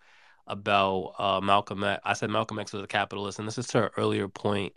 about 0.46 1.14
uh, 1.18 1.40
Malcolm 1.40 1.84
X. 1.84 2.00
I 2.04 2.14
said 2.14 2.30
Malcolm 2.30 2.58
X 2.58 2.72
was 2.72 2.82
a 2.82 2.88
capitalist, 2.88 3.38
and 3.38 3.46
this 3.46 3.58
is 3.58 3.68
to 3.68 3.84
an 3.84 3.90
earlier 3.96 4.28
point 4.28 4.74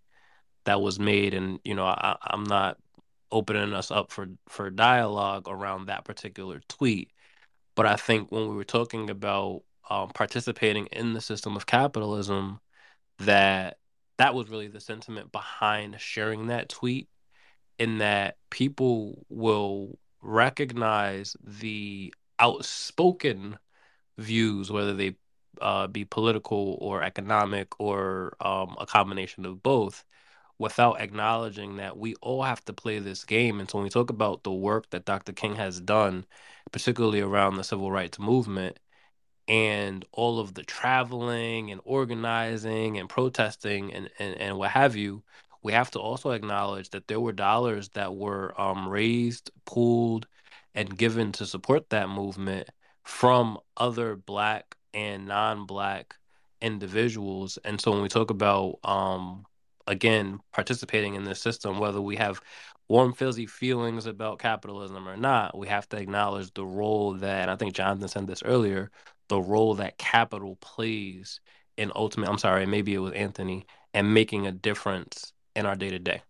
that 0.65 0.81
was 0.81 0.99
made, 0.99 1.33
and 1.33 1.59
you 1.63 1.75
know 1.75 1.85
I, 1.85 2.17
I'm 2.21 2.43
not 2.43 2.77
opening 3.31 3.73
us 3.73 3.91
up 3.91 4.11
for 4.11 4.27
for 4.47 4.69
dialogue 4.69 5.47
around 5.47 5.87
that 5.87 6.05
particular 6.05 6.61
tweet, 6.69 7.11
but 7.75 7.85
I 7.85 7.95
think 7.95 8.31
when 8.31 8.49
we 8.49 8.55
were 8.55 8.63
talking 8.63 9.09
about 9.09 9.63
um, 9.89 10.09
participating 10.09 10.87
in 10.87 11.13
the 11.13 11.21
system 11.21 11.55
of 11.55 11.65
capitalism, 11.65 12.59
that 13.19 13.77
that 14.17 14.33
was 14.33 14.49
really 14.49 14.67
the 14.67 14.79
sentiment 14.79 15.31
behind 15.31 15.99
sharing 15.99 16.47
that 16.47 16.69
tweet, 16.69 17.09
in 17.79 17.99
that 17.99 18.37
people 18.49 19.25
will 19.29 19.97
recognize 20.21 21.35
the 21.43 22.13
outspoken 22.39 23.57
views, 24.17 24.71
whether 24.71 24.93
they 24.93 25.15
uh, 25.61 25.87
be 25.87 26.05
political 26.05 26.77
or 26.81 27.03
economic 27.03 27.79
or 27.79 28.35
um, 28.39 28.75
a 28.79 28.85
combination 28.85 29.45
of 29.45 29.61
both, 29.63 30.03
without 30.57 31.01
acknowledging 31.01 31.77
that 31.77 31.97
we 31.97 32.15
all 32.21 32.43
have 32.43 32.63
to 32.65 32.73
play 32.73 32.99
this 32.99 33.25
game. 33.25 33.59
And 33.59 33.69
so 33.69 33.77
when 33.77 33.83
we 33.83 33.89
talk 33.89 34.09
about 34.09 34.43
the 34.43 34.53
work 34.53 34.89
that 34.91 35.05
Dr. 35.05 35.33
King 35.33 35.55
has 35.55 35.79
done, 35.79 36.25
particularly 36.71 37.21
around 37.21 37.55
the 37.55 37.63
civil 37.63 37.91
rights 37.91 38.19
movement, 38.19 38.79
and 39.47 40.05
all 40.11 40.39
of 40.39 40.53
the 40.55 40.63
traveling 40.63 41.71
and 41.71 41.81
organizing 41.83 42.97
and 42.97 43.09
protesting 43.09 43.93
and, 43.93 44.09
and, 44.17 44.35
and 44.35 44.57
what 44.57 44.71
have 44.71 44.95
you, 44.95 45.23
we 45.61 45.73
have 45.73 45.91
to 45.91 45.99
also 45.99 46.31
acknowledge 46.31 46.89
that 46.91 47.07
there 47.07 47.19
were 47.19 47.31
dollars 47.31 47.89
that 47.89 48.15
were 48.15 48.59
um, 48.59 48.87
raised, 48.87 49.51
pooled, 49.65 50.27
and 50.73 50.97
given 50.97 51.31
to 51.33 51.45
support 51.45 51.89
that 51.89 52.09
movement 52.09 52.69
from 53.03 53.57
other 53.77 54.15
Black 54.15 54.75
and 54.93 55.27
non-Black 55.27 56.15
individuals. 56.61 57.57
And 57.63 57.79
so 57.79 57.91
when 57.91 58.01
we 58.01 58.09
talk 58.09 58.29
about 58.29 58.79
um, 58.83 59.45
again 59.87 60.39
participating 60.51 61.15
in 61.15 61.23
this 61.23 61.41
system, 61.41 61.79
whether 61.79 62.01
we 62.01 62.15
have 62.17 62.41
warm 62.87 63.13
fuzzy 63.13 63.45
feelings 63.45 64.05
about 64.05 64.39
capitalism 64.39 65.07
or 65.07 65.17
not, 65.17 65.57
we 65.57 65.67
have 65.67 65.87
to 65.89 65.97
acknowledge 65.97 66.53
the 66.53 66.65
role 66.65 67.13
that 67.15 67.43
and 67.43 67.51
I 67.51 67.55
think 67.55 67.73
Jonathan 67.73 68.07
said 68.07 68.27
this 68.27 68.43
earlier, 68.43 68.91
the 69.29 69.41
role 69.41 69.75
that 69.75 69.97
capital 69.97 70.57
plays 70.57 71.39
in 71.77 71.91
ultimate 71.95 72.29
I'm 72.29 72.37
sorry, 72.37 72.65
maybe 72.65 72.93
it 72.93 72.99
was 72.99 73.13
Anthony, 73.13 73.65
and 73.93 74.13
making 74.13 74.47
a 74.47 74.51
difference 74.51 75.33
in 75.55 75.65
our 75.65 75.75
day 75.75 75.89
to 75.89 75.99
day. 75.99 76.21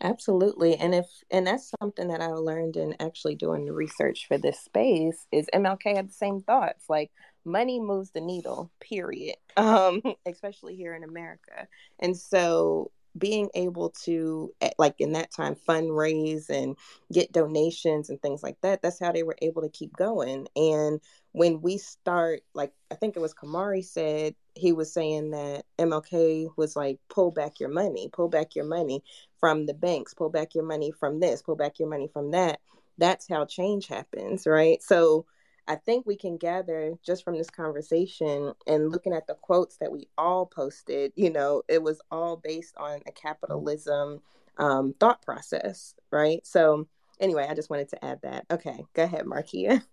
Absolutely. 0.00 0.76
And 0.76 0.94
if 0.94 1.06
and 1.30 1.46
that's 1.46 1.72
something 1.80 2.08
that 2.08 2.20
I 2.20 2.28
learned 2.28 2.76
in 2.76 2.94
actually 3.00 3.36
doing 3.36 3.64
the 3.64 3.72
research 3.72 4.26
for 4.28 4.36
this 4.36 4.60
space 4.60 5.26
is 5.32 5.48
MLK 5.54 5.96
had 5.96 6.08
the 6.08 6.12
same 6.12 6.42
thoughts. 6.42 6.84
Like 6.90 7.10
money 7.44 7.80
moves 7.80 8.10
the 8.10 8.20
needle, 8.20 8.70
period. 8.80 9.36
Um, 9.56 10.02
especially 10.26 10.76
here 10.76 10.94
in 10.94 11.04
America. 11.04 11.68
And 12.00 12.16
so 12.16 12.90
being 13.16 13.48
able 13.54 13.90
to 13.90 14.52
eh, 14.60 14.70
like 14.78 14.96
in 14.98 15.12
that 15.12 15.30
time 15.30 15.54
fundraise 15.54 16.50
and 16.50 16.76
get 17.12 17.32
donations 17.32 18.10
and 18.10 18.20
things 18.20 18.42
like 18.42 18.60
that 18.60 18.82
that's 18.82 18.98
how 18.98 19.12
they 19.12 19.22
were 19.22 19.36
able 19.40 19.62
to 19.62 19.68
keep 19.68 19.96
going 19.96 20.48
and 20.56 21.00
when 21.32 21.60
we 21.60 21.78
start 21.78 22.40
like 22.54 22.72
i 22.90 22.94
think 22.94 23.16
it 23.16 23.20
was 23.20 23.34
Camari 23.34 23.84
said 23.84 24.34
he 24.54 24.72
was 24.72 24.92
saying 24.92 25.30
that 25.30 25.64
mlk 25.78 26.48
was 26.56 26.74
like 26.74 26.98
pull 27.08 27.30
back 27.30 27.60
your 27.60 27.68
money 27.68 28.08
pull 28.12 28.28
back 28.28 28.56
your 28.56 28.66
money 28.66 29.02
from 29.38 29.66
the 29.66 29.74
banks 29.74 30.14
pull 30.14 30.30
back 30.30 30.54
your 30.54 30.64
money 30.64 30.90
from 30.90 31.20
this 31.20 31.42
pull 31.42 31.56
back 31.56 31.78
your 31.78 31.88
money 31.88 32.08
from 32.08 32.32
that 32.32 32.60
that's 32.98 33.28
how 33.28 33.44
change 33.44 33.86
happens 33.86 34.46
right 34.46 34.82
so 34.82 35.24
I 35.66 35.76
think 35.76 36.06
we 36.06 36.16
can 36.16 36.36
gather 36.36 36.94
just 37.04 37.24
from 37.24 37.38
this 37.38 37.50
conversation 37.50 38.52
and 38.66 38.90
looking 38.90 39.12
at 39.14 39.26
the 39.26 39.34
quotes 39.34 39.76
that 39.78 39.90
we 39.90 40.08
all 40.18 40.46
posted, 40.46 41.12
you 41.16 41.30
know, 41.30 41.62
it 41.68 41.82
was 41.82 42.00
all 42.10 42.36
based 42.36 42.74
on 42.76 43.00
a 43.06 43.12
capitalism 43.12 44.20
um, 44.58 44.94
thought 45.00 45.22
process, 45.22 45.94
right? 46.10 46.46
So, 46.46 46.86
anyway, 47.18 47.46
I 47.48 47.54
just 47.54 47.70
wanted 47.70 47.88
to 47.90 48.04
add 48.04 48.20
that. 48.22 48.44
Okay, 48.50 48.84
go 48.94 49.04
ahead, 49.04 49.24
Markia. 49.24 49.82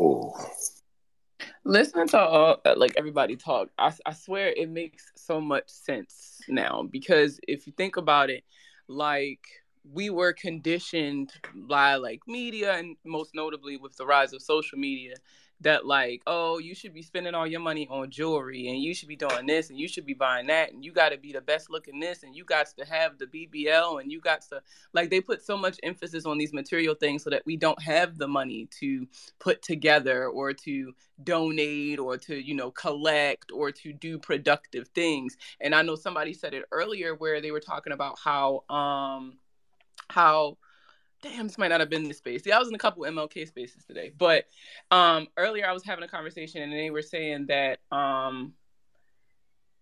Oh. 0.00 0.32
Listening 1.64 2.06
to 2.08 2.18
all, 2.20 2.60
uh, 2.64 2.74
like 2.76 2.92
everybody 2.96 3.34
talk, 3.34 3.68
I, 3.76 3.92
I 4.06 4.12
swear 4.12 4.52
it 4.56 4.70
makes 4.70 5.10
so 5.16 5.40
much 5.40 5.68
sense 5.68 6.40
now 6.48 6.84
because 6.88 7.40
if 7.48 7.66
you 7.66 7.72
think 7.76 7.96
about 7.96 8.30
it, 8.30 8.44
like 8.86 9.40
we 9.92 10.10
were 10.10 10.32
conditioned 10.32 11.32
by 11.54 11.94
like 11.96 12.20
media 12.26 12.74
and 12.74 12.96
most 13.04 13.34
notably 13.34 13.76
with 13.76 13.96
the 13.96 14.06
rise 14.06 14.32
of 14.32 14.42
social 14.42 14.78
media 14.78 15.14
that 15.60 15.84
like 15.86 16.22
oh 16.26 16.58
you 16.58 16.74
should 16.74 16.94
be 16.94 17.02
spending 17.02 17.34
all 17.34 17.46
your 17.46 17.60
money 17.60 17.86
on 17.90 18.10
jewelry 18.10 18.68
and 18.68 18.80
you 18.80 18.94
should 18.94 19.08
be 19.08 19.16
doing 19.16 19.46
this 19.46 19.70
and 19.70 19.78
you 19.78 19.88
should 19.88 20.06
be 20.06 20.14
buying 20.14 20.46
that 20.46 20.72
and 20.72 20.84
you 20.84 20.92
got 20.92 21.08
to 21.08 21.18
be 21.18 21.32
the 21.32 21.40
best 21.40 21.68
looking 21.68 21.98
this 21.98 22.22
and 22.22 22.36
you 22.36 22.44
got 22.44 22.66
to 22.66 22.84
have 22.84 23.18
the 23.18 23.26
BBL 23.26 24.00
and 24.00 24.12
you 24.12 24.20
got 24.20 24.42
to 24.42 24.62
like 24.92 25.10
they 25.10 25.20
put 25.20 25.42
so 25.42 25.56
much 25.56 25.78
emphasis 25.82 26.26
on 26.26 26.38
these 26.38 26.52
material 26.52 26.94
things 26.94 27.24
so 27.24 27.30
that 27.30 27.44
we 27.44 27.56
don't 27.56 27.82
have 27.82 28.18
the 28.18 28.28
money 28.28 28.68
to 28.78 29.06
put 29.40 29.60
together 29.62 30.28
or 30.28 30.52
to 30.52 30.92
donate 31.24 31.98
or 31.98 32.16
to 32.16 32.36
you 32.36 32.54
know 32.54 32.70
collect 32.70 33.50
or 33.52 33.72
to 33.72 33.92
do 33.92 34.18
productive 34.18 34.86
things. 34.88 35.36
And 35.60 35.74
I 35.74 35.82
know 35.82 35.96
somebody 35.96 36.34
said 36.34 36.54
it 36.54 36.64
earlier 36.70 37.16
where 37.16 37.40
they 37.40 37.50
were 37.50 37.60
talking 37.60 37.92
about 37.92 38.16
how 38.22 38.62
um 38.68 39.38
how 40.10 40.56
damn 41.22 41.46
this 41.46 41.58
might 41.58 41.68
not 41.68 41.80
have 41.80 41.90
been 41.90 42.08
the 42.08 42.14
space. 42.14 42.42
Yeah 42.44 42.56
i 42.56 42.58
was 42.58 42.68
in 42.68 42.74
a 42.74 42.78
couple 42.78 43.02
mlk 43.04 43.46
spaces 43.46 43.84
today 43.84 44.12
but 44.16 44.44
um 44.90 45.26
earlier 45.36 45.66
i 45.66 45.72
was 45.72 45.84
having 45.84 46.04
a 46.04 46.08
conversation 46.08 46.62
and 46.62 46.72
they 46.72 46.90
were 46.90 47.02
saying 47.02 47.46
that 47.46 47.80
um 47.90 48.52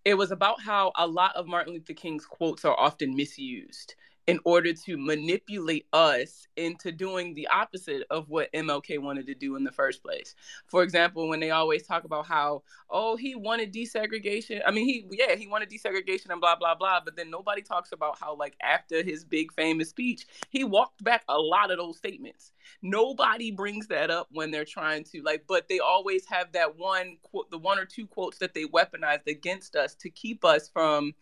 it 0.04 0.14
was 0.14 0.30
about 0.30 0.60
how 0.60 0.92
a 0.96 1.06
lot 1.06 1.34
of 1.36 1.46
martin 1.46 1.74
luther 1.74 1.94
king's 1.94 2.24
quotes 2.24 2.64
are 2.64 2.78
often 2.78 3.14
misused 3.14 3.94
in 4.26 4.40
order 4.44 4.72
to 4.72 4.96
manipulate 4.96 5.86
us 5.92 6.48
into 6.56 6.90
doing 6.90 7.32
the 7.34 7.46
opposite 7.46 8.02
of 8.10 8.28
what 8.28 8.52
MLK 8.52 8.98
wanted 8.98 9.26
to 9.26 9.34
do 9.34 9.54
in 9.54 9.62
the 9.62 9.70
first 9.70 10.02
place. 10.02 10.34
For 10.66 10.82
example, 10.82 11.28
when 11.28 11.38
they 11.38 11.50
always 11.50 11.86
talk 11.86 12.02
about 12.02 12.26
how, 12.26 12.64
oh, 12.90 13.14
he 13.14 13.36
wanted 13.36 13.72
desegregation. 13.72 14.62
I 14.66 14.72
mean, 14.72 14.84
he, 14.84 15.06
yeah, 15.12 15.36
he 15.36 15.46
wanted 15.46 15.70
desegregation 15.70 16.30
and 16.30 16.40
blah, 16.40 16.56
blah, 16.56 16.74
blah. 16.74 17.00
But 17.04 17.16
then 17.16 17.30
nobody 17.30 17.62
talks 17.62 17.92
about 17.92 18.18
how, 18.18 18.34
like, 18.34 18.56
after 18.60 19.04
his 19.04 19.24
big 19.24 19.52
famous 19.52 19.90
speech, 19.90 20.26
he 20.50 20.64
walked 20.64 21.04
back 21.04 21.22
a 21.28 21.38
lot 21.38 21.70
of 21.70 21.78
those 21.78 21.96
statements. 21.96 22.50
Nobody 22.82 23.52
brings 23.52 23.86
that 23.88 24.10
up 24.10 24.26
when 24.32 24.50
they're 24.50 24.64
trying 24.64 25.04
to, 25.04 25.22
like, 25.22 25.44
but 25.46 25.68
they 25.68 25.78
always 25.78 26.26
have 26.26 26.50
that 26.52 26.76
one 26.76 27.18
quote, 27.22 27.48
the 27.52 27.58
one 27.58 27.78
or 27.78 27.84
two 27.84 28.08
quotes 28.08 28.38
that 28.38 28.54
they 28.54 28.64
weaponized 28.64 29.28
against 29.28 29.76
us 29.76 29.94
to 29.94 30.10
keep 30.10 30.44
us 30.44 30.68
from 30.68 31.14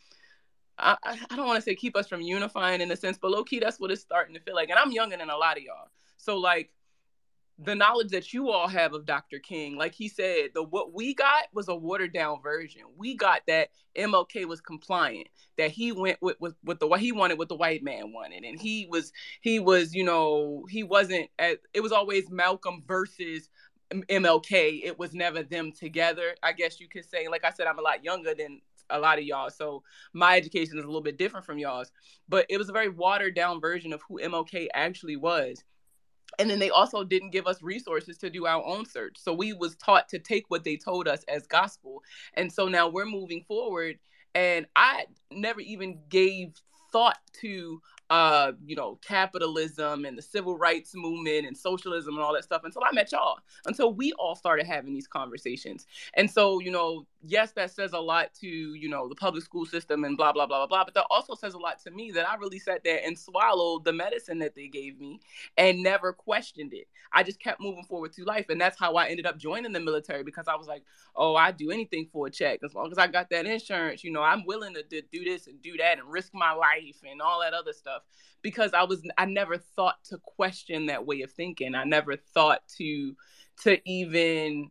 I, 0.78 0.96
I 1.30 1.36
don't 1.36 1.46
want 1.46 1.56
to 1.56 1.62
say 1.62 1.74
keep 1.74 1.96
us 1.96 2.08
from 2.08 2.20
unifying 2.20 2.80
in 2.80 2.90
a 2.90 2.96
sense, 2.96 3.18
but 3.18 3.30
low 3.30 3.44
key, 3.44 3.60
that's 3.60 3.78
what 3.78 3.90
it's 3.90 4.02
starting 4.02 4.34
to 4.34 4.40
feel 4.40 4.54
like. 4.54 4.70
And 4.70 4.78
I'm 4.78 4.92
younger 4.92 5.16
than 5.16 5.30
a 5.30 5.36
lot 5.36 5.56
of 5.56 5.62
y'all. 5.62 5.88
So, 6.16 6.36
like, 6.38 6.70
the 7.58 7.74
knowledge 7.74 8.08
that 8.08 8.32
you 8.32 8.50
all 8.50 8.66
have 8.66 8.94
of 8.94 9.06
Dr. 9.06 9.38
King, 9.38 9.76
like 9.76 9.94
he 9.94 10.08
said, 10.08 10.48
the 10.54 10.62
what 10.62 10.92
we 10.92 11.14
got 11.14 11.44
was 11.52 11.68
a 11.68 11.74
watered 11.74 12.12
down 12.12 12.42
version. 12.42 12.82
We 12.96 13.14
got 13.14 13.42
that 13.46 13.68
MLK 13.96 14.46
was 14.46 14.60
compliant, 14.60 15.28
that 15.56 15.70
he 15.70 15.92
went 15.92 16.20
with 16.20 16.36
with, 16.40 16.54
with 16.64 16.80
the 16.80 16.88
what 16.88 17.00
he 17.00 17.12
wanted, 17.12 17.38
what 17.38 17.48
the 17.48 17.54
white 17.54 17.84
man 17.84 18.12
wanted, 18.12 18.42
and 18.42 18.60
he 18.60 18.88
was 18.90 19.12
he 19.40 19.60
was 19.60 19.94
you 19.94 20.02
know 20.02 20.66
he 20.68 20.82
wasn't. 20.82 21.30
It 21.38 21.80
was 21.80 21.92
always 21.92 22.28
Malcolm 22.28 22.82
versus 22.86 23.50
MLK. 23.92 24.80
It 24.84 24.98
was 24.98 25.14
never 25.14 25.44
them 25.44 25.70
together. 25.70 26.34
I 26.42 26.52
guess 26.52 26.80
you 26.80 26.88
could 26.88 27.08
say. 27.08 27.28
Like 27.28 27.44
I 27.44 27.50
said, 27.50 27.68
I'm 27.68 27.78
a 27.78 27.82
lot 27.82 28.02
younger 28.02 28.34
than 28.34 28.60
a 28.90 28.98
lot 28.98 29.18
of 29.18 29.24
y'all. 29.24 29.50
So 29.50 29.82
my 30.12 30.36
education 30.36 30.78
is 30.78 30.84
a 30.84 30.88
little 30.88 31.02
bit 31.02 31.18
different 31.18 31.46
from 31.46 31.58
y'all's, 31.58 31.90
but 32.28 32.46
it 32.48 32.58
was 32.58 32.68
a 32.68 32.72
very 32.72 32.88
watered 32.88 33.34
down 33.34 33.60
version 33.60 33.92
of 33.92 34.02
who 34.08 34.20
MLK 34.20 34.68
actually 34.74 35.16
was. 35.16 35.62
And 36.38 36.50
then 36.50 36.58
they 36.58 36.70
also 36.70 37.04
didn't 37.04 37.30
give 37.30 37.46
us 37.46 37.62
resources 37.62 38.18
to 38.18 38.30
do 38.30 38.46
our 38.46 38.64
own 38.64 38.86
search. 38.86 39.16
So 39.18 39.32
we 39.32 39.52
was 39.52 39.76
taught 39.76 40.08
to 40.08 40.18
take 40.18 40.44
what 40.48 40.64
they 40.64 40.76
told 40.76 41.06
us 41.06 41.22
as 41.28 41.46
gospel. 41.46 42.02
And 42.34 42.52
so 42.52 42.68
now 42.68 42.88
we're 42.88 43.06
moving 43.06 43.44
forward 43.46 43.98
and 44.34 44.66
I 44.74 45.04
never 45.30 45.60
even 45.60 46.00
gave 46.08 46.54
thought 46.92 47.18
to 47.40 47.80
uh, 48.10 48.52
you 48.64 48.76
know, 48.76 48.98
capitalism 49.02 50.04
and 50.04 50.16
the 50.16 50.22
civil 50.22 50.56
rights 50.56 50.92
movement 50.94 51.46
and 51.46 51.56
socialism 51.56 52.14
and 52.14 52.22
all 52.22 52.34
that 52.34 52.44
stuff 52.44 52.62
until 52.64 52.82
I 52.84 52.92
met 52.92 53.12
y'all, 53.12 53.38
until 53.66 53.94
we 53.94 54.12
all 54.12 54.36
started 54.36 54.66
having 54.66 54.92
these 54.92 55.06
conversations. 55.06 55.86
And 56.14 56.30
so, 56.30 56.60
you 56.60 56.70
know, 56.70 57.06
yes, 57.26 57.52
that 57.52 57.70
says 57.70 57.92
a 57.92 57.98
lot 57.98 58.34
to, 58.40 58.46
you 58.46 58.88
know, 58.88 59.08
the 59.08 59.14
public 59.14 59.42
school 59.44 59.66
system 59.66 60.04
and 60.04 60.16
blah, 60.16 60.32
blah, 60.32 60.46
blah, 60.46 60.58
blah, 60.58 60.66
blah. 60.66 60.84
But 60.84 60.94
that 60.94 61.06
also 61.10 61.34
says 61.34 61.54
a 61.54 61.58
lot 61.58 61.80
to 61.84 61.90
me 61.90 62.10
that 62.12 62.28
I 62.28 62.36
really 62.36 62.58
sat 62.58 62.82
there 62.84 63.00
and 63.04 63.18
swallowed 63.18 63.84
the 63.84 63.92
medicine 63.92 64.38
that 64.40 64.54
they 64.54 64.68
gave 64.68 64.98
me 64.98 65.20
and 65.56 65.82
never 65.82 66.12
questioned 66.12 66.74
it. 66.74 66.86
I 67.12 67.22
just 67.22 67.40
kept 67.40 67.60
moving 67.60 67.84
forward 67.84 68.14
through 68.14 68.26
life. 68.26 68.46
And 68.50 68.60
that's 68.60 68.78
how 68.78 68.94
I 68.94 69.08
ended 69.08 69.26
up 69.26 69.38
joining 69.38 69.72
the 69.72 69.80
military 69.80 70.22
because 70.22 70.48
I 70.48 70.56
was 70.56 70.66
like, 70.66 70.82
oh, 71.16 71.36
I'd 71.36 71.56
do 71.56 71.70
anything 71.70 72.08
for 72.12 72.26
a 72.26 72.30
check. 72.30 72.60
As 72.64 72.74
long 72.74 72.90
as 72.90 72.98
I 72.98 73.06
got 73.06 73.30
that 73.30 73.46
insurance, 73.46 74.04
you 74.04 74.12
know, 74.12 74.22
I'm 74.22 74.44
willing 74.44 74.74
to, 74.74 74.82
to 74.82 75.02
do 75.12 75.24
this 75.24 75.46
and 75.46 75.60
do 75.62 75.76
that 75.78 75.98
and 75.98 76.10
risk 76.10 76.32
my 76.34 76.52
life 76.52 77.00
and 77.08 77.22
all 77.22 77.40
that 77.40 77.54
other 77.54 77.72
stuff. 77.72 78.02
Because 78.42 78.74
I 78.74 78.82
was 78.84 79.02
I 79.16 79.24
never 79.24 79.56
thought 79.56 79.96
to 80.10 80.18
question 80.18 80.86
that 80.86 81.06
way 81.06 81.22
of 81.22 81.32
thinking. 81.32 81.74
I 81.74 81.84
never 81.84 82.16
thought 82.16 82.60
to 82.76 83.14
to 83.62 83.78
even 83.88 84.70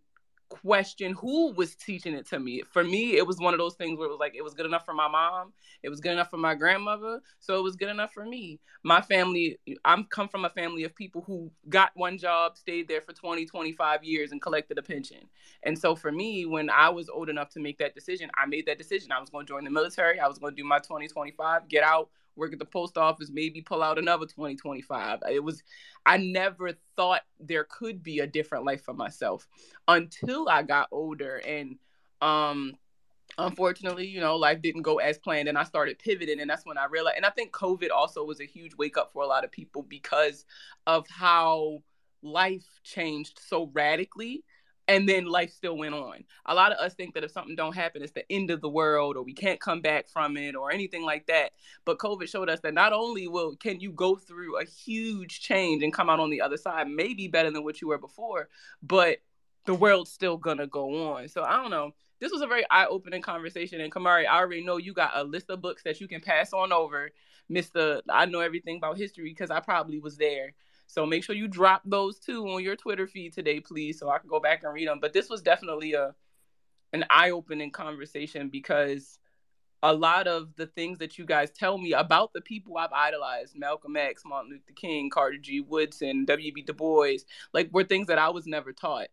question 0.61 1.13
who 1.13 1.51
was 1.53 1.75
teaching 1.75 2.13
it 2.13 2.27
to 2.29 2.39
me. 2.39 2.61
For 2.71 2.83
me, 2.83 3.17
it 3.17 3.25
was 3.25 3.39
one 3.39 3.53
of 3.53 3.59
those 3.59 3.75
things 3.75 3.97
where 3.97 4.07
it 4.07 4.11
was 4.11 4.19
like 4.19 4.35
it 4.35 4.43
was 4.43 4.53
good 4.53 4.65
enough 4.65 4.85
for 4.85 4.93
my 4.93 5.07
mom, 5.07 5.53
it 5.81 5.89
was 5.89 5.99
good 5.99 6.11
enough 6.11 6.29
for 6.29 6.37
my 6.37 6.55
grandmother, 6.55 7.21
so 7.39 7.57
it 7.57 7.63
was 7.63 7.75
good 7.75 7.89
enough 7.89 8.13
for 8.13 8.25
me. 8.25 8.59
My 8.83 9.01
family, 9.01 9.59
I'm 9.83 10.05
come 10.05 10.27
from 10.27 10.45
a 10.45 10.49
family 10.49 10.83
of 10.83 10.95
people 10.95 11.23
who 11.25 11.51
got 11.69 11.91
one 11.95 12.17
job, 12.17 12.57
stayed 12.57 12.87
there 12.87 13.01
for 13.01 13.13
20, 13.13 13.45
25 13.45 14.03
years 14.03 14.31
and 14.31 14.41
collected 14.41 14.77
a 14.77 14.83
pension. 14.83 15.29
And 15.63 15.77
so 15.77 15.95
for 15.95 16.11
me, 16.11 16.45
when 16.45 16.69
I 16.69 16.89
was 16.89 17.09
old 17.09 17.29
enough 17.29 17.49
to 17.51 17.59
make 17.59 17.77
that 17.79 17.95
decision, 17.95 18.29
I 18.37 18.45
made 18.45 18.65
that 18.67 18.77
decision. 18.77 19.11
I 19.11 19.19
was 19.19 19.29
going 19.29 19.45
to 19.45 19.51
join 19.51 19.63
the 19.63 19.71
military, 19.71 20.19
I 20.19 20.27
was 20.27 20.37
going 20.37 20.55
to 20.55 20.61
do 20.61 20.67
my 20.67 20.79
20, 20.79 21.07
25, 21.07 21.67
get 21.67 21.83
out, 21.83 22.09
work 22.35 22.53
at 22.53 22.59
the 22.59 22.65
post 22.65 22.97
office, 22.97 23.29
maybe 23.31 23.61
pull 23.61 23.83
out 23.83 23.97
another 23.97 24.25
2025. 24.25 25.19
It 25.29 25.43
was, 25.43 25.63
I 26.05 26.17
never 26.17 26.71
thought 26.95 27.21
there 27.39 27.65
could 27.65 28.03
be 28.03 28.19
a 28.19 28.27
different 28.27 28.65
life 28.65 28.83
for 28.83 28.93
myself 28.93 29.47
until 29.87 30.49
I 30.49 30.63
got 30.63 30.87
older. 30.91 31.37
And, 31.37 31.77
um, 32.21 32.77
unfortunately, 33.37 34.07
you 34.07 34.19
know, 34.19 34.35
life 34.35 34.61
didn't 34.61 34.83
go 34.83 34.99
as 34.99 35.17
planned 35.17 35.47
and 35.47 35.57
I 35.57 35.63
started 35.63 35.99
pivoting. 35.99 36.39
And 36.39 36.49
that's 36.49 36.65
when 36.65 36.77
I 36.77 36.85
realized, 36.85 37.17
and 37.17 37.25
I 37.25 37.29
think 37.29 37.51
COVID 37.51 37.89
also 37.91 38.23
was 38.23 38.39
a 38.39 38.45
huge 38.45 38.75
wake 38.75 38.97
up 38.97 39.11
for 39.11 39.23
a 39.23 39.27
lot 39.27 39.43
of 39.43 39.51
people 39.51 39.83
because 39.83 40.45
of 40.87 41.07
how 41.09 41.83
life 42.21 42.65
changed 42.83 43.39
so 43.45 43.69
radically 43.73 44.43
and 44.87 45.07
then 45.07 45.25
life 45.25 45.51
still 45.53 45.77
went 45.77 45.95
on. 45.95 46.23
A 46.45 46.53
lot 46.53 46.71
of 46.71 46.77
us 46.77 46.93
think 46.93 47.13
that 47.13 47.23
if 47.23 47.31
something 47.31 47.55
don't 47.55 47.75
happen, 47.75 48.01
it's 48.01 48.11
the 48.11 48.29
end 48.31 48.51
of 48.51 48.61
the 48.61 48.69
world, 48.69 49.15
or 49.15 49.23
we 49.23 49.33
can't 49.33 49.59
come 49.59 49.81
back 49.81 50.09
from 50.09 50.35
it, 50.35 50.55
or 50.55 50.71
anything 50.71 51.03
like 51.03 51.27
that. 51.27 51.51
But 51.85 51.99
COVID 51.99 52.27
showed 52.27 52.49
us 52.49 52.59
that 52.61 52.73
not 52.73 52.93
only 52.93 53.27
will 53.27 53.55
can 53.55 53.79
you 53.79 53.91
go 53.91 54.15
through 54.15 54.59
a 54.59 54.65
huge 54.65 55.39
change 55.39 55.83
and 55.83 55.93
come 55.93 56.09
out 56.09 56.19
on 56.19 56.29
the 56.29 56.41
other 56.41 56.57
side, 56.57 56.89
maybe 56.89 57.27
better 57.27 57.51
than 57.51 57.63
what 57.63 57.81
you 57.81 57.87
were 57.87 57.97
before, 57.97 58.49
but 58.81 59.19
the 59.65 59.73
world's 59.73 60.11
still 60.11 60.37
gonna 60.37 60.67
go 60.67 61.13
on. 61.13 61.29
So 61.29 61.43
I 61.43 61.55
don't 61.55 61.71
know. 61.71 61.91
This 62.19 62.31
was 62.31 62.41
a 62.41 62.47
very 62.47 62.63
eye-opening 62.69 63.21
conversation, 63.21 63.81
and 63.81 63.91
Camari, 63.91 64.25
I 64.25 64.39
already 64.39 64.63
know 64.63 64.77
you 64.77 64.93
got 64.93 65.11
a 65.13 65.23
list 65.23 65.49
of 65.49 65.61
books 65.61 65.83
that 65.83 65.99
you 65.99 66.07
can 66.07 66.21
pass 66.21 66.53
on 66.53 66.71
over, 66.71 67.09
Mister. 67.49 68.01
I 68.09 68.25
know 68.25 68.39
everything 68.39 68.77
about 68.77 68.97
history 68.97 69.25
because 69.25 69.51
I 69.51 69.59
probably 69.59 69.99
was 69.99 70.17
there. 70.17 70.53
So 70.87 71.05
make 71.05 71.23
sure 71.23 71.35
you 71.35 71.47
drop 71.47 71.81
those 71.85 72.19
two 72.19 72.47
on 72.49 72.63
your 72.63 72.75
Twitter 72.75 73.07
feed 73.07 73.33
today, 73.33 73.59
please, 73.59 73.99
so 73.99 74.09
I 74.09 74.19
can 74.19 74.29
go 74.29 74.39
back 74.39 74.63
and 74.63 74.73
read 74.73 74.87
them. 74.87 74.99
But 74.99 75.13
this 75.13 75.29
was 75.29 75.41
definitely 75.41 75.93
a 75.93 76.13
an 76.93 77.03
eye-opening 77.09 77.71
conversation 77.71 78.49
because 78.49 79.17
a 79.81 79.93
lot 79.93 80.27
of 80.27 80.55
the 80.55 80.67
things 80.67 80.99
that 80.99 81.17
you 81.17 81.25
guys 81.25 81.51
tell 81.51 81.77
me 81.77 81.91
about 81.93 82.31
the 82.31 82.39
people 82.39 82.77
I've 82.77 82.93
idolized, 82.93 83.57
Malcolm 83.57 83.97
X, 83.97 84.23
Martin 84.25 84.51
Luther 84.51 84.71
King, 84.75 85.09
Carter 85.09 85.37
G. 85.37 85.59
Woodson, 85.59 86.23
W.B. 86.23 86.61
Du 86.61 86.73
Bois, 86.73 87.17
like 87.53 87.69
were 87.73 87.83
things 87.83 88.07
that 88.07 88.17
I 88.17 88.29
was 88.29 88.47
never 88.47 88.71
taught. 88.71 89.07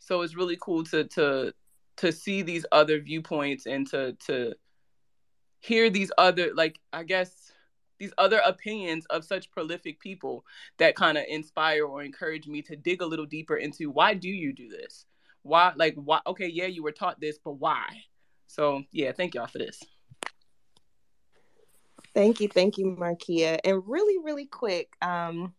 So 0.00 0.20
it's 0.20 0.36
really 0.36 0.58
cool 0.60 0.84
to 0.84 1.04
to 1.04 1.54
to 1.96 2.12
see 2.12 2.42
these 2.42 2.66
other 2.72 3.00
viewpoints 3.00 3.66
and 3.66 3.88
to 3.90 4.12
to 4.26 4.54
hear 5.60 5.88
these 5.88 6.12
other 6.18 6.50
like 6.54 6.78
I 6.92 7.04
guess 7.04 7.41
these 8.02 8.12
other 8.18 8.42
opinions 8.44 9.06
of 9.10 9.24
such 9.24 9.48
prolific 9.52 10.00
people 10.00 10.44
that 10.78 10.96
kind 10.96 11.16
of 11.16 11.24
inspire 11.28 11.84
or 11.84 12.02
encourage 12.02 12.48
me 12.48 12.60
to 12.60 12.74
dig 12.74 13.00
a 13.00 13.06
little 13.06 13.26
deeper 13.26 13.56
into 13.56 13.90
why 13.90 14.12
do 14.12 14.28
you 14.28 14.52
do 14.52 14.68
this? 14.68 15.04
Why 15.42 15.72
like 15.76 15.94
why 15.94 16.18
okay, 16.26 16.48
yeah, 16.48 16.66
you 16.66 16.82
were 16.82 16.90
taught 16.90 17.20
this, 17.20 17.38
but 17.38 17.52
why? 17.52 17.86
So 18.48 18.82
yeah, 18.90 19.12
thank 19.12 19.36
y'all 19.36 19.46
for 19.46 19.58
this. 19.58 19.80
Thank 22.12 22.40
you, 22.40 22.48
thank 22.48 22.76
you, 22.76 22.96
Markia. 22.98 23.60
And 23.64 23.82
really, 23.86 24.18
really 24.18 24.46
quick, 24.46 24.88
um, 25.00 25.54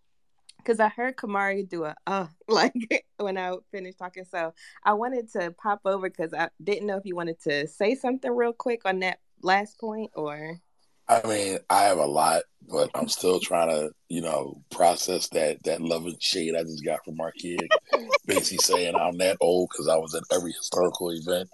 because 0.57 0.81
I 0.81 0.89
heard 0.89 1.15
Camari 1.15 1.67
do 1.67 1.85
a 1.85 1.95
uh 2.05 2.27
like 2.49 3.05
when 3.17 3.37
I 3.37 3.55
finished 3.71 3.99
talking. 3.99 4.25
So 4.25 4.53
I 4.83 4.93
wanted 4.93 5.31
to 5.31 5.51
pop 5.51 5.79
over 5.85 6.09
because 6.09 6.33
I 6.33 6.49
didn't 6.61 6.87
know 6.87 6.97
if 6.97 7.05
you 7.05 7.15
wanted 7.15 7.39
to 7.43 7.67
say 7.67 7.95
something 7.95 8.35
real 8.35 8.53
quick 8.53 8.81
on 8.83 8.99
that 8.99 9.19
last 9.41 9.79
point 9.79 10.11
or 10.13 10.59
I 11.07 11.27
mean, 11.27 11.59
I 11.69 11.83
have 11.83 11.97
a 11.97 12.05
lot, 12.05 12.43
but 12.69 12.89
I'm 12.95 13.09
still 13.09 13.39
trying 13.39 13.69
to, 13.69 13.91
you 14.09 14.21
know, 14.21 14.61
process 14.71 15.27
that 15.29 15.61
that 15.63 15.81
love 15.81 16.05
and 16.05 16.21
shade 16.21 16.55
I 16.55 16.63
just 16.63 16.85
got 16.85 17.03
from 17.03 17.17
Markia. 17.17 17.67
Basically 18.25 18.57
saying 18.57 18.95
I'm 18.95 19.17
that 19.17 19.37
old 19.41 19.69
because 19.71 19.89
I 19.89 19.97
was 19.97 20.15
at 20.15 20.23
every 20.31 20.53
historical 20.53 21.11
event. 21.11 21.49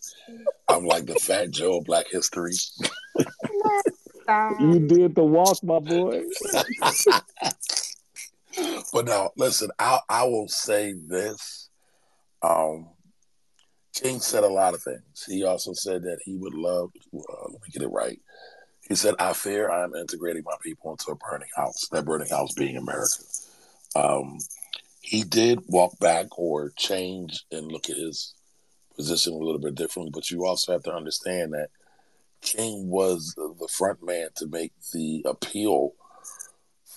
I'm 0.67 0.85
like 0.85 1.05
the 1.05 1.15
Fat 1.15 1.49
Joe 1.51 1.79
of 1.79 1.85
Black 1.85 2.05
History. 2.11 2.53
you 4.59 4.79
did 4.79 5.15
the 5.15 5.23
walk, 5.23 5.63
my 5.63 5.79
boy. 5.79 6.21
but 8.93 9.05
now, 9.05 9.31
listen, 9.35 9.71
I 9.79 9.99
I 10.07 10.23
will 10.25 10.47
say 10.47 10.93
this. 11.07 11.69
Um, 12.43 12.89
King 13.95 14.19
said 14.19 14.43
a 14.43 14.47
lot 14.47 14.75
of 14.75 14.83
things. 14.83 15.25
He 15.27 15.43
also 15.43 15.73
said 15.73 16.03
that 16.03 16.19
he 16.23 16.37
would 16.37 16.53
love. 16.53 16.91
Uh, 17.13 17.49
let 17.49 17.61
me 17.61 17.69
get 17.73 17.81
it 17.81 17.87
right 17.87 18.19
he 18.89 18.95
said, 18.95 19.13
I 19.19 19.33
fear 19.33 19.69
I 19.69 19.83
am 19.83 19.93
integrating 19.93 20.43
my 20.43 20.55
people 20.61 20.91
into 20.91 21.11
a 21.11 21.15
burning 21.15 21.47
house, 21.55 21.87
that 21.91 22.05
burning 22.05 22.29
house 22.29 22.53
being 22.53 22.75
America. 22.75 23.23
Um, 23.95 24.39
he 25.01 25.23
did 25.23 25.59
walk 25.67 25.97
back 25.99 26.37
or 26.37 26.71
change 26.75 27.45
and 27.51 27.71
look 27.71 27.89
at 27.89 27.97
his 27.97 28.33
position 28.95 29.33
a 29.33 29.37
little 29.37 29.61
bit 29.61 29.75
differently, 29.75 30.11
but 30.11 30.31
you 30.31 30.45
also 30.45 30.73
have 30.73 30.83
to 30.83 30.93
understand 30.93 31.53
that 31.53 31.69
King 32.41 32.89
was 32.89 33.35
the 33.37 33.67
front 33.67 34.03
man 34.03 34.29
to 34.37 34.47
make 34.47 34.73
the 34.91 35.23
appeal 35.25 35.93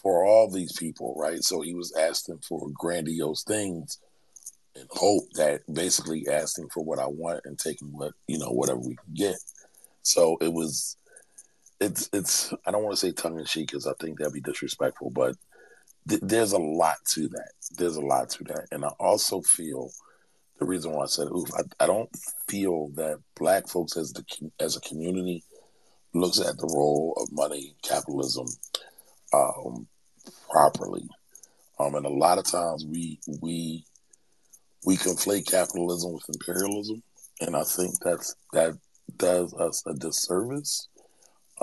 for 0.02 0.24
all 0.24 0.50
these 0.50 0.72
people, 0.72 1.14
right? 1.16 1.42
So 1.44 1.60
he 1.60 1.74
was 1.74 1.94
asking 1.94 2.38
for 2.38 2.70
grandiose 2.72 3.44
things 3.44 3.98
and 4.74 4.88
hope 4.90 5.24
that 5.34 5.60
basically 5.72 6.26
asking 6.26 6.70
for 6.70 6.82
what 6.82 6.98
I 6.98 7.06
want 7.06 7.42
and 7.44 7.58
taking 7.58 7.92
what, 7.92 8.14
you 8.26 8.38
know, 8.38 8.50
whatever 8.50 8.80
we 8.80 8.96
can 8.96 9.14
get. 9.14 9.36
So 10.02 10.38
it 10.40 10.52
was 10.52 10.96
it's 11.82 12.08
it's 12.12 12.54
I 12.64 12.70
don't 12.70 12.84
want 12.84 12.96
to 12.96 13.06
say 13.06 13.12
tongue 13.12 13.38
in 13.38 13.44
cheek 13.44 13.68
because 13.68 13.86
I 13.86 13.92
think 14.00 14.18
that'd 14.18 14.32
be 14.32 14.40
disrespectful, 14.40 15.10
but 15.10 15.36
th- 16.08 16.20
there's 16.22 16.52
a 16.52 16.58
lot 16.58 16.96
to 17.10 17.28
that. 17.28 17.52
There's 17.76 17.96
a 17.96 18.00
lot 18.00 18.30
to 18.30 18.44
that, 18.44 18.68
and 18.70 18.84
I 18.84 18.90
also 19.00 19.40
feel 19.42 19.90
the 20.58 20.64
reason 20.64 20.92
why 20.92 21.02
I 21.02 21.06
said 21.06 21.28
oof, 21.28 21.48
I, 21.54 21.84
I 21.84 21.86
don't 21.86 22.10
feel 22.48 22.88
that 22.94 23.18
black 23.36 23.68
folks 23.68 23.96
as 23.96 24.12
the 24.12 24.24
as 24.60 24.76
a 24.76 24.80
community 24.80 25.42
looks 26.14 26.40
at 26.40 26.56
the 26.58 26.70
role 26.72 27.14
of 27.20 27.32
money 27.32 27.74
capitalism 27.82 28.46
um, 29.32 29.88
properly, 30.50 31.08
um, 31.80 31.96
and 31.96 32.06
a 32.06 32.10
lot 32.10 32.38
of 32.38 32.44
times 32.44 32.86
we 32.86 33.18
we 33.40 33.84
we 34.86 34.96
conflate 34.96 35.50
capitalism 35.50 36.12
with 36.12 36.28
imperialism, 36.28 37.02
and 37.40 37.56
I 37.56 37.64
think 37.64 37.94
that's 38.04 38.36
that 38.52 38.78
does 39.16 39.52
us 39.54 39.82
a 39.86 39.94
disservice 39.94 40.88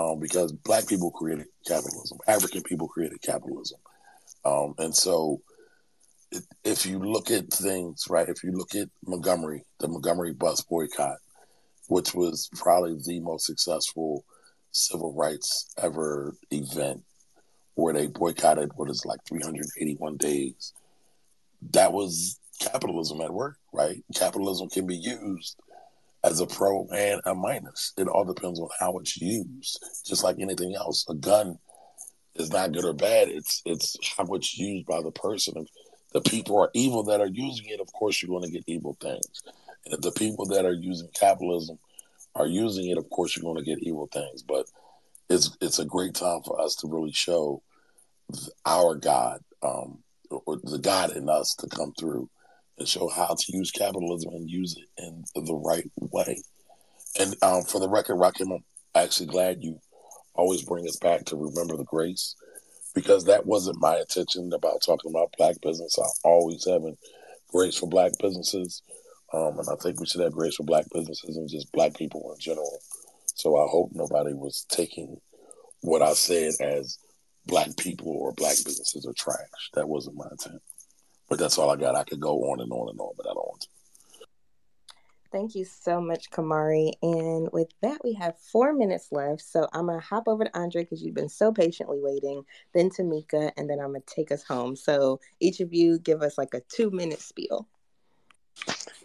um, 0.00 0.18
because 0.18 0.52
black 0.52 0.86
people 0.86 1.10
created 1.10 1.46
capitalism, 1.66 2.18
African 2.26 2.62
people 2.62 2.88
created 2.88 3.20
capitalism. 3.22 3.78
Um, 4.44 4.74
and 4.78 4.94
so 4.94 5.42
it, 6.32 6.42
if 6.64 6.86
you 6.86 6.98
look 6.98 7.30
at 7.30 7.52
things, 7.52 8.06
right, 8.08 8.28
if 8.28 8.42
you 8.42 8.52
look 8.52 8.74
at 8.74 8.88
Montgomery, 9.06 9.64
the 9.78 9.88
Montgomery 9.88 10.32
bus 10.32 10.62
boycott, 10.62 11.18
which 11.88 12.14
was 12.14 12.48
probably 12.54 12.96
the 13.04 13.20
most 13.20 13.46
successful 13.46 14.24
civil 14.72 15.12
rights 15.12 15.68
ever 15.82 16.34
event 16.50 17.02
where 17.74 17.92
they 17.92 18.06
boycotted 18.06 18.70
what 18.76 18.90
is 18.90 19.04
like 19.04 19.20
381 19.28 20.16
days. 20.16 20.72
That 21.72 21.92
was 21.92 22.38
capitalism 22.60 23.20
at 23.20 23.32
work, 23.32 23.56
right? 23.72 24.02
Capitalism 24.14 24.68
can 24.68 24.86
be 24.86 24.96
used 24.96 25.56
as 26.22 26.40
a 26.40 26.46
pro 26.46 26.86
and 26.88 27.20
a 27.24 27.34
minus. 27.34 27.92
It 27.96 28.08
all 28.08 28.24
depends 28.24 28.60
on 28.60 28.68
how 28.78 28.98
it's 28.98 29.20
used. 29.20 29.84
Just 30.06 30.24
like 30.24 30.38
anything 30.38 30.74
else, 30.74 31.06
a 31.08 31.14
gun 31.14 31.58
is 32.34 32.50
not 32.50 32.72
good 32.72 32.84
or 32.84 32.92
bad. 32.92 33.28
It's 33.28 33.62
it's 33.64 33.96
how 34.16 34.26
it's 34.34 34.56
used 34.56 34.86
by 34.86 35.02
the 35.02 35.10
person. 35.10 35.54
If 35.56 35.68
the 36.12 36.20
people 36.20 36.58
are 36.58 36.70
evil 36.74 37.02
that 37.04 37.20
are 37.20 37.26
using 37.26 37.66
it, 37.68 37.80
of 37.80 37.92
course 37.92 38.22
you're 38.22 38.28
going 38.28 38.50
to 38.50 38.50
get 38.50 38.64
evil 38.66 38.96
things. 39.00 39.42
And 39.84 39.94
if 39.94 40.00
the 40.00 40.12
people 40.12 40.46
that 40.46 40.64
are 40.64 40.72
using 40.72 41.08
capitalism 41.18 41.78
are 42.34 42.46
using 42.46 42.90
it, 42.90 42.98
of 42.98 43.08
course 43.10 43.36
you're 43.36 43.50
going 43.50 43.64
to 43.64 43.70
get 43.70 43.82
evil 43.82 44.06
things. 44.06 44.42
But 44.42 44.66
it's 45.28 45.56
it's 45.60 45.78
a 45.78 45.84
great 45.84 46.14
time 46.14 46.42
for 46.44 46.60
us 46.60 46.74
to 46.76 46.88
really 46.88 47.12
show 47.12 47.62
our 48.66 48.94
God, 48.94 49.40
um, 49.62 49.98
or 50.30 50.58
the 50.62 50.78
God 50.78 51.16
in 51.16 51.28
us, 51.28 51.54
to 51.58 51.66
come 51.68 51.92
through 51.98 52.28
and 52.80 52.88
show 52.88 53.08
how 53.08 53.36
to 53.38 53.56
use 53.56 53.70
capitalism 53.70 54.32
and 54.32 54.50
use 54.50 54.76
it 54.76 54.88
in 54.98 55.44
the 55.44 55.54
right 55.54 55.88
way. 55.96 56.42
And 57.18 57.36
um, 57.42 57.62
for 57.62 57.78
the 57.78 57.88
record, 57.88 58.16
Rahkim, 58.16 58.50
I'm 58.50 58.64
actually 58.94 59.26
glad 59.26 59.62
you 59.62 59.78
always 60.34 60.62
bring 60.62 60.86
us 60.88 60.96
back 60.96 61.26
to 61.26 61.36
remember 61.36 61.76
the 61.76 61.84
grace 61.84 62.34
because 62.94 63.26
that 63.26 63.46
wasn't 63.46 63.80
my 63.80 63.98
intention 63.98 64.50
about 64.52 64.82
talking 64.84 65.10
about 65.10 65.34
black 65.36 65.60
business. 65.60 65.98
I 65.98 66.06
always 66.24 66.66
having 66.66 66.96
grace 67.52 67.76
for 67.76 67.88
black 67.88 68.12
businesses. 68.20 68.82
Um, 69.32 69.58
and 69.58 69.68
I 69.70 69.76
think 69.76 70.00
we 70.00 70.06
should 70.06 70.22
have 70.22 70.32
grace 70.32 70.56
for 70.56 70.64
black 70.64 70.86
businesses 70.92 71.36
and 71.36 71.48
just 71.48 71.70
black 71.72 71.94
people 71.94 72.32
in 72.32 72.40
general. 72.40 72.80
So 73.34 73.56
I 73.56 73.68
hope 73.68 73.90
nobody 73.92 74.32
was 74.32 74.66
taking 74.68 75.20
what 75.82 76.02
I 76.02 76.14
said 76.14 76.54
as 76.60 76.98
black 77.46 77.76
people 77.76 78.08
or 78.08 78.32
black 78.32 78.56
businesses 78.64 79.06
are 79.06 79.12
trash. 79.12 79.70
That 79.74 79.88
wasn't 79.88 80.16
my 80.16 80.26
intent. 80.30 80.62
But 81.30 81.38
that's 81.38 81.56
all 81.56 81.70
I 81.70 81.76
got. 81.76 81.94
I 81.94 82.02
could 82.02 82.20
go 82.20 82.50
on 82.50 82.60
and 82.60 82.70
on 82.72 82.90
and 82.90 83.00
on, 83.00 83.12
but 83.16 83.26
I 83.26 83.32
don't 83.32 83.36
want 83.36 83.62
to. 83.62 83.68
Thank 85.30 85.54
you 85.54 85.64
so 85.64 86.00
much, 86.00 86.28
Camari. 86.30 86.90
And 87.02 87.48
with 87.52 87.68
that, 87.82 88.00
we 88.02 88.14
have 88.14 88.36
four 88.36 88.72
minutes 88.72 89.12
left. 89.12 89.42
So 89.42 89.68
I'm 89.72 89.86
going 89.86 90.00
to 90.00 90.04
hop 90.04 90.24
over 90.26 90.44
to 90.44 90.58
Andre 90.58 90.82
because 90.82 91.02
you've 91.02 91.14
been 91.14 91.28
so 91.28 91.52
patiently 91.52 91.98
waiting, 92.00 92.42
then 92.74 92.90
Tamika, 92.90 93.52
and 93.56 93.70
then 93.70 93.78
I'm 93.78 93.90
going 93.90 94.02
to 94.04 94.14
take 94.14 94.32
us 94.32 94.42
home. 94.42 94.74
So 94.74 95.20
each 95.38 95.60
of 95.60 95.72
you 95.72 96.00
give 96.00 96.20
us 96.20 96.36
like 96.36 96.52
a 96.52 96.62
two 96.68 96.90
minute 96.90 97.20
spiel. 97.20 97.68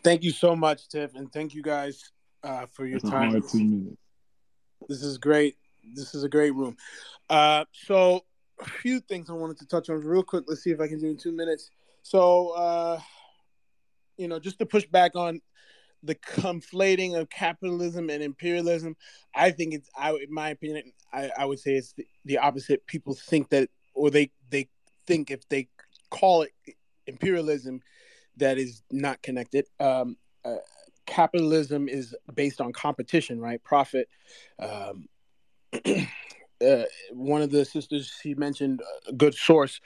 Thank 0.04 0.24
you 0.24 0.32
so 0.32 0.56
much, 0.56 0.88
Tiff. 0.88 1.14
And 1.14 1.32
thank 1.32 1.54
you 1.54 1.62
guys 1.62 2.12
uh, 2.44 2.66
for 2.66 2.88
your 2.88 3.00
That's 3.00 3.12
time. 3.12 3.30
two 3.30 3.64
minutes. 3.64 3.98
This 4.90 5.04
is 5.04 5.20
great. 5.20 5.58
This 5.94 6.16
is 6.16 6.24
a 6.24 6.30
great 6.30 6.56
room. 6.56 6.76
Uh, 7.30 7.66
so, 7.72 8.26
a 8.60 8.66
few 8.66 9.00
things 9.00 9.30
I 9.30 9.34
wanted 9.34 9.60
to 9.60 9.68
touch 9.68 9.90
on 9.90 10.02
real 10.02 10.24
quick. 10.24 10.46
Let's 10.48 10.64
see 10.64 10.72
if 10.72 10.80
I 10.80 10.88
can 10.88 11.00
do 11.00 11.08
it 11.08 11.12
in 11.12 11.18
two 11.18 11.32
minutes. 11.32 11.70
So, 12.06 12.50
uh, 12.50 13.00
you 14.16 14.28
know, 14.28 14.38
just 14.38 14.60
to 14.60 14.66
push 14.68 14.86
back 14.86 15.16
on 15.16 15.42
the 16.04 16.14
conflating 16.14 17.20
of 17.20 17.32
capitalism 17.32 18.12
and 18.12 18.22
imperialism, 18.22 18.96
I 19.34 19.50
think 19.50 19.74
it's, 19.74 19.90
I, 19.98 20.12
in 20.12 20.32
my 20.32 20.50
opinion, 20.50 20.92
I, 21.12 21.32
I 21.36 21.46
would 21.46 21.58
say 21.58 21.74
it's 21.74 21.94
the, 21.94 22.06
the 22.24 22.38
opposite. 22.38 22.86
People 22.86 23.16
think 23.16 23.50
that, 23.50 23.70
or 23.96 24.12
they 24.12 24.30
they 24.52 24.70
think 25.08 25.32
if 25.32 25.50
they 25.50 25.68
call 26.12 26.44
it 26.44 26.52
imperialism, 27.08 27.82
that 28.38 28.60
is 28.60 28.84
not 28.92 29.24
connected. 29.24 29.66
Um, 29.80 30.16
uh, 30.46 30.58
capitalism 31.08 31.90
is 31.90 32.16
based 32.36 32.62
on 32.62 32.72
competition, 32.72 33.42
right? 33.42 33.64
Profit. 33.64 34.08
Um, 34.60 35.08
uh, 36.62 36.84
one 37.12 37.42
of 37.42 37.52
the 37.52 37.66
sisters 37.66 38.12
she 38.22 38.34
mentioned 38.34 38.82
a 39.08 39.14
good 39.14 39.34
source, 39.34 39.80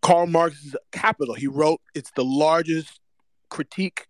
Karl 0.00 0.26
Marx's 0.26 0.76
Capital. 0.90 1.34
He 1.34 1.46
wrote 1.46 1.80
it's 1.94 2.10
the 2.12 2.24
largest 2.24 3.00
critique 3.48 4.06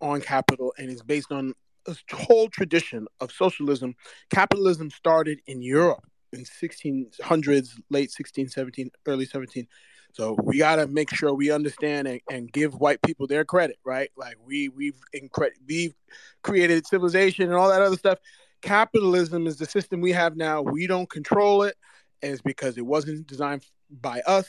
on 0.00 0.20
capital, 0.20 0.74
and 0.78 0.90
it's 0.90 1.02
based 1.02 1.32
on 1.32 1.54
a 1.86 1.96
whole 2.12 2.48
tradition 2.48 3.06
of 3.20 3.30
socialism. 3.30 3.94
Capitalism 4.30 4.90
started 4.90 5.40
in 5.46 5.62
Europe 5.62 6.04
in 6.32 6.44
1600s, 6.44 7.80
late 7.90 8.10
16, 8.10 8.48
17, 8.48 8.90
early 9.06 9.24
17. 9.26 9.66
So 10.12 10.36
we 10.44 10.58
got 10.58 10.76
to 10.76 10.86
make 10.86 11.12
sure 11.12 11.34
we 11.34 11.50
understand 11.50 12.06
and, 12.06 12.20
and 12.30 12.52
give 12.52 12.74
white 12.76 13.02
people 13.02 13.26
their 13.26 13.44
credit, 13.44 13.78
right? 13.84 14.10
Like 14.16 14.36
we 14.44 14.68
we've 14.68 15.00
incre- 15.14 15.50
we've 15.66 15.94
created 16.42 16.86
civilization 16.86 17.46
and 17.46 17.54
all 17.54 17.68
that 17.68 17.82
other 17.82 17.96
stuff. 17.96 18.18
Capitalism 18.64 19.46
is 19.46 19.58
the 19.58 19.66
system 19.66 20.00
we 20.00 20.12
have 20.12 20.38
now. 20.38 20.62
We 20.62 20.86
don't 20.86 21.10
control 21.10 21.64
it, 21.64 21.76
and 22.22 22.32
it's 22.32 22.40
because 22.40 22.78
it 22.78 22.86
wasn't 22.86 23.26
designed 23.26 23.66
by 23.90 24.22
us. 24.22 24.48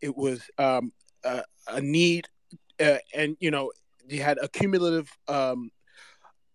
It 0.00 0.16
was 0.16 0.42
um, 0.58 0.92
a, 1.24 1.44
a 1.68 1.80
need, 1.80 2.26
uh, 2.80 2.96
and 3.14 3.36
you 3.38 3.52
know, 3.52 3.70
you 4.08 4.20
had 4.20 4.38
accumulative 4.42 5.16
um, 5.28 5.70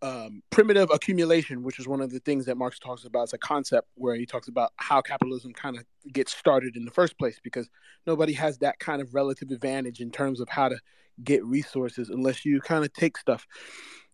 um, 0.01 0.43
primitive 0.49 0.89
accumulation, 0.91 1.63
which 1.63 1.79
is 1.79 1.87
one 1.87 2.01
of 2.01 2.11
the 2.11 2.19
things 2.19 2.45
that 2.47 2.57
Marx 2.57 2.77
talks 2.77 3.05
about. 3.05 3.23
It's 3.23 3.33
a 3.33 3.37
concept 3.37 3.87
where 3.95 4.15
he 4.15 4.25
talks 4.25 4.49
about 4.49 4.73
how 4.75 5.01
capitalism 5.01 5.53
kind 5.53 5.77
of 5.77 5.85
gets 6.11 6.35
started 6.35 6.75
in 6.75 6.83
the 6.83 6.91
first 6.91 7.17
place, 7.17 7.39
because 7.41 7.69
nobody 8.05 8.33
has 8.33 8.57
that 8.57 8.79
kind 8.79 9.01
of 9.01 9.13
relative 9.13 9.51
advantage 9.51 10.01
in 10.01 10.11
terms 10.11 10.41
of 10.41 10.49
how 10.49 10.67
to 10.67 10.77
get 11.23 11.41
resources 11.45 12.09
unless 12.09 12.43
you 12.43 12.59
kind 12.59 12.83
of 12.83 12.91
take 12.91 13.17
stuff 13.17 13.47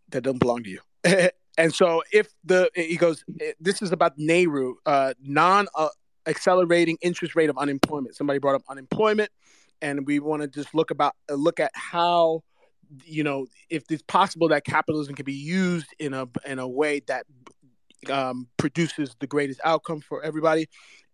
that 0.10 0.22
doesn't 0.22 0.38
belong 0.38 0.62
to 0.64 0.70
you. 0.70 0.80
and 1.58 1.74
so, 1.74 2.04
if 2.12 2.30
the 2.43 2.70
he 2.76 2.95
goes, 2.95 3.24
this 3.60 3.82
is 3.82 3.91
about 3.91 4.18
NAIRU, 4.18 4.74
uh, 4.86 5.14
non 5.22 5.68
uh, 5.76 5.89
accelerating 6.26 6.97
interest 7.01 7.36
rate 7.36 7.49
of 7.49 7.58
unemployment. 7.58 8.16
Somebody 8.16 8.39
brought 8.39 8.56
up 8.56 8.64
unemployment, 8.70 9.30
and 9.82 10.08
we 10.08 10.20
want 10.20 10.41
to 10.41 10.47
just 10.47 10.74
look 10.74 10.89
about 10.89 11.14
look 11.30 11.60
at 11.60 11.72
how 11.76 12.41
you 13.06 13.24
know 13.24 13.45
if 13.70 13.84
it's 13.89 14.04
possible 14.04 14.47
that 14.47 14.66
capitalism 14.66 15.16
can 15.16 15.26
be 15.26 15.34
used 15.34 15.88
in 15.99 16.14
a 16.14 16.28
in 16.45 16.60
a 16.60 16.68
way 16.68 17.01
that 17.08 17.26
um, 18.10 18.47
produces 18.58 19.16
the 19.20 19.28
greatest 19.28 19.62
outcome 19.64 20.01
for 20.01 20.24
everybody 20.24 20.68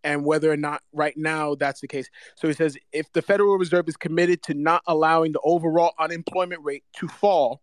and 0.04 0.26
whether 0.26 0.52
or 0.52 0.58
not 0.58 0.82
right 0.94 1.16
now 1.18 1.54
that's 1.56 1.82
the 1.82 1.88
case 1.88 2.10
so 2.36 2.48
he 2.48 2.54
says 2.54 2.78
if 2.92 3.12
the 3.14 3.22
federal 3.22 3.58
reserve 3.58 3.88
is 3.88 3.96
committed 3.96 4.42
to 4.42 4.54
not 4.54 4.82
allowing 4.88 5.32
the 5.32 5.40
overall 5.44 5.94
unemployment 6.00 6.64
rate 6.64 6.84
to 6.94 7.08
fall 7.08 7.62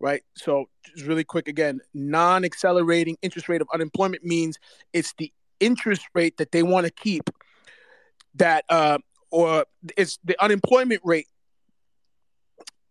right 0.00 0.22
so 0.34 0.66
just 0.84 1.06
really 1.06 1.24
quick 1.24 1.48
again 1.48 1.80
non-accelerating 1.94 3.16
interest 3.22 3.48
rate 3.48 3.60
of 3.60 3.68
unemployment 3.72 4.24
means 4.24 4.58
it's 4.92 5.12
the 5.18 5.32
interest 5.60 6.06
rate 6.14 6.36
that 6.36 6.52
they 6.52 6.62
want 6.62 6.86
to 6.86 6.92
keep 6.92 7.30
that 8.34 8.64
uh, 8.68 8.98
or 9.30 9.64
it's 9.96 10.18
the 10.24 10.40
unemployment 10.42 11.00
rate 11.04 11.26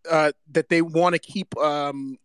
uh, 0.09 0.31
that 0.51 0.69
they 0.69 0.81
want 0.81 1.13
to 1.13 1.19
keep 1.19 1.55
um, 1.57 2.17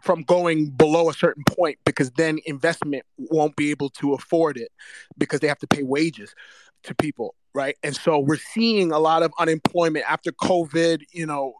from 0.00 0.22
going 0.22 0.70
below 0.70 1.08
a 1.08 1.14
certain 1.14 1.44
point 1.44 1.78
because 1.84 2.10
then 2.12 2.38
investment 2.46 3.02
won't 3.16 3.56
be 3.56 3.70
able 3.70 3.88
to 3.88 4.14
afford 4.14 4.56
it 4.56 4.70
because 5.16 5.40
they 5.40 5.48
have 5.48 5.58
to 5.58 5.66
pay 5.66 5.82
wages 5.82 6.34
to 6.82 6.94
people, 6.94 7.34
right? 7.54 7.76
And 7.82 7.96
so 7.96 8.18
we're 8.18 8.36
seeing 8.36 8.92
a 8.92 8.98
lot 8.98 9.22
of 9.22 9.32
unemployment 9.38 10.04
after 10.08 10.32
COVID. 10.32 11.02
You 11.12 11.26
know, 11.26 11.54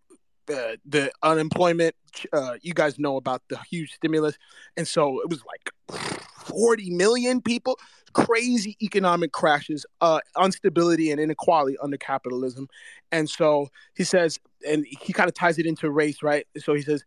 the 0.47 0.78
the 0.84 1.11
unemployment. 1.22 1.94
Uh, 2.32 2.55
you 2.62 2.72
guys 2.72 2.99
know 2.99 3.16
about 3.16 3.42
the 3.49 3.59
huge 3.70 3.92
stimulus, 3.94 4.36
and 4.76 4.88
so 4.88 5.20
it 5.20 5.28
was 5.28 5.42
like 5.44 6.11
40 6.38 6.90
million 6.90 7.40
people 7.40 7.78
crazy 8.12 8.78
economic 8.80 9.30
crashes 9.30 9.84
uh, 10.01 10.20
instability 10.42 11.11
and 11.11 11.20
inequality 11.20 11.76
under 11.82 11.99
capitalism 11.99 12.66
and 13.12 13.28
so 13.28 13.68
he 13.94 14.05
says 14.05 14.38
and 14.66 14.86
he 14.86 15.12
kind 15.12 15.28
of 15.28 15.34
ties 15.34 15.59
it 15.59 15.66
into 15.66 15.90
race 15.90 16.22
right 16.22 16.47
so 16.57 16.72
he 16.72 16.80
says 16.80 17.05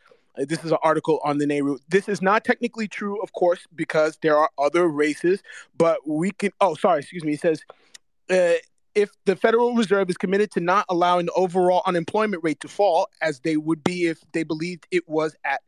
this 0.47 0.63
is 0.63 0.71
an 0.71 0.77
article 0.83 1.19
on 1.23 1.37
the 1.37 1.45
NAIRU. 1.45 1.79
This 1.89 2.07
is 2.07 2.21
not 2.21 2.43
technically 2.43 2.87
true, 2.87 3.21
of 3.21 3.33
course, 3.33 3.65
because 3.75 4.17
there 4.21 4.37
are 4.37 4.49
other 4.57 4.87
races, 4.87 5.43
but 5.77 6.07
we 6.07 6.31
can. 6.31 6.51
Oh, 6.61 6.75
sorry, 6.75 6.99
excuse 6.99 7.23
me. 7.23 7.31
He 7.31 7.37
says 7.37 7.61
uh, 8.29 8.53
if 8.95 9.11
the 9.25 9.35
Federal 9.35 9.75
Reserve 9.75 10.09
is 10.09 10.17
committed 10.17 10.51
to 10.51 10.59
not 10.59 10.85
allowing 10.89 11.27
the 11.27 11.33
overall 11.33 11.81
unemployment 11.85 12.43
rate 12.43 12.59
to 12.61 12.67
fall, 12.67 13.09
as 13.21 13.39
they 13.41 13.57
would 13.57 13.83
be 13.83 14.07
if 14.07 14.19
they 14.33 14.43
believed 14.43 14.87
it 14.91 15.07
was 15.07 15.35
at 15.43 15.61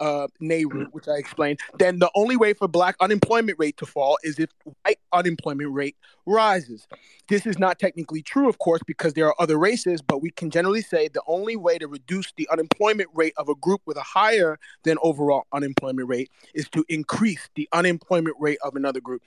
uh, 0.00 0.28
NAIRU, 0.40 0.88
which 0.92 1.08
I 1.08 1.16
explained, 1.16 1.60
then 1.78 1.98
the 1.98 2.10
only 2.14 2.36
way 2.36 2.52
for 2.52 2.68
black 2.68 2.96
unemployment 3.00 3.58
rate 3.58 3.76
to 3.78 3.86
fall 3.86 4.18
is 4.22 4.38
if 4.38 4.50
white 4.84 4.98
unemployment 5.12 5.72
rate 5.72 5.96
rises. 6.26 6.86
This 7.28 7.46
is 7.46 7.58
not 7.58 7.78
technically 7.78 8.22
true, 8.22 8.48
of 8.48 8.58
course, 8.58 8.80
because 8.86 9.14
there 9.14 9.26
are 9.26 9.34
other 9.38 9.58
races, 9.58 10.02
but 10.02 10.22
we 10.22 10.30
can 10.30 10.50
generally 10.50 10.82
say 10.82 11.08
the 11.08 11.22
only 11.26 11.56
way 11.56 11.78
to 11.78 11.88
reduce 11.88 12.32
the 12.36 12.48
unemployment 12.50 13.08
rate 13.14 13.34
of 13.36 13.48
a 13.48 13.54
group 13.54 13.80
with 13.86 13.96
a 13.96 14.02
higher 14.02 14.58
than 14.84 14.98
overall 15.02 15.46
unemployment 15.52 16.08
rate 16.08 16.30
is 16.54 16.68
to 16.70 16.84
increase 16.88 17.48
the 17.54 17.68
unemployment 17.72 18.36
rate 18.38 18.58
of 18.62 18.76
another 18.76 19.00
group. 19.00 19.22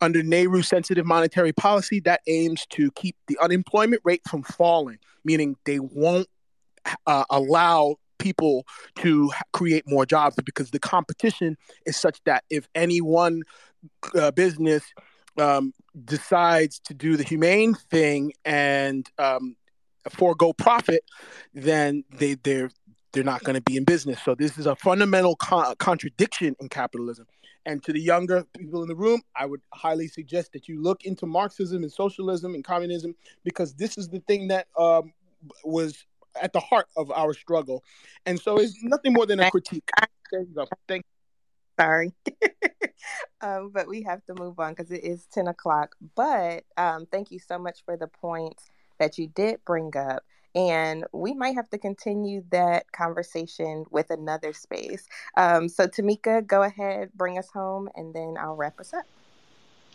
Under 0.00 0.22
NAIRU 0.22 0.64
sensitive 0.64 1.06
monetary 1.06 1.52
policy, 1.52 2.00
that 2.00 2.20
aims 2.26 2.66
to 2.70 2.90
keep 2.92 3.16
the 3.26 3.38
unemployment 3.40 4.02
rate 4.04 4.22
from 4.28 4.42
falling, 4.42 4.98
meaning 5.24 5.56
they 5.64 5.78
won't 5.78 6.28
uh, 7.06 7.24
allow 7.30 7.96
people 8.20 8.66
to 8.96 9.30
create 9.52 9.84
more 9.88 10.06
jobs 10.06 10.36
because 10.44 10.70
the 10.70 10.78
competition 10.78 11.56
is 11.86 11.96
such 11.96 12.22
that 12.24 12.44
if 12.50 12.68
any 12.74 13.00
one 13.00 13.42
uh, 14.14 14.30
business 14.30 14.84
um, 15.38 15.72
decides 16.04 16.78
to 16.80 16.94
do 16.94 17.16
the 17.16 17.24
humane 17.24 17.74
thing 17.74 18.32
and 18.44 19.08
um, 19.18 19.56
forego 20.08 20.52
profit, 20.52 21.02
then 21.54 22.04
they 22.12 22.34
they're 22.34 22.70
they're 23.12 23.24
not 23.24 23.42
going 23.42 23.54
to 23.54 23.60
be 23.60 23.76
in 23.76 23.84
business. 23.84 24.20
So 24.22 24.34
this 24.34 24.56
is 24.56 24.66
a 24.66 24.76
fundamental 24.76 25.34
con- 25.36 25.74
contradiction 25.78 26.54
in 26.60 26.68
capitalism. 26.68 27.26
And 27.66 27.82
to 27.82 27.92
the 27.92 28.00
younger 28.00 28.44
people 28.56 28.82
in 28.82 28.88
the 28.88 28.94
room, 28.94 29.20
I 29.36 29.46
would 29.46 29.60
highly 29.74 30.08
suggest 30.08 30.52
that 30.52 30.68
you 30.68 30.80
look 30.80 31.04
into 31.04 31.26
Marxism 31.26 31.82
and 31.82 31.92
socialism 31.92 32.54
and 32.54 32.64
communism 32.64 33.14
because 33.44 33.74
this 33.74 33.98
is 33.98 34.08
the 34.08 34.20
thing 34.20 34.48
that 34.48 34.68
um, 34.78 35.12
was 35.64 36.06
at 36.40 36.52
the 36.52 36.60
heart 36.60 36.86
of 36.96 37.10
our 37.10 37.34
struggle. 37.34 37.82
And 38.26 38.40
so 38.40 38.58
it's 38.58 38.82
nothing 38.82 39.12
more 39.12 39.26
than 39.26 39.40
a 39.40 39.50
critique. 39.50 39.88
There 40.30 40.42
you 40.42 40.54
go. 40.54 40.66
Thank 40.86 41.04
Sorry. 41.78 42.12
um, 43.40 43.70
but 43.72 43.88
we 43.88 44.02
have 44.02 44.24
to 44.26 44.34
move 44.34 44.58
on 44.58 44.72
because 44.72 44.90
it 44.90 45.02
is 45.02 45.26
10 45.32 45.48
o'clock. 45.48 45.96
But 46.14 46.64
um, 46.76 47.06
thank 47.10 47.30
you 47.30 47.38
so 47.38 47.58
much 47.58 47.84
for 47.84 47.96
the 47.96 48.06
points 48.06 48.70
that 48.98 49.16
you 49.16 49.28
did 49.28 49.64
bring 49.64 49.96
up. 49.96 50.22
and 50.54 51.06
we 51.12 51.32
might 51.32 51.54
have 51.54 51.70
to 51.70 51.78
continue 51.78 52.44
that 52.50 52.90
conversation 52.92 53.84
with 53.90 54.10
another 54.10 54.52
space. 54.52 55.08
Um, 55.36 55.68
so, 55.68 55.86
Tamika, 55.86 56.46
go 56.46 56.64
ahead, 56.64 57.10
bring 57.14 57.38
us 57.38 57.48
home, 57.50 57.88
and 57.94 58.12
then 58.12 58.34
I'll 58.38 58.56
wrap 58.56 58.78
us 58.80 58.92
up. 58.92 59.04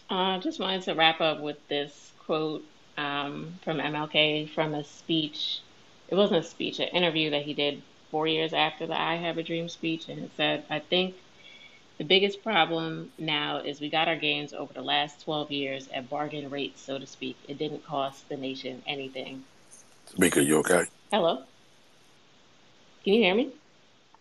I 0.09 0.35
uh, 0.35 0.39
just 0.39 0.59
wanted 0.59 0.83
to 0.83 0.93
wrap 0.93 1.19
up 1.19 1.41
with 1.41 1.57
this 1.67 2.13
quote 2.25 2.63
um, 2.97 3.59
from 3.63 3.77
MLK 3.77 4.49
from 4.49 4.73
a 4.73 4.83
speech. 4.83 5.59
It 6.07 6.15
wasn't 6.15 6.45
a 6.45 6.47
speech, 6.47 6.79
an 6.79 6.87
interview 6.89 7.31
that 7.31 7.43
he 7.43 7.53
did 7.53 7.81
four 8.11 8.27
years 8.27 8.53
after 8.53 8.85
the 8.85 8.99
I 8.99 9.15
Have 9.15 9.37
a 9.37 9.43
Dream 9.43 9.67
speech. 9.69 10.07
And 10.09 10.19
it 10.19 10.31
said, 10.35 10.63
I 10.69 10.79
think 10.79 11.15
the 11.97 12.03
biggest 12.03 12.43
problem 12.43 13.11
now 13.17 13.57
is 13.57 13.79
we 13.79 13.89
got 13.89 14.07
our 14.07 14.15
gains 14.15 14.53
over 14.53 14.73
the 14.73 14.81
last 14.81 15.23
12 15.23 15.51
years 15.51 15.87
at 15.93 16.09
bargain 16.09 16.49
rates, 16.49 16.81
so 16.81 16.99
to 16.99 17.07
speak. 17.07 17.37
It 17.47 17.57
didn't 17.57 17.85
cost 17.85 18.27
the 18.29 18.37
nation 18.37 18.83
anything. 18.85 19.43
Speaker, 20.07 20.41
you 20.41 20.57
okay? 20.59 20.83
Hello? 21.11 21.43
Can 23.03 23.13
you 23.13 23.23
hear 23.23 23.35
me? 23.35 23.51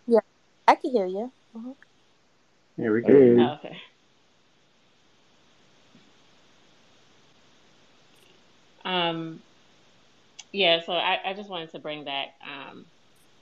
Yeah, 0.07 0.19
I 0.67 0.75
can 0.75 0.91
hear 0.91 1.05
you. 1.05 1.31
Mm-hmm. 1.55 1.71
Yeah, 2.77 2.89
we 2.89 3.01
go. 3.01 3.13
Oh, 3.13 3.57
okay. 3.59 3.77
Um, 8.85 9.39
yeah, 10.55 10.81
so 10.85 10.93
I, 10.93 11.19
I 11.25 11.33
just 11.33 11.49
wanted 11.49 11.71
to 11.71 11.79
bring 11.79 12.05
that 12.05 12.27
um, 12.43 12.85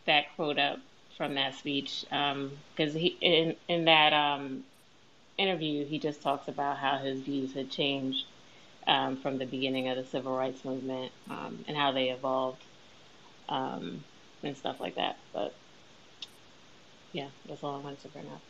that 0.07 0.25
quote 0.35 0.59
up 0.59 0.79
from 1.17 1.35
that 1.35 1.55
speech 1.55 2.05
because 2.09 2.95
um, 2.95 2.99
he 2.99 3.17
in 3.21 3.55
in 3.67 3.85
that 3.85 4.13
um, 4.13 4.65
interview 5.37 5.85
he 5.85 5.99
just 5.99 6.23
talks 6.23 6.47
about 6.47 6.77
how 6.77 6.97
his 6.97 7.21
views 7.21 7.53
had 7.53 7.71
changed 7.71 8.25
um, 8.87 9.17
from 9.21 9.37
the 9.37 9.45
beginning 9.45 9.89
of 9.89 9.97
the 9.97 10.05
civil 10.05 10.35
rights 10.35 10.65
movement 10.65 11.13
um, 11.29 11.63
and 11.67 11.77
how 11.77 11.91
they 11.91 12.09
evolved 12.09 12.65
um, 13.49 14.05
and 14.43 14.57
stuff 14.57 14.79
like 14.79 14.95
that. 14.95 15.17
But 15.33 15.55
yeah, 17.13 17.29
that's 17.45 17.63
all 17.63 17.75
I 17.75 17.79
wanted 17.79 18.01
to 18.01 18.09
bring 18.09 18.29
up. 18.29 18.43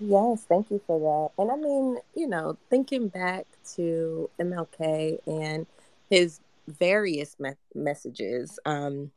Yes, 0.00 0.44
thank 0.48 0.70
you 0.70 0.80
for 0.86 0.98
that. 0.98 1.42
And 1.42 1.50
I 1.52 1.56
mean, 1.56 1.98
you 2.14 2.26
know, 2.26 2.58
thinking 2.70 3.08
back 3.08 3.46
to 3.76 4.30
MLK 4.40 5.18
and 5.26 5.66
his 6.08 6.40
various 6.68 7.38
me- 7.38 7.52
messages, 7.74 8.58
um, 8.64 9.10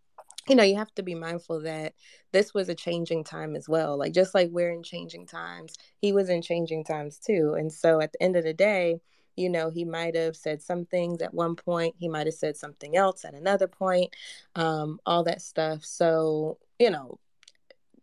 you 0.49 0.55
know, 0.55 0.63
you 0.63 0.75
have 0.75 0.93
to 0.95 1.03
be 1.03 1.15
mindful 1.15 1.61
that 1.61 1.93
this 2.33 2.53
was 2.53 2.67
a 2.69 2.75
changing 2.75 3.23
time 3.23 3.55
as 3.55 3.69
well. 3.69 3.97
Like, 3.97 4.13
just 4.13 4.35
like 4.35 4.49
we're 4.51 4.71
in 4.71 4.83
changing 4.83 5.25
times, 5.27 5.75
he 6.01 6.11
was 6.11 6.29
in 6.29 6.41
changing 6.41 6.83
times 6.83 7.17
too. 7.17 7.55
And 7.57 7.71
so 7.71 8.01
at 8.01 8.11
the 8.13 8.21
end 8.23 8.35
of 8.35 8.43
the 8.43 8.53
day, 8.53 8.99
you 9.37 9.49
know, 9.49 9.69
he 9.69 9.85
might 9.85 10.15
have 10.15 10.35
said 10.35 10.61
some 10.61 10.85
things 10.85 11.21
at 11.21 11.33
one 11.33 11.55
point, 11.55 11.95
he 11.97 12.09
might 12.09 12.27
have 12.27 12.35
said 12.35 12.57
something 12.57 12.97
else 12.97 13.25
at 13.25 13.33
another 13.33 13.67
point, 13.67 14.13
um, 14.55 14.99
all 15.05 15.23
that 15.23 15.41
stuff. 15.41 15.85
So, 15.85 16.57
you 16.77 16.91
know, 16.91 17.19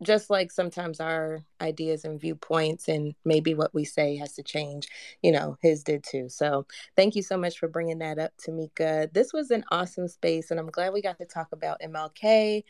just 0.03 0.31
like 0.31 0.51
sometimes 0.51 1.01
our 1.01 1.45
ideas 1.61 2.05
and 2.05 2.21
viewpoints 2.21 2.89
and 2.89 3.15
maybe 3.25 3.55
what 3.55 3.75
we 3.75 3.85
say 3.85 4.17
has 4.17 4.33
to 4.35 4.43
change, 4.43 4.89
you 5.23 5.31
know, 5.31 5.57
his 5.61 5.85
did 5.85 6.03
too. 6.03 6.29
So 6.29 6.67
thank 6.97 7.15
you 7.15 7.23
so 7.23 7.37
much 7.37 7.59
for 7.59 7.69
bringing 7.69 7.99
that 7.99 8.19
up, 8.19 8.33
Tamika. 8.39 9.13
This 9.13 9.33
was 9.33 9.51
an 9.51 9.65
awesome 9.71 10.09
space, 10.09 10.51
and 10.51 10.59
I'm 10.59 10.71
glad 10.71 10.93
we 10.93 11.03
got 11.03 11.19
to 11.19 11.27
talk 11.27 11.49
about 11.53 11.81
MLK 11.83 12.65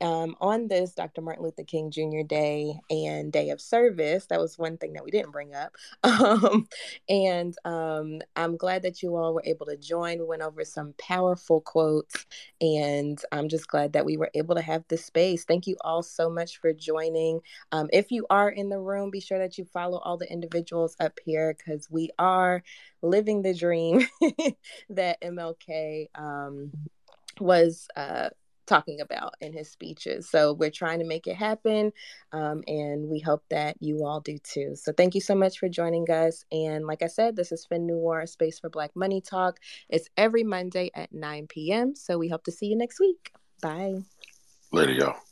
um, 0.00 0.36
on 0.40 0.68
this 0.68 0.92
Dr. 0.92 1.20
Martin 1.20 1.44
Luther 1.44 1.64
King 1.64 1.90
Jr. 1.90 2.22
Day 2.26 2.74
and 2.90 3.32
Day 3.32 3.50
of 3.50 3.60
Service. 3.60 4.26
That 4.26 4.40
was 4.40 4.58
one 4.58 4.76
thing 4.78 4.92
that 4.94 5.04
we 5.04 5.10
didn't 5.10 5.32
bring 5.32 5.54
up. 5.54 5.72
Um, 6.22 6.68
and 7.08 7.54
um, 7.64 8.20
I'm 8.36 8.56
glad 8.56 8.82
that 8.82 9.02
you 9.02 9.16
all 9.16 9.34
were 9.34 9.42
able 9.44 9.66
to 9.66 9.76
join. 9.76 10.18
We 10.18 10.24
went 10.24 10.42
over 10.42 10.64
some 10.64 10.94
powerful 10.98 11.60
quotes, 11.60 12.26
and 12.60 13.20
I'm 13.32 13.48
just 13.48 13.66
glad 13.68 13.92
that 13.94 14.04
we 14.04 14.16
were 14.16 14.30
able 14.34 14.54
to 14.54 14.62
have 14.62 14.84
this 14.88 15.04
space. 15.04 15.44
Thank 15.44 15.66
you 15.66 15.76
all 15.82 16.02
so 16.02 16.30
much 16.30 16.58
for 16.58 16.72
joining. 16.72 17.40
Um, 17.72 17.88
if 17.92 18.10
you 18.10 18.26
are 18.30 18.50
in 18.50 18.68
the 18.68 18.78
room, 18.78 19.10
be 19.10 19.20
sure 19.20 19.38
that 19.38 19.58
you 19.58 19.64
follow 19.64 19.98
all 19.98 20.16
the 20.16 20.30
individuals 20.30 20.96
up 21.00 21.18
here 21.24 21.54
because 21.56 21.90
we 21.90 22.10
are 22.18 22.62
living 23.02 23.42
the 23.42 23.54
dream 23.54 24.06
that 24.90 25.20
MLK 25.22 26.08
um, 26.14 26.70
was 27.40 27.88
uh, 27.96 28.30
talking 28.72 29.00
about 29.00 29.34
in 29.40 29.52
his 29.52 29.70
speeches. 29.70 30.30
So 30.30 30.54
we're 30.54 30.70
trying 30.70 31.00
to 31.00 31.04
make 31.04 31.26
it 31.26 31.36
happen, 31.36 31.92
um, 32.32 32.62
and 32.66 33.08
we 33.08 33.20
hope 33.20 33.44
that 33.50 33.76
you 33.80 34.04
all 34.04 34.20
do 34.20 34.38
too. 34.38 34.74
So 34.74 34.92
thank 34.92 35.14
you 35.14 35.20
so 35.20 35.34
much 35.34 35.58
for 35.58 35.68
joining 35.68 36.10
us. 36.10 36.44
And 36.50 36.86
like 36.86 37.02
I 37.02 37.08
said, 37.08 37.36
this 37.36 37.52
is 37.52 37.66
FinNoir, 37.70 38.26
Space 38.28 38.58
for 38.58 38.70
Black 38.70 38.92
Money 38.94 39.20
Talk. 39.20 39.58
It's 39.90 40.08
every 40.16 40.42
Monday 40.42 40.90
at 40.94 41.12
9 41.12 41.46
p.m. 41.48 41.94
So 41.94 42.16
we 42.16 42.28
hope 42.28 42.44
to 42.44 42.52
see 42.52 42.66
you 42.66 42.76
next 42.76 42.98
week. 42.98 43.32
Bye. 43.60 43.94
Later, 44.72 44.92
y'all. 44.92 45.31